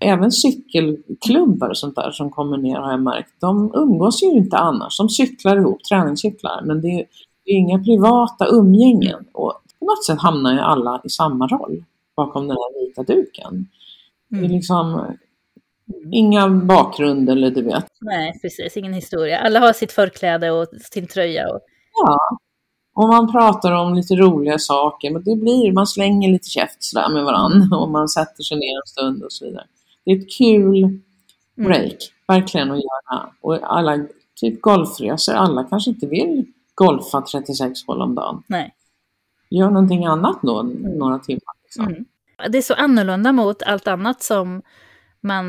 Även 0.00 0.32
cykelklubbar 0.32 1.68
och 1.68 1.78
sånt 1.78 1.96
där 1.96 2.10
som 2.10 2.30
kommer 2.30 2.56
ner 2.56 2.76
har 2.76 2.90
jag 2.90 3.02
märkt, 3.02 3.30
de 3.40 3.72
umgås 3.74 4.22
ju 4.22 4.26
inte 4.26 4.56
annars. 4.56 4.98
De 4.98 5.08
cyklar 5.08 5.56
ihop, 5.56 5.84
träningscyklar, 5.84 6.62
men 6.64 6.80
det 6.80 6.88
är, 6.88 7.06
inga 7.46 7.78
privata 7.78 8.46
umgängen. 8.46 9.24
Och 9.32 9.54
på 9.78 9.84
något 9.84 10.04
sätt 10.04 10.20
hamnar 10.20 10.52
ju 10.52 10.58
alla 10.60 11.00
i 11.04 11.08
samma 11.08 11.46
roll 11.46 11.84
bakom 12.16 12.48
den 12.48 12.56
här 12.56 12.86
vita 12.86 13.02
duken. 13.02 13.68
Det 14.28 14.36
är 14.36 14.40
Mm. 14.40 14.52
liksom 14.52 15.16
inga 16.12 16.48
bakgrund 16.48 17.30
eller 17.30 17.50
du 17.50 17.62
vet. 17.62 17.86
Nej, 18.00 18.32
precis. 18.42 18.76
Ingen 18.76 18.92
historia. 18.92 19.38
Alla 19.38 19.60
har 19.60 19.72
sitt 19.72 19.92
förkläde 19.92 20.50
och 20.50 20.66
sin 20.92 21.06
tröja. 21.06 21.48
Och... 21.54 21.60
Ja, 22.02 22.18
och 22.94 23.08
man 23.08 23.32
pratar 23.32 23.72
om 23.72 23.94
lite 23.94 24.14
roliga 24.14 24.58
saker, 24.58 25.10
men 25.10 25.22
det 25.22 25.36
blir, 25.36 25.72
man 25.72 25.86
slänger 25.86 26.32
lite 26.32 26.48
käft 26.48 26.82
sådär 26.84 27.08
med 27.08 27.24
varandra 27.24 27.76
och 27.80 27.88
man 27.88 28.08
sätter 28.08 28.42
sig 28.42 28.56
ner 28.58 28.76
en 28.76 28.86
stund 28.86 29.22
och 29.22 29.32
så 29.32 29.44
vidare. 29.44 29.66
Det 30.04 30.10
är 30.12 30.16
ett 30.16 30.30
kul 30.38 30.98
break, 31.56 31.96
verkligen 32.28 32.70
att 32.70 32.76
göra. 32.78 33.30
Och 33.40 33.58
alla, 33.62 34.06
typ 34.40 34.60
golfresor, 34.60 35.34
alla 35.34 35.64
kanske 35.64 35.90
inte 35.90 36.06
vill 36.06 36.46
golfa 36.76 37.20
36 37.22 37.86
hål 37.86 38.02
om 38.02 38.14
dagen. 38.14 38.42
Nej. 38.46 38.74
Gör 39.50 39.70
någonting 39.70 40.06
annat 40.06 40.38
då, 40.42 40.62
några 40.98 41.18
timmar. 41.18 41.54
Liksom. 41.62 41.84
Mm. 41.86 42.04
Det 42.50 42.58
är 42.58 42.62
så 42.62 42.74
annorlunda 42.74 43.32
mot 43.32 43.62
allt 43.62 43.88
annat 43.88 44.22
som 44.22 44.62
man 45.20 45.46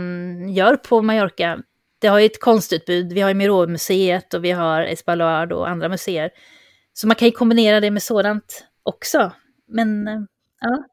gör 0.53 0.75
på 0.75 1.01
Mallorca. 1.01 1.59
Det 1.99 2.07
har 2.07 2.19
ju 2.19 2.25
ett 2.25 2.41
konstutbud, 2.41 3.13
vi 3.13 3.21
har 3.21 3.29
ju 3.29 3.35
Miró-museet 3.35 4.33
och 4.33 4.43
vi 4.43 4.51
har 4.51 4.81
Espalard 4.81 5.51
och 5.51 5.69
andra 5.69 5.89
museer. 5.89 6.29
Så 6.93 7.07
man 7.07 7.15
kan 7.15 7.27
ju 7.27 7.31
kombinera 7.31 7.79
det 7.79 7.91
med 7.91 8.03
sådant 8.03 8.65
också. 8.83 9.31
Men 9.67 10.07
eh, 10.07 10.21
ja, 10.61 10.83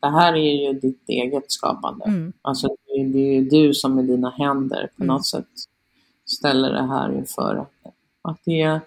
Det 0.00 0.10
här 0.10 0.32
är 0.32 0.66
ju 0.66 0.80
ditt 0.80 1.08
eget 1.08 1.52
skapande. 1.52 2.04
mm, 2.04 2.32
Alltså, 2.42 2.66
det 2.86 2.92
är, 3.00 3.04
det 3.12 3.18
är 3.18 3.32
ju 3.40 3.48
du 3.48 3.74
som 3.74 3.94
med 3.94 4.04
dina 4.04 4.30
händer 4.30 4.90
på 4.96 5.02
Mm. 5.02 5.14
något 5.14 5.26
sätt 5.26 5.46
ställer 6.26 6.72
det 6.72 6.86
här 6.86 7.12
inför. 7.12 7.66
Att 8.22 8.38
det 8.44 8.60
är, 8.62 8.80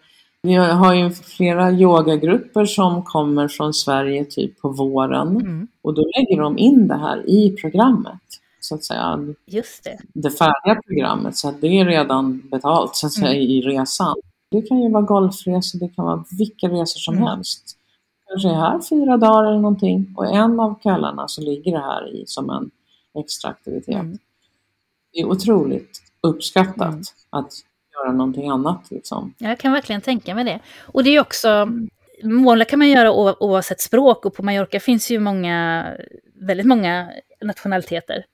vi 0.45 0.53
har 0.55 0.93
ju 0.93 1.10
flera 1.12 1.71
yogagrupper 1.71 2.65
som 2.65 3.03
kommer 3.03 3.47
från 3.47 3.73
Sverige 3.73 4.25
typ 4.25 4.62
på 4.62 4.69
våren 4.69 5.27
mm, 5.27 5.67
och 5.81 5.93
då 5.93 6.01
lägger 6.01 6.41
de 6.41 6.57
in 6.57 6.88
det 6.88 6.97
här 6.97 7.30
i 7.30 7.55
programmet. 7.61 8.19
Så 8.59 8.76
att 8.76 8.84
säga, 8.84 9.19
just 9.45 9.84
det. 9.84 9.97
det 10.13 10.30
färdiga 10.32 10.82
programmet, 10.88 11.38
så 11.38 11.49
att 11.49 11.61
det 11.61 11.67
är 11.67 11.86
redan 11.86 12.41
betalt 12.51 12.95
så 12.95 13.07
att 13.07 13.13
säga, 13.13 13.30
Mm. 13.30 13.41
i 13.41 13.61
resan. 13.61 14.15
Det 14.51 14.61
kan 14.61 14.82
ju 14.82 14.91
vara 14.91 15.03
golfresor, 15.03 15.80
det 15.80 15.88
kan 15.89 16.05
vara 16.05 16.24
vilka 16.38 16.67
resor 16.67 16.99
som 16.99 17.13
Mm. 17.15 17.28
helst. 17.28 17.78
Kanske 18.28 18.49
är 18.49 18.53
här 18.53 18.80
fyra 18.89 19.17
dagar 19.17 19.43
eller 19.47 19.59
någonting 19.59 20.13
och 20.17 20.26
en 20.36 20.59
av 20.59 20.80
kvällarna 20.82 21.28
så 21.28 21.41
ligger 21.41 21.72
det 21.72 21.80
här 21.82 22.15
i 22.15 22.24
som 22.28 22.49
en 22.49 22.72
extra 23.22 23.49
aktivitet. 23.49 23.95
Mm. 23.95 24.17
Det 25.13 25.19
är 25.19 25.26
otroligt 25.26 26.01
uppskattat 26.22 26.88
Mm. 26.88 27.01
att 27.30 27.51
göra 27.95 28.11
någonting 28.11 28.49
annat. 28.49 28.91
Liksom. 28.91 29.33
Jag 29.37 29.59
kan 29.59 29.71
verkligen 29.71 30.01
tänka 30.01 30.35
mig 30.35 30.43
det. 30.43 30.59
Och 30.79 31.03
det 31.03 31.09
är 31.09 31.21
också, 31.21 31.67
måla 32.23 32.65
kan 32.65 32.79
man 32.79 32.89
göra 32.89 33.11
oavsett 33.39 33.81
språk 33.81 34.25
och 34.25 34.33
på 34.35 34.43
Mallorca 34.43 34.79
finns 34.79 35.11
ju 35.11 35.19
många, 35.19 35.85
väldigt 36.33 36.65
många 36.65 37.09
nationaliteter. 37.41 38.25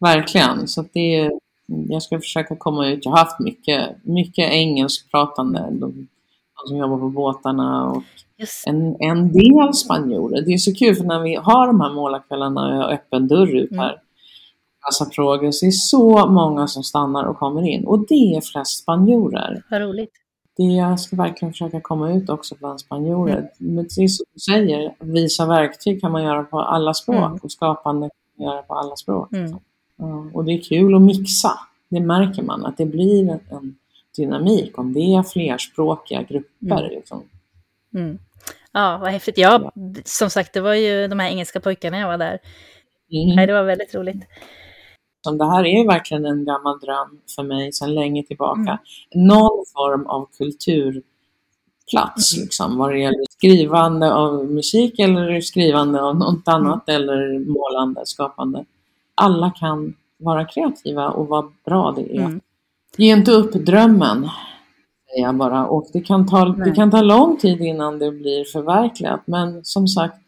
verkligen. 0.00 0.68
Så 0.68 0.84
det 0.92 1.16
är, 1.16 1.32
jag 1.66 2.02
ska 2.02 2.18
försöka 2.18 2.56
komma 2.56 2.88
ut. 2.88 3.04
Jag 3.04 3.12
har 3.12 3.18
haft 3.18 3.40
mycket, 3.40 4.04
mycket 4.04 4.50
engelskpratande. 4.50 5.60
De, 5.60 6.08
de 6.56 6.68
som 6.68 6.76
jobbar 6.76 6.98
på 6.98 7.08
båtarna 7.08 7.90
och 7.90 8.02
en, 8.66 8.96
en 9.00 9.32
del 9.32 9.74
spanjorer. 9.74 10.42
Det 10.42 10.52
är 10.52 10.58
så 10.58 10.74
kul 10.74 10.94
för 10.94 11.04
när 11.04 11.20
vi 11.20 11.34
har 11.34 11.66
de 11.66 11.80
här 11.80 11.92
målarkvällarna 11.92 12.86
och 12.86 12.92
öppen 12.92 13.28
dörr 13.28 13.56
ut 13.56 13.70
här. 13.70 13.88
Mm. 13.88 13.98
Massa 14.86 15.10
frågor. 15.10 15.50
Så 15.50 15.64
det 15.64 15.68
är 15.68 15.70
så 15.70 16.26
många 16.26 16.66
som 16.66 16.82
stannar 16.82 17.24
och 17.24 17.38
kommer 17.38 17.68
in. 17.68 17.84
Och 17.84 18.06
det 18.08 18.34
är 18.36 18.40
flest 18.40 18.82
spanjorer. 18.82 19.62
Vad 19.70 19.80
roligt. 19.80 20.12
Det, 20.56 20.62
jag 20.62 21.00
ska 21.00 21.16
verkligen 21.16 21.52
försöka 21.52 21.80
komma 21.80 22.12
ut 22.12 22.30
också 22.30 22.54
bland 22.58 22.80
spanjorer. 22.80 23.38
Mm. 23.38 23.74
Men 23.74 23.84
precis 23.84 24.16
som 24.16 24.26
du 24.34 24.40
säger, 24.40 24.94
visa 24.98 25.46
verktyg 25.46 26.00
kan 26.00 26.12
man 26.12 26.22
göra 26.22 26.42
på 26.44 26.60
alla 26.60 26.94
språk. 26.94 27.16
Mm. 27.16 27.38
Och 27.42 27.52
skapande 27.52 28.08
kan 28.08 28.44
man 28.44 28.54
göra 28.54 28.62
på 28.62 28.74
alla 28.74 28.96
språk. 28.96 29.32
Mm. 29.32 30.34
Och 30.34 30.44
det 30.44 30.52
är 30.52 30.62
kul 30.62 30.94
att 30.94 31.02
mixa. 31.02 31.58
Det 31.88 32.00
märker 32.00 32.42
man, 32.42 32.66
att 32.66 32.76
det 32.76 32.86
blir 32.86 33.30
en 33.30 33.76
dynamik 34.16 34.78
om 34.78 34.92
det 34.92 35.14
är 35.14 35.22
flerspråkiga 35.22 36.22
grupper. 36.22 36.82
Mm. 36.82 36.90
Liksom. 36.90 37.22
Mm. 37.94 38.18
Ja, 38.72 38.98
vad 39.00 39.10
häftigt. 39.10 39.38
Ja, 39.38 39.72
som 40.04 40.30
sagt, 40.30 40.52
det 40.54 40.60
var 40.60 40.74
ju 40.74 41.08
de 41.08 41.20
här 41.20 41.28
engelska 41.28 41.60
pojkarna 41.60 41.98
jag 41.98 42.08
var 42.08 42.18
där. 42.18 42.38
Mm. 43.12 43.36
Nej, 43.36 43.46
det 43.46 43.52
var 43.52 43.62
väldigt 43.62 43.94
roligt. 43.94 44.24
Det 45.30 45.50
här 45.50 45.66
är 45.66 45.86
verkligen 45.86 46.26
en 46.26 46.44
gammal 46.44 46.78
dröm 46.78 47.18
för 47.36 47.42
mig 47.42 47.72
sedan 47.72 47.94
länge 47.94 48.22
tillbaka. 48.22 48.60
Mm. 48.60 49.26
Någon 49.26 49.64
form 49.74 50.06
av 50.06 50.28
kulturplats, 50.38 52.34
mm. 52.34 52.44
liksom, 52.44 52.78
vad 52.78 52.90
det 52.90 52.98
gäller 52.98 53.24
skrivande 53.30 54.14
av 54.14 54.44
musik 54.44 54.98
eller 54.98 55.40
skrivande 55.40 56.02
av 56.02 56.16
något 56.16 56.48
annat 56.48 56.88
mm. 56.88 57.02
eller 57.02 57.38
målande, 57.38 58.00
skapande. 58.04 58.64
Alla 59.14 59.50
kan 59.50 59.94
vara 60.18 60.44
kreativa 60.44 61.08
och 61.08 61.28
vad 61.28 61.52
bra 61.64 61.94
det 61.96 62.16
är. 62.16 62.24
Mm. 62.24 62.40
Ge 62.96 63.12
inte 63.12 63.32
upp 63.32 63.52
drömmen, 63.52 64.28
säger 65.10 65.26
jag 65.26 65.34
bara. 65.34 65.66
Och 65.66 65.86
det 65.92 66.00
kan, 66.00 66.28
ta, 66.28 66.44
det 66.44 66.70
kan 66.70 66.90
ta 66.90 67.02
lång 67.02 67.36
tid 67.36 67.60
innan 67.60 67.98
det 67.98 68.10
blir 68.10 68.44
förverkligat. 68.44 69.20
Men 69.24 69.64
som 69.64 69.88
sagt, 69.88 70.21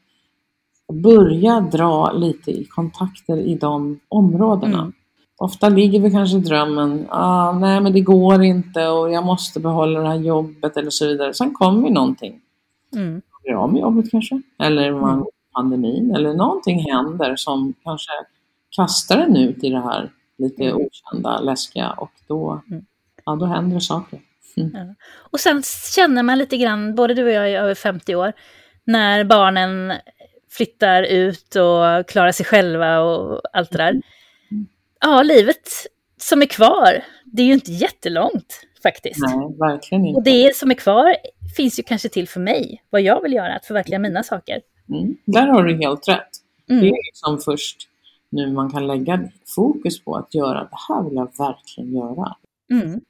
börja 0.93 1.61
dra 1.61 2.12
lite 2.12 2.51
i 2.51 2.64
kontakter 2.64 3.37
i 3.37 3.55
de 3.55 4.01
områdena. 4.09 4.78
Mm. 4.78 4.93
Ofta 5.37 5.68
ligger 5.68 6.01
vi 6.01 6.11
kanske 6.11 6.37
i 6.37 6.41
drömmen, 6.41 7.07
ah, 7.11 7.53
nej 7.53 7.80
men 7.80 7.93
det 7.93 8.01
går 8.01 8.43
inte 8.43 8.89
och 8.89 9.12
jag 9.12 9.24
måste 9.24 9.61
behålla 9.61 10.01
det 10.01 10.09
här 10.09 10.14
jobbet 10.14 10.76
eller 10.76 10.91
så 10.91 11.07
vidare. 11.07 11.35
Sen 11.35 11.55
kommer 11.55 11.91
någonting. 11.91 12.41
Mm. 12.97 13.22
Blir 13.43 13.55
av 13.55 13.72
med 13.72 13.80
jobbet 13.80 14.11
kanske, 14.11 14.43
eller 14.62 14.93
man, 14.93 15.14
mm. 15.14 15.26
pandemin, 15.55 16.14
eller 16.14 16.35
någonting 16.35 16.91
händer 16.93 17.37
som 17.37 17.74
kanske 17.85 18.12
kastar 18.76 19.18
en 19.18 19.37
ut 19.37 19.64
i 19.64 19.70
det 19.70 19.80
här 19.80 20.11
lite 20.39 20.64
mm. 20.64 20.76
okända, 20.76 21.41
läskiga 21.41 21.91
och 21.91 22.12
då, 22.28 22.62
mm. 22.70 22.85
ja, 23.24 23.37
då 23.37 23.47
händer 23.47 23.74
det 23.74 23.80
saker. 23.80 24.20
Mm. 24.57 24.70
Ja. 24.74 24.95
Och 25.30 25.41
sen 25.41 25.62
känner 25.95 26.22
man 26.22 26.39
lite 26.39 26.57
grann, 26.57 26.95
både 26.95 27.14
du 27.14 27.24
och 27.24 27.30
jag 27.30 27.51
är 27.51 27.62
över 27.62 27.74
50 27.74 28.14
år, 28.14 28.32
när 28.85 29.24
barnen 29.24 29.93
flyttar 30.57 31.03
ut 31.03 31.57
och 31.57 32.09
klarar 32.09 32.33
sig 32.33 32.47
själva 32.47 33.01
och 33.01 33.41
allt 33.53 33.71
det 33.71 33.79
där. 33.79 33.91
Mm. 33.91 34.67
Ja, 35.01 35.23
livet 35.23 35.69
som 36.21 36.43
är 36.43 36.47
kvar, 36.47 37.05
det 37.25 37.43
är 37.43 37.47
ju 37.47 37.53
inte 37.53 37.73
jättelångt 37.73 38.61
faktiskt. 38.83 39.21
Nej, 39.21 39.57
verkligen 39.59 40.07
inte. 40.07 40.19
Och 40.19 40.25
det 40.25 40.57
som 40.57 40.71
är 40.71 40.75
kvar 40.75 41.17
finns 41.57 41.79
ju 41.79 41.83
kanske 41.83 42.09
till 42.09 42.29
för 42.29 42.41
mig, 42.41 42.83
vad 42.91 43.03
jag 43.03 43.23
vill 43.23 43.33
göra, 43.33 43.55
att 43.55 43.67
förverkliga 43.67 43.99
mina 43.99 44.23
saker. 44.23 44.61
Mm. 44.89 45.17
Där 45.27 45.47
har 45.47 45.63
du 45.63 45.77
helt 45.77 46.09
rätt. 46.09 46.29
Mm. 46.71 46.83
Det 46.83 46.89
är 46.89 47.07
liksom 47.13 47.39
först 47.39 47.89
nu 48.31 48.53
man 48.53 48.71
kan 48.71 48.87
lägga 48.87 49.21
fokus 49.57 50.05
på 50.05 50.17
att 50.17 50.35
göra 50.35 50.61
det 50.61 50.77
här 50.89 51.05
vill 51.05 51.15
jag 51.15 51.33
verkligen 51.39 51.95
göra. 51.95 52.37
Mm. 52.71 53.01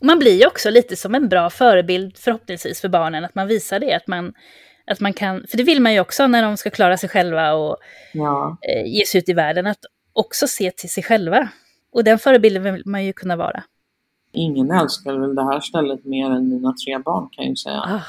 Och 0.00 0.06
man 0.06 0.18
blir 0.18 0.40
ju 0.40 0.46
också 0.46 0.70
lite 0.70 0.96
som 0.96 1.14
en 1.14 1.28
bra 1.28 1.50
förebild 1.50 2.16
förhoppningsvis 2.16 2.80
för 2.80 2.88
barnen, 2.88 3.24
att 3.24 3.34
man 3.34 3.46
visar 3.46 3.80
det, 3.80 3.94
att 3.94 4.06
man, 4.06 4.32
att 4.90 5.00
man 5.00 5.12
kan, 5.12 5.44
för 5.48 5.56
det 5.56 5.62
vill 5.62 5.82
man 5.82 5.92
ju 5.92 6.00
också 6.00 6.26
när 6.26 6.42
de 6.42 6.56
ska 6.56 6.70
klara 6.70 6.96
sig 6.96 7.08
själva 7.08 7.52
och 7.52 7.76
ja. 8.12 8.58
eh, 8.62 8.86
ge 8.86 9.06
sig 9.06 9.18
ut 9.18 9.28
i 9.28 9.32
världen, 9.32 9.66
att 9.66 9.78
också 10.12 10.46
se 10.46 10.70
till 10.70 10.90
sig 10.90 11.02
själva. 11.02 11.48
Och 11.92 12.04
den 12.04 12.18
förebilden 12.18 12.62
vill 12.62 12.82
man 12.86 13.04
ju 13.04 13.12
kunna 13.12 13.36
vara. 13.36 13.62
Ingen 14.32 14.70
älskar 14.70 15.12
väl 15.12 15.34
det 15.34 15.44
här 15.44 15.60
stället 15.60 16.04
mer 16.04 16.30
än 16.30 16.48
mina 16.48 16.74
tre 16.84 16.98
barn 16.98 17.28
kan 17.32 17.44
jag 17.44 17.50
ju 17.50 17.56
säga. 17.56 17.80
Ah, 17.80 18.02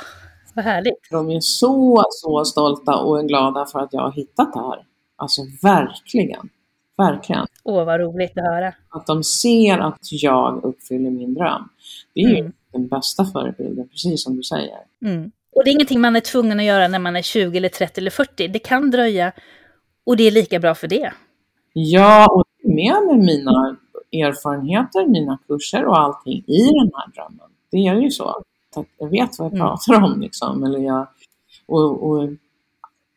vad 0.56 0.66
härligt. 0.66 1.08
De 1.12 1.30
är 1.30 1.40
så, 1.40 2.04
så 2.10 2.46
stolta 2.46 2.96
och 2.96 3.28
glada 3.28 3.66
för 3.66 3.80
att 3.80 3.94
jag 3.94 4.02
har 4.02 4.12
hittat 4.12 4.54
det 4.54 4.60
här. 4.60 4.86
Alltså 5.16 5.42
verkligen. 5.64 6.50
Verkligen. 6.98 7.46
Åh, 7.64 7.86
vad 7.86 8.00
roligt 8.00 8.38
att 8.38 8.44
höra. 8.44 8.74
Att 8.90 9.08
de 9.08 9.24
ser 9.24 9.78
att 9.78 10.12
jag 10.12 10.64
uppfyller 10.64 11.10
min 11.10 11.34
dröm. 11.34 11.70
Det 12.14 12.22
är 12.22 12.30
mm. 12.30 12.46
ju 12.46 12.52
den 12.72 12.88
bästa 12.88 13.26
förebilden, 13.26 13.90
precis 13.90 14.24
som 14.24 14.36
du 14.36 14.44
säger. 14.44 14.78
Mm. 15.06 15.32
Och 15.60 15.66
det 15.66 15.72
är 15.72 15.74
ingenting 15.74 16.02
man 16.02 16.16
är 16.16 16.20
tvungen 16.20 16.60
att 16.60 16.66
göra 16.66 16.88
när 16.88 17.00
man 17.00 17.16
är 17.16 17.22
20 17.22 17.58
eller 17.58 17.70
30 17.70 18.02
eller 18.02 18.12
40. 18.12 18.48
Det 18.48 18.60
kan 18.60 18.92
dröja 18.92 19.32
och 20.04 20.18
det 20.18 20.24
är 20.24 20.32
lika 20.32 20.60
bra 20.60 20.76
för 20.76 20.88
det. 20.88 21.14
Ja, 21.74 22.28
och 22.32 22.46
med 22.64 23.04
med 23.08 23.18
mina 23.18 23.78
erfarenheter, 24.14 25.08
mina 25.08 25.40
kurser 25.48 25.86
och 25.86 26.00
allting 26.00 26.44
i 26.48 26.66
den 26.66 26.92
här 26.94 27.12
drömmen. 27.14 27.50
Det 27.72 27.78
är 27.78 27.96
ju 27.96 28.12
så. 28.12 28.26
Att 28.26 28.86
jag 28.98 29.10
vet 29.10 29.40
vad 29.40 29.46
jag 29.46 29.54
mm. 29.54 29.68
pratar 29.68 30.04
om 30.04 30.22
liksom. 30.22 30.64
Eller 30.64 30.80
jag, 30.80 31.08
och, 31.66 32.10
och 32.10 32.30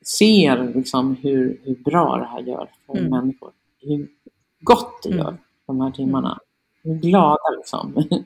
ser 0.07 0.72
liksom 0.74 1.16
hur, 1.22 1.61
hur 1.64 1.74
bra 1.74 2.16
det 2.16 2.26
här 2.26 2.40
gör 2.40 2.68
för 2.86 2.99
mm. 2.99 3.11
människor. 3.11 3.51
Hur 3.80 4.09
gott 4.61 5.03
det 5.03 5.09
mm. 5.09 5.18
gör 5.18 5.36
de 5.66 5.80
här 5.80 5.90
timmarna. 5.90 6.38
Hur 6.82 6.95
glada 6.95 7.51
liksom. 7.57 8.05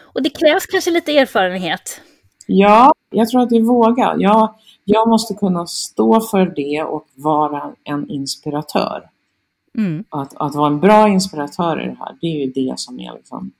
Och 0.00 0.22
det 0.22 0.30
krävs 0.30 0.66
kanske 0.66 0.90
lite 0.90 1.18
erfarenhet? 1.18 2.00
Ja, 2.46 2.92
jag 3.10 3.28
tror 3.28 3.42
att 3.42 3.50
det 3.50 3.56
är 3.56 3.62
våga. 3.62 4.14
Jag, 4.18 4.54
jag 4.84 5.08
måste 5.08 5.34
kunna 5.34 5.66
stå 5.66 6.20
för 6.20 6.52
det 6.56 6.82
och 6.82 7.06
vara 7.14 7.72
en 7.84 8.10
inspiratör. 8.10 9.10
Mm. 9.78 10.04
Att, 10.08 10.36
att 10.36 10.54
vara 10.54 10.66
en 10.66 10.80
bra 10.80 11.08
inspiratör 11.08 11.82
i 11.82 11.86
det 11.86 11.96
här, 11.98 12.16
det 12.20 12.26
är 12.26 12.46
ju 12.46 12.52
det 12.52 12.74
som 12.76 13.00
är 13.00 13.12
liksom 13.14 13.52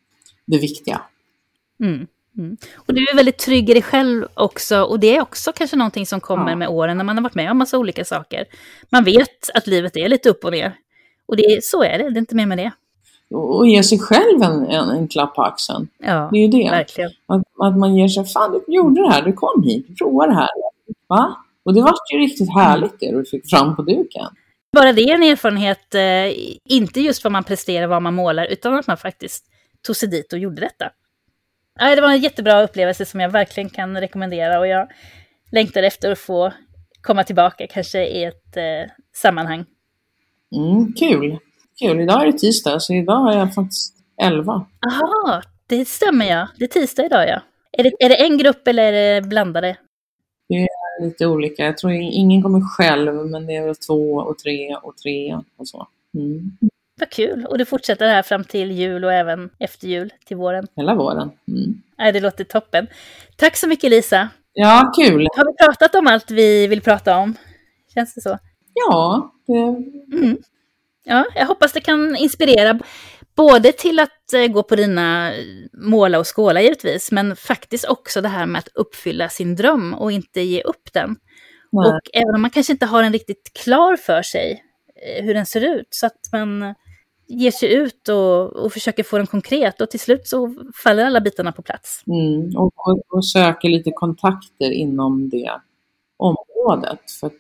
det 0.44 0.58
viktiga. 0.58 1.00
Mm. 1.80 2.06
Mm. 2.38 2.56
Och 2.76 2.94
du 2.94 3.00
är 3.00 3.16
väldigt 3.16 3.38
trygg 3.38 3.70
i 3.70 3.72
dig 3.72 3.82
själv 3.82 4.26
också, 4.34 4.82
och 4.82 5.00
det 5.00 5.16
är 5.16 5.20
också 5.20 5.52
kanske 5.52 5.76
någonting 5.76 6.06
som 6.06 6.20
kommer 6.20 6.50
ja. 6.50 6.56
med 6.56 6.68
åren 6.68 6.96
när 6.96 7.04
man 7.04 7.16
har 7.16 7.22
varit 7.22 7.34
med 7.34 7.50
om 7.50 7.58
massa 7.58 7.78
olika 7.78 8.04
saker. 8.04 8.44
Man 8.90 9.04
vet 9.04 9.50
att 9.54 9.66
livet 9.66 9.96
är 9.96 10.08
lite 10.08 10.28
upp 10.28 10.44
och 10.44 10.52
ner. 10.52 10.76
Och 11.26 11.36
det, 11.36 11.64
så 11.64 11.82
är 11.82 11.98
det, 11.98 12.10
det 12.10 12.18
är 12.18 12.20
inte 12.20 12.34
mer 12.34 12.46
med 12.46 12.58
det. 12.58 12.72
Och 13.30 13.66
ge 13.66 13.82
sig 13.82 13.98
själv 13.98 14.42
en, 14.42 14.66
en, 14.66 14.90
en 14.90 15.08
klapp 15.08 15.34
på 15.34 15.42
axeln. 15.42 15.88
Ja, 15.98 16.28
det 16.32 16.38
är 16.38 16.42
ju 16.42 16.48
det. 16.48 16.70
Verkligen. 16.70 17.10
Att, 17.26 17.42
att 17.58 17.78
man 17.78 17.96
ger 17.96 18.08
sig, 18.08 18.24
fan 18.24 18.52
du 18.66 18.74
gjorde 18.74 19.00
det 19.00 19.10
här, 19.10 19.22
du 19.22 19.32
kom 19.32 19.62
hit, 19.62 19.86
du 19.88 19.94
provade 19.94 20.32
det 20.32 20.36
här. 20.36 20.48
Va? 21.08 21.36
Och 21.64 21.74
det 21.74 21.80
var 21.80 21.94
ju 22.12 22.18
riktigt 22.18 22.54
härligt 22.54 23.00
det 23.00 23.10
du 23.10 23.24
fick 23.24 23.50
fram 23.50 23.76
på 23.76 23.82
duken. 23.82 24.26
Bara 24.72 24.92
det 24.92 25.02
är 25.02 25.14
en 25.14 25.22
erfarenhet, 25.22 25.94
eh, 25.94 26.56
inte 26.64 27.00
just 27.00 27.24
vad 27.24 27.32
man 27.32 27.44
presterar, 27.44 27.86
vad 27.86 28.02
man 28.02 28.14
målar, 28.14 28.46
utan 28.46 28.74
att 28.74 28.86
man 28.86 28.96
faktiskt 28.96 29.44
tog 29.86 29.96
sig 29.96 30.08
dit 30.08 30.32
och 30.32 30.38
gjorde 30.38 30.60
detta. 30.60 30.90
Det 31.78 32.00
var 32.00 32.10
en 32.10 32.20
jättebra 32.20 32.62
upplevelse 32.62 33.04
som 33.04 33.20
jag 33.20 33.30
verkligen 33.30 33.70
kan 33.70 34.00
rekommendera 34.00 34.58
och 34.58 34.66
jag 34.66 34.88
längtar 35.52 35.82
efter 35.82 36.12
att 36.12 36.18
få 36.18 36.52
komma 37.00 37.24
tillbaka, 37.24 37.66
kanske 37.66 38.06
i 38.06 38.24
ett 38.24 38.56
eh, 38.56 38.90
sammanhang. 39.14 39.64
Mm, 40.56 40.92
kul! 40.92 41.38
Kul! 41.80 42.00
Idag 42.00 42.22
är 42.22 42.26
det 42.26 42.38
tisdag, 42.38 42.80
så 42.80 42.92
idag 42.92 43.34
är 43.34 43.38
jag 43.38 43.54
faktiskt 43.54 43.94
11. 44.22 44.66
Jaha, 44.80 45.42
det 45.66 45.84
stämmer 45.84 46.26
ja. 46.26 46.48
Det 46.58 46.64
är 46.64 46.68
tisdag 46.68 47.06
idag 47.06 47.28
ja. 47.28 47.40
Är 47.72 47.82
det, 47.82 47.92
är 47.98 48.08
det 48.08 48.14
en 48.14 48.38
grupp 48.38 48.68
eller 48.68 48.92
är 48.92 49.20
det 49.20 49.28
blandade? 49.28 49.76
Det 50.48 50.54
är 50.54 51.04
lite 51.04 51.26
olika. 51.26 51.64
Jag 51.64 51.78
tror 51.78 51.92
ingen 51.92 52.42
kommer 52.42 52.60
själv, 52.60 53.14
men 53.14 53.46
det 53.46 53.56
är 53.56 53.66
väl 53.66 53.76
två 53.76 54.14
och 54.14 54.38
tre 54.38 54.76
och 54.82 54.96
tre 54.96 55.34
och 55.56 55.68
så. 55.68 55.88
Mm. 56.14 56.50
Vad 57.00 57.10
kul! 57.10 57.46
Och 57.46 57.58
du 57.58 57.64
fortsätter 57.64 58.08
här 58.08 58.22
fram 58.22 58.44
till 58.44 58.72
jul 58.72 59.04
och 59.04 59.12
även 59.12 59.50
efter 59.58 59.88
jul 59.88 60.12
till 60.26 60.36
våren. 60.36 60.66
Hela 60.76 60.94
våren. 60.94 61.30
Mm. 61.48 61.82
Nej, 61.98 62.12
det 62.12 62.20
låter 62.20 62.44
toppen. 62.44 62.86
Tack 63.36 63.56
så 63.56 63.68
mycket 63.68 63.90
Lisa! 63.90 64.28
Ja, 64.52 64.92
kul! 64.96 65.28
Har 65.36 65.44
vi 65.46 65.66
pratat 65.66 65.94
om 65.94 66.06
allt 66.06 66.30
vi 66.30 66.66
vill 66.66 66.80
prata 66.80 67.16
om? 67.16 67.34
Känns 67.94 68.14
det 68.14 68.20
så? 68.20 68.38
Ja, 68.74 69.30
det... 69.46 69.58
Mm. 70.16 70.38
Ja, 71.08 71.24
jag 71.34 71.46
hoppas 71.46 71.72
det 71.72 71.80
kan 71.80 72.16
inspirera 72.16 72.78
både 73.36 73.72
till 73.72 73.98
att 73.98 74.32
eh, 74.34 74.46
gå 74.46 74.62
på 74.62 74.76
dina 74.76 75.32
måla 75.72 76.18
och 76.18 76.36
skåla 76.36 76.62
givetvis, 76.62 77.12
men 77.12 77.36
faktiskt 77.36 77.88
också 77.88 78.20
det 78.20 78.28
här 78.28 78.46
med 78.46 78.58
att 78.58 78.68
uppfylla 78.74 79.28
sin 79.28 79.56
dröm 79.56 79.94
och 79.94 80.12
inte 80.12 80.40
ge 80.40 80.62
upp 80.62 80.92
den. 80.92 81.16
Nej. 81.72 81.88
Och 81.88 82.00
även 82.12 82.34
om 82.34 82.42
man 82.42 82.50
kanske 82.50 82.72
inte 82.72 82.86
har 82.86 83.02
den 83.02 83.12
riktigt 83.12 83.50
klar 83.64 83.96
för 83.96 84.22
sig 84.22 84.62
eh, 85.06 85.24
hur 85.24 85.34
den 85.34 85.46
ser 85.46 85.60
ut, 85.60 85.88
så 85.90 86.06
att 86.06 86.20
man 86.32 86.74
ger 87.28 87.50
sig 87.50 87.74
ut 87.74 88.08
och, 88.08 88.52
och 88.52 88.72
försöker 88.72 89.02
få 89.02 89.16
den 89.16 89.26
konkret 89.26 89.80
och 89.80 89.90
till 89.90 90.00
slut 90.00 90.26
så 90.28 90.54
faller 90.84 91.04
alla 91.04 91.20
bitarna 91.20 91.52
på 91.52 91.62
plats. 91.62 92.02
Mm, 92.06 92.56
och, 92.56 92.72
och, 93.08 93.26
söker 93.26 93.68
lite 93.68 93.90
kontakter 93.94 94.70
inom 94.70 95.28
det 95.28 95.50
området. 96.16 97.10
För 97.20 97.30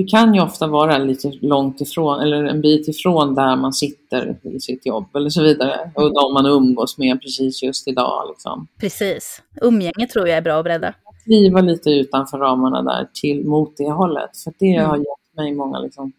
det 0.00 0.10
kan 0.10 0.34
ju 0.34 0.40
ofta 0.40 0.66
vara 0.66 0.98
lite 0.98 1.32
långt 1.40 1.80
ifrån 1.80 2.20
eller 2.20 2.44
en 2.44 2.60
bit 2.60 2.88
ifrån 2.88 3.34
där 3.34 3.56
man 3.56 3.72
sitter 3.72 4.36
i 4.42 4.60
sitt 4.60 4.86
jobb 4.86 5.16
eller 5.16 5.30
så 5.30 5.42
vidare. 5.42 5.90
Och 5.94 6.14
de 6.14 6.34
man 6.34 6.46
umgås 6.46 6.98
med 6.98 7.22
precis 7.22 7.62
just 7.62 7.88
idag. 7.88 8.28
Liksom. 8.28 8.66
Precis. 8.80 9.42
Umgänge 9.62 10.06
tror 10.12 10.28
jag 10.28 10.36
är 10.38 10.42
bra 10.42 10.58
att 10.58 10.64
bredda. 10.64 10.94
Kliva 11.24 11.60
lite 11.60 11.90
utanför 11.90 12.38
ramarna 12.38 12.82
där 12.82 13.08
till 13.14 13.44
mot 13.44 13.76
det 13.76 13.90
hållet. 13.90 14.36
För 14.44 14.52
det 14.58 14.74
Mm. 14.74 14.90
har 14.90 14.96
gett 14.96 15.36
mig 15.36 15.54
många 15.54 15.78
liksom, 15.78 16.12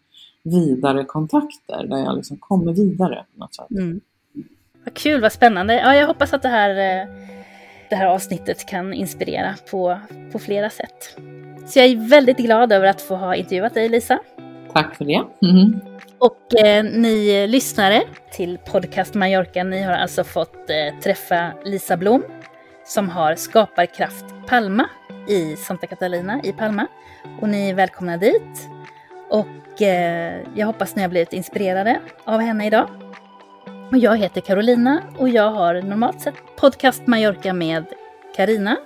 vidare 0.44 1.04
kontakter 1.04 1.86
där 1.86 1.98
jag 1.98 2.16
liksom 2.16 2.36
kommer 2.36 2.72
vidare. 2.72 3.24
På 3.34 3.40
något 3.40 3.54
sätt. 3.54 3.70
Mm. 3.70 4.00
Vad 4.84 4.94
kul, 4.94 5.20
vad 5.20 5.32
spännande. 5.32 5.74
Ja, 5.74 5.94
jag 5.94 6.06
hoppas 6.06 6.32
att 6.32 6.42
det 6.42 6.48
här, 6.48 6.70
eh, 6.70 7.08
det 7.90 7.96
här 7.96 8.06
avsnittet 8.06 8.66
kan 8.68 8.94
inspirera 8.94 9.54
på, 9.70 9.98
på 10.32 10.38
flera 10.38 10.70
sätt. 10.70 11.16
Så 11.66 11.78
jag 11.78 11.86
är 11.86 12.08
väldigt 12.08 12.36
glad 12.36 12.72
över 12.72 12.86
att 12.86 13.02
få 13.02 13.16
ha 13.16 13.34
intervjuat 13.34 13.74
dig 13.74 13.88
Lisa. 13.88 14.18
Tack 14.72 14.96
för 14.96 15.04
det. 15.04 15.24
Mhm. 15.42 15.80
Och 16.18 16.64
eh, 16.64 16.84
ni 16.84 17.46
lyssnare 17.46 18.02
till 18.32 18.58
Podcast 18.58 19.14
Mallorca, 19.14 19.64
ni 19.64 19.82
har 19.82 19.92
alltså 19.92 20.24
fått 20.24 20.70
eh, 20.70 21.00
träffa 21.02 21.52
Lisa 21.64 21.96
Blom 21.96 22.22
som 22.84 23.08
har 23.08 23.34
Skaparkraft 23.34 24.24
Palma 24.46 24.88
i 25.28 25.56
Santa 25.56 25.86
Catalina 25.86 26.40
i 26.44 26.52
Palma. 26.52 26.86
Och 27.40 27.48
ni 27.48 27.70
är 27.70 27.74
välkomna 27.74 28.16
dit. 28.16 28.68
Och 29.30 29.82
eh, 29.82 30.40
jag 30.54 30.66
hoppas 30.66 30.96
ni 30.96 31.02
har 31.02 31.08
blivit 31.08 31.32
inspirerade 31.32 32.00
av 32.24 32.40
henne 32.40 32.66
idag. 32.66 32.88
Och 33.90 33.98
jag 33.98 34.16
heter 34.16 34.40
Carolina 34.40 35.02
och 35.18 35.28
jag 35.28 35.50
har 35.50 35.74
normalt 35.74 36.20
sett 36.20 36.34
Podcast 36.56 37.06
Mallorca 37.06 37.52
med 37.52 37.84
Karina. 38.36 38.76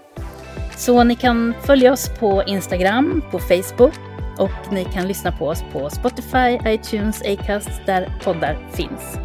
Så 0.77 1.05
ni 1.05 1.15
kan 1.15 1.55
följa 1.63 1.93
oss 1.93 2.09
på 2.09 2.43
Instagram, 2.47 3.23
på 3.31 3.39
Facebook 3.39 3.95
och 4.39 4.73
ni 4.73 4.85
kan 4.85 5.09
lyssna 5.09 5.33
på 5.33 5.49
oss 5.49 5.65
på 5.73 5.91
Spotify, 5.91 6.59
iTunes, 6.67 7.23
Acast 7.23 7.71
där 7.87 8.19
poddar 8.25 8.59
finns. 8.73 9.19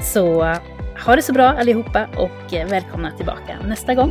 Så 0.00 0.42
ha 1.06 1.16
det 1.16 1.22
så 1.22 1.32
bra 1.32 1.46
allihopa 1.46 2.06
och 2.16 2.54
eh, 2.54 2.68
välkomna 2.68 3.10
tillbaka 3.10 3.58
nästa 3.66 3.94
gång. 3.94 4.10